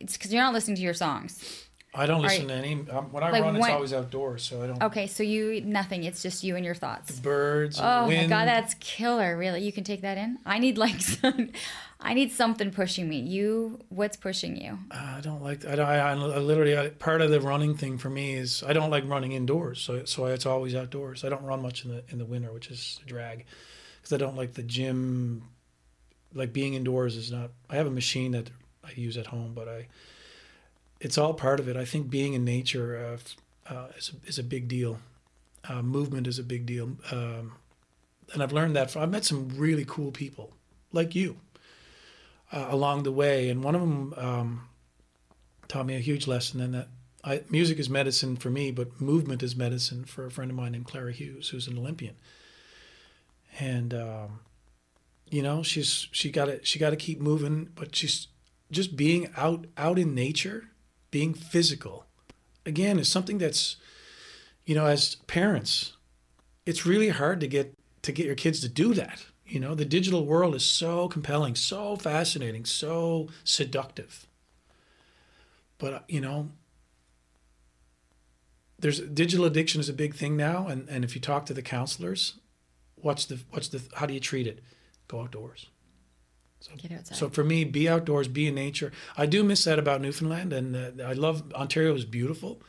[0.00, 2.74] It's because you're not listening to your songs I don't listen to any.
[2.90, 4.82] Um, when I like run, it's always outdoors, so I don't.
[4.82, 6.04] Okay, so you nothing.
[6.04, 7.18] It's just you and your thoughts.
[7.20, 7.80] Birds.
[7.80, 9.36] Oh my god, that's killer!
[9.36, 10.38] Really, you can take that in.
[10.44, 11.50] I need like some.
[11.98, 13.20] I need something pushing me.
[13.20, 14.78] You, what's pushing you?
[14.90, 15.64] Uh, I don't like.
[15.64, 18.90] I, I, I literally I, part of the running thing for me is I don't
[18.90, 21.24] like running indoors, so so it's always outdoors.
[21.24, 23.46] I don't run much in the in the winter, which is a drag,
[23.98, 25.48] because I don't like the gym.
[26.34, 27.52] Like being indoors is not.
[27.70, 28.50] I have a machine that
[28.84, 29.88] I use at home, but I
[31.00, 31.76] it's all part of it.
[31.76, 33.18] I think being in nature
[33.68, 34.98] uh, uh, is, a, is a big deal.
[35.68, 36.96] Uh, movement is a big deal.
[37.10, 37.52] Um,
[38.32, 38.90] and I've learned that.
[38.90, 40.52] From, I've met some really cool people
[40.92, 41.36] like you
[42.52, 43.50] uh, along the way.
[43.50, 44.68] And one of them um,
[45.68, 46.88] taught me a huge lesson and that
[47.24, 50.72] I, music is medicine for me, but movement is medicine for a friend of mine
[50.72, 52.14] named Clara Hughes, who's an Olympian.
[53.58, 54.40] And, um,
[55.28, 58.28] you know, she's, she got to, she got to keep moving, but she's
[58.70, 60.68] just being out, out in nature
[61.10, 62.06] being physical,
[62.64, 63.76] again, is something that's,
[64.64, 65.94] you know, as parents,
[66.64, 69.26] it's really hard to get to get your kids to do that.
[69.46, 74.26] You know, the digital world is so compelling, so fascinating, so seductive.
[75.78, 76.50] But uh, you know,
[78.78, 81.62] there's digital addiction is a big thing now, and, and if you talk to the
[81.62, 82.34] counselors,
[82.96, 84.60] what's the what's the how do you treat it?
[85.08, 85.66] Go outdoors.
[86.68, 87.16] So, Get outside.
[87.16, 88.92] So for me, be outdoors, be in nature.
[89.16, 92.60] I do miss that about Newfoundland, and uh, I love Ontario is beautiful,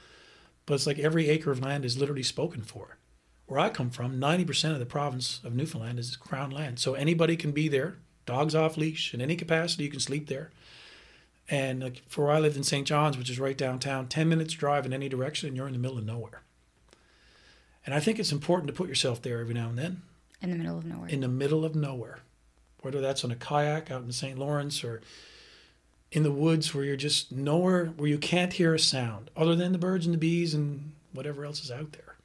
[0.65, 2.97] but it's like every acre of land is literally spoken for.
[3.47, 6.79] where I come from, 90% of the province of Newfoundland is crown land.
[6.79, 7.95] So anybody can be there,
[8.25, 10.51] dogs off leash, in any capacity, you can sleep there.
[11.49, 12.85] And like for where I lived in St.
[12.85, 15.79] John's, which is right downtown, 10 minutes drive in any direction, and you're in the
[15.79, 16.41] middle of nowhere.
[17.85, 20.01] And I think it's important to put yourself there every now and then,
[20.41, 21.07] In the middle of nowhere.
[21.09, 22.19] in the middle of nowhere,
[22.87, 24.39] whether that's on a kayak out in the St.
[24.39, 25.01] Lawrence or
[26.13, 29.73] in the woods where you're just nowhere, where you can't hear a sound other than
[29.73, 32.15] the birds and the bees and whatever else is out there.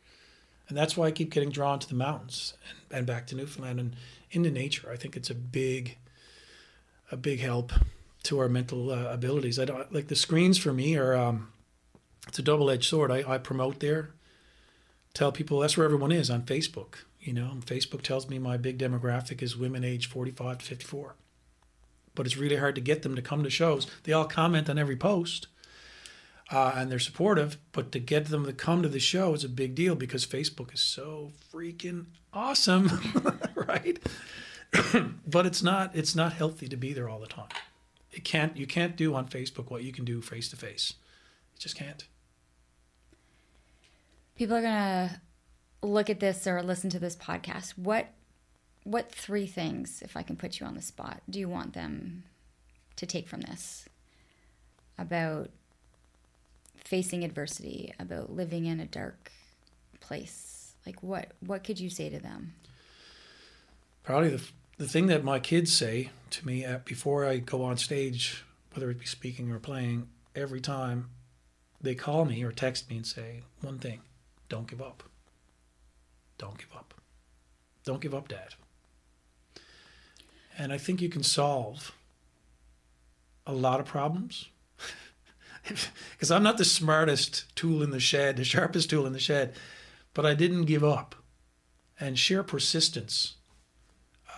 [0.68, 3.80] And that's why I keep getting drawn to the mountains and, and back to Newfoundland
[3.80, 3.96] and
[4.30, 4.88] into nature.
[4.88, 5.98] I think it's a big,
[7.10, 7.72] a big help
[8.22, 9.58] to our mental uh, abilities.
[9.58, 11.48] I don't like the screens for me are, um,
[12.28, 13.10] it's a double-edged sword.
[13.10, 14.10] I, I promote there,
[15.12, 16.98] tell people that's where everyone is on Facebook.
[17.22, 21.14] You know, Facebook tells me my big demographic is women age 45 to 54.
[22.14, 23.86] But it's really hard to get them to come to shows.
[24.02, 25.46] They all comment on every post
[26.52, 29.48] uh, and they're supportive, but to get them to come to the show is a
[29.48, 32.90] big deal because Facebook is so freaking awesome,
[33.54, 33.98] right?
[35.26, 37.48] but it's not it's not healthy to be there all the time.
[38.10, 40.94] It can't you can't do on Facebook what you can do face to face.
[41.54, 42.04] You just can't.
[44.36, 45.22] People are gonna
[45.82, 47.76] look at this or listen to this podcast.
[47.76, 48.08] What
[48.84, 52.24] what three things, if I can put you on the spot, do you want them
[52.96, 53.88] to take from this
[54.98, 55.50] about
[56.76, 59.30] facing adversity, about living in a dark
[60.00, 60.74] place?
[60.86, 62.54] Like what what could you say to them?
[64.02, 64.42] Probably the
[64.78, 68.44] the thing that my kids say to me at, before I go on stage,
[68.74, 71.10] whether it be speaking or playing, every time
[71.80, 74.00] they call me or text me and say one thing:
[74.48, 75.04] "Don't give up.
[76.42, 76.94] Don't give up.
[77.84, 78.56] Don't give up, Dad."
[80.58, 81.92] And I think you can solve
[83.46, 84.48] a lot of problems
[85.62, 89.54] because I'm not the smartest tool in the shed, the sharpest tool in the shed,
[90.14, 91.14] but I didn't give up.
[92.00, 93.36] And sheer persistence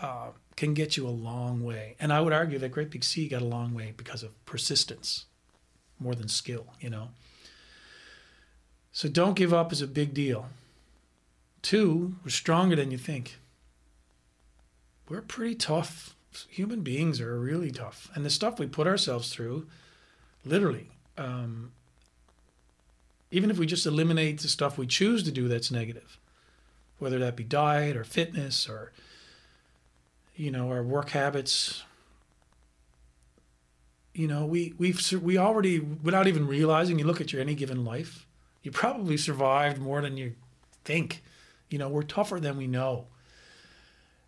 [0.02, 1.96] uh, can get you a long way.
[1.98, 5.24] And I would argue that Great Big Sea got a long way because of persistence
[5.98, 7.08] more than skill, you know.
[8.92, 10.50] So don't give up is a big deal.
[11.64, 13.38] Two, we're stronger than you think.
[15.08, 16.14] We're pretty tough.
[16.50, 18.10] Human beings are really tough.
[18.14, 19.66] And the stuff we put ourselves through,
[20.44, 21.72] literally, um,
[23.30, 26.18] even if we just eliminate the stuff we choose to do that's negative,
[26.98, 28.92] whether that be diet or fitness or
[30.36, 31.84] you know our work habits
[34.12, 37.84] you know we we've we already without even realizing you look at your any given
[37.84, 38.26] life
[38.64, 40.34] you probably survived more than you
[40.84, 41.22] think
[41.74, 43.06] you know we're tougher than we know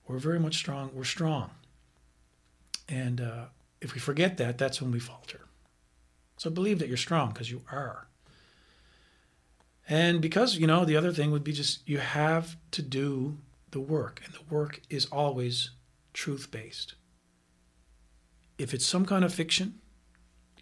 [0.06, 1.50] we're very much strong we're strong
[2.88, 3.44] and uh,
[3.80, 5.40] if we forget that that's when we falter
[6.36, 8.08] so believe that you're strong because you are
[9.88, 13.38] and because you know the other thing would be just you have to do
[13.70, 15.70] the work and the work is always
[16.12, 16.94] truth based.
[18.58, 19.80] If it's some kind of fiction,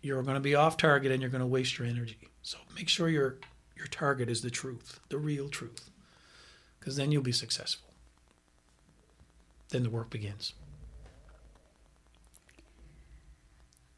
[0.03, 2.29] you're going to be off target and you're going to waste your energy.
[2.43, 3.39] So make sure your
[3.77, 5.91] your target is the truth, the real truth.
[6.85, 7.89] Because then you'll be successful.
[9.71, 10.53] Then the work begins.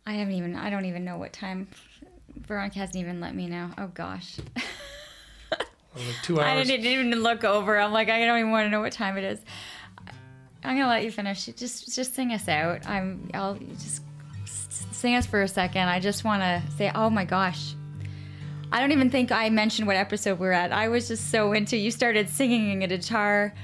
[0.06, 1.66] I haven't even I don't even know what time
[2.46, 3.70] Veronica hasn't even let me know.
[3.76, 4.36] Oh gosh.
[5.50, 6.68] Like two I hours.
[6.68, 7.76] didn't even look over.
[7.76, 9.40] I'm like, I don't even want to know what time it is.
[10.62, 11.46] I'm gonna let you finish.
[11.46, 12.86] Just, just sing us out.
[12.86, 13.30] I'm.
[13.34, 14.02] I'll just
[14.92, 15.88] sing us for a second.
[15.88, 17.74] I just want to say, oh my gosh,
[18.72, 20.72] I don't even think I mentioned what episode we're at.
[20.72, 21.76] I was just so into.
[21.76, 23.54] You started singing a guitar.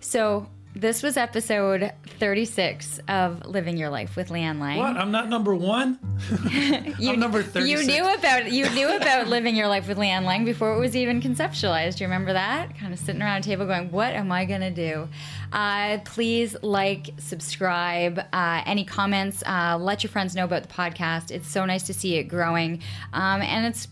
[0.00, 4.78] So this was episode 36 of Living Your Life with Leanne Lang.
[4.78, 4.96] What?
[4.96, 5.98] I'm not number one.
[6.98, 10.44] You, I'm number You knew about you knew about living your life with Leanne Lang
[10.44, 11.96] before it was even conceptualized.
[11.96, 12.76] Do you remember that?
[12.78, 15.08] Kind of sitting around a table going, "What am I gonna do?"
[15.52, 18.20] Uh, please like, subscribe.
[18.32, 19.42] Uh, any comments?
[19.44, 21.30] Uh, let your friends know about the podcast.
[21.30, 22.80] It's so nice to see it growing,
[23.12, 23.88] um, and it's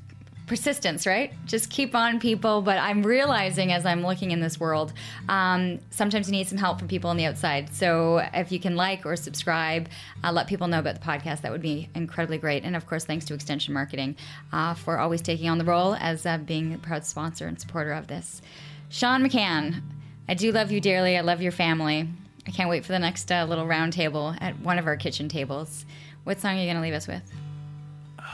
[0.46, 1.32] persistence, right?
[1.46, 2.62] Just keep on, people.
[2.62, 4.92] But I'm realizing as I'm looking in this world,
[5.28, 7.72] um, sometimes you need some help from people on the outside.
[7.74, 9.88] So if you can like or subscribe,
[10.24, 12.64] uh, let people know about the podcast, that would be incredibly great.
[12.64, 14.16] And of course, thanks to Extension Marketing
[14.52, 17.92] uh, for always taking on the role as uh, being a proud sponsor and supporter
[17.92, 18.42] of this.
[18.88, 19.82] Sean McCann,
[20.28, 21.16] I do love you dearly.
[21.16, 22.08] I love your family.
[22.46, 25.28] I can't wait for the next uh, little round table at one of our kitchen
[25.28, 25.86] tables.
[26.24, 27.22] What song are you going to leave us with?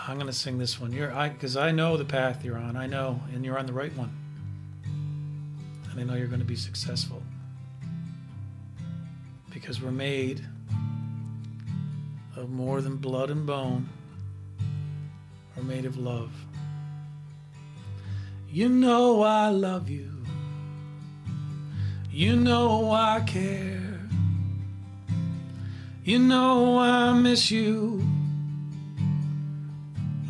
[0.09, 0.91] I'm gonna sing this one.
[0.91, 2.79] You're I because I know the path you're on.
[2.79, 4.11] I know, and you're on the right one.
[5.91, 7.23] And I know you're gonna be successful.
[9.53, 10.43] Because we're made
[12.37, 13.87] of more than blood and bone.
[15.55, 16.33] We're made of love.
[18.49, 20.11] You know I love you.
[22.11, 24.01] You know I care.
[26.03, 28.18] You know I miss you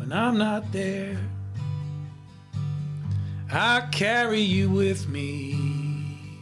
[0.09, 1.19] when I'm not there.
[3.51, 6.39] I carry you with me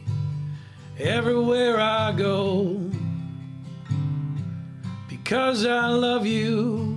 [0.98, 2.90] everywhere I go
[5.08, 6.96] because I love you.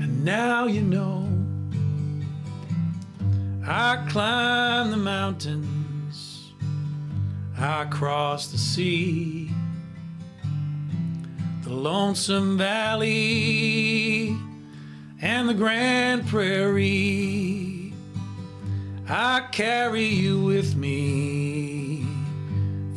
[0.00, 1.28] And now you know
[3.66, 6.52] I climb the mountains,
[7.58, 9.50] I cross the sea,
[11.64, 14.38] the lonesome valley,
[15.22, 17.92] and the grand prairie.
[19.08, 22.06] I carry you with me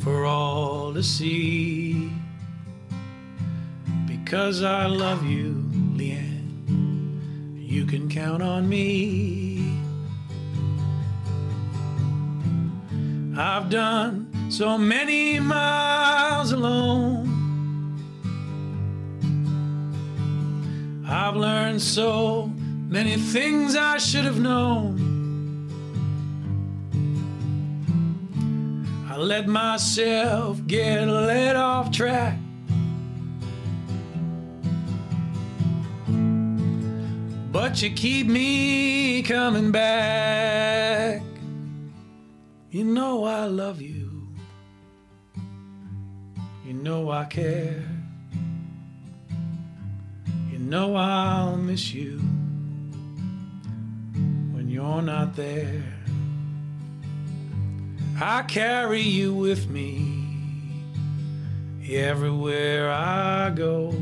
[0.00, 2.10] for all to see
[4.06, 5.54] because I love you,
[5.96, 7.56] Leanne.
[7.58, 9.78] You can count on me.
[13.36, 17.33] I've done so many miles alone.
[21.06, 22.46] I've learned so
[22.88, 25.12] many things I should have known.
[29.08, 32.38] I let myself get led off track.
[37.52, 41.22] But you keep me coming back.
[42.70, 44.28] You know I love you.
[46.66, 47.93] You know I care.
[50.64, 52.16] Know I'll miss you
[54.54, 55.84] when you're not there.
[58.18, 60.82] I carry you with me
[61.86, 63.94] everywhere I go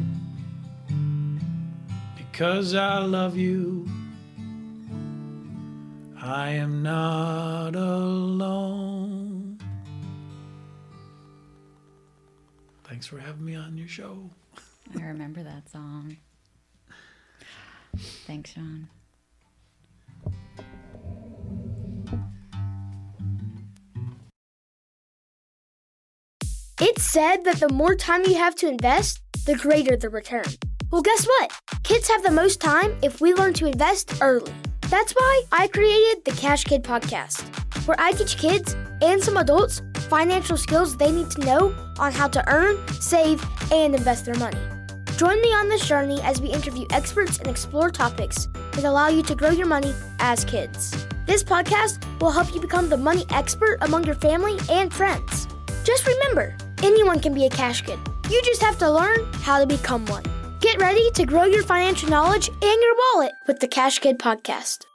[2.16, 3.90] because I love you.
[6.16, 9.59] I am not alone.
[12.84, 14.30] Thanks for having me on your show.
[14.97, 16.18] I remember that song.
[17.97, 18.89] Thanks, Sean.
[26.81, 30.44] It's said that the more time you have to invest, the greater the return.
[30.90, 31.52] Well, guess what?
[31.85, 34.52] Kids have the most time if we learn to invest early.
[34.89, 37.43] That's why I created the Cash Kid podcast,
[37.86, 42.28] where I teach kids and some adults financial skills they need to know on how
[42.28, 44.59] to earn, save, and invest their money.
[45.16, 49.22] Join me on this journey as we interview experts and explore topics that allow you
[49.24, 51.06] to grow your money as kids.
[51.26, 55.47] This podcast will help you become the money expert among your family and friends.
[55.84, 57.98] Just remember, anyone can be a cash kid.
[58.30, 60.24] You just have to learn how to become one.
[60.60, 64.86] Get ready to grow your financial knowledge and your wallet with the Cash Kid podcast.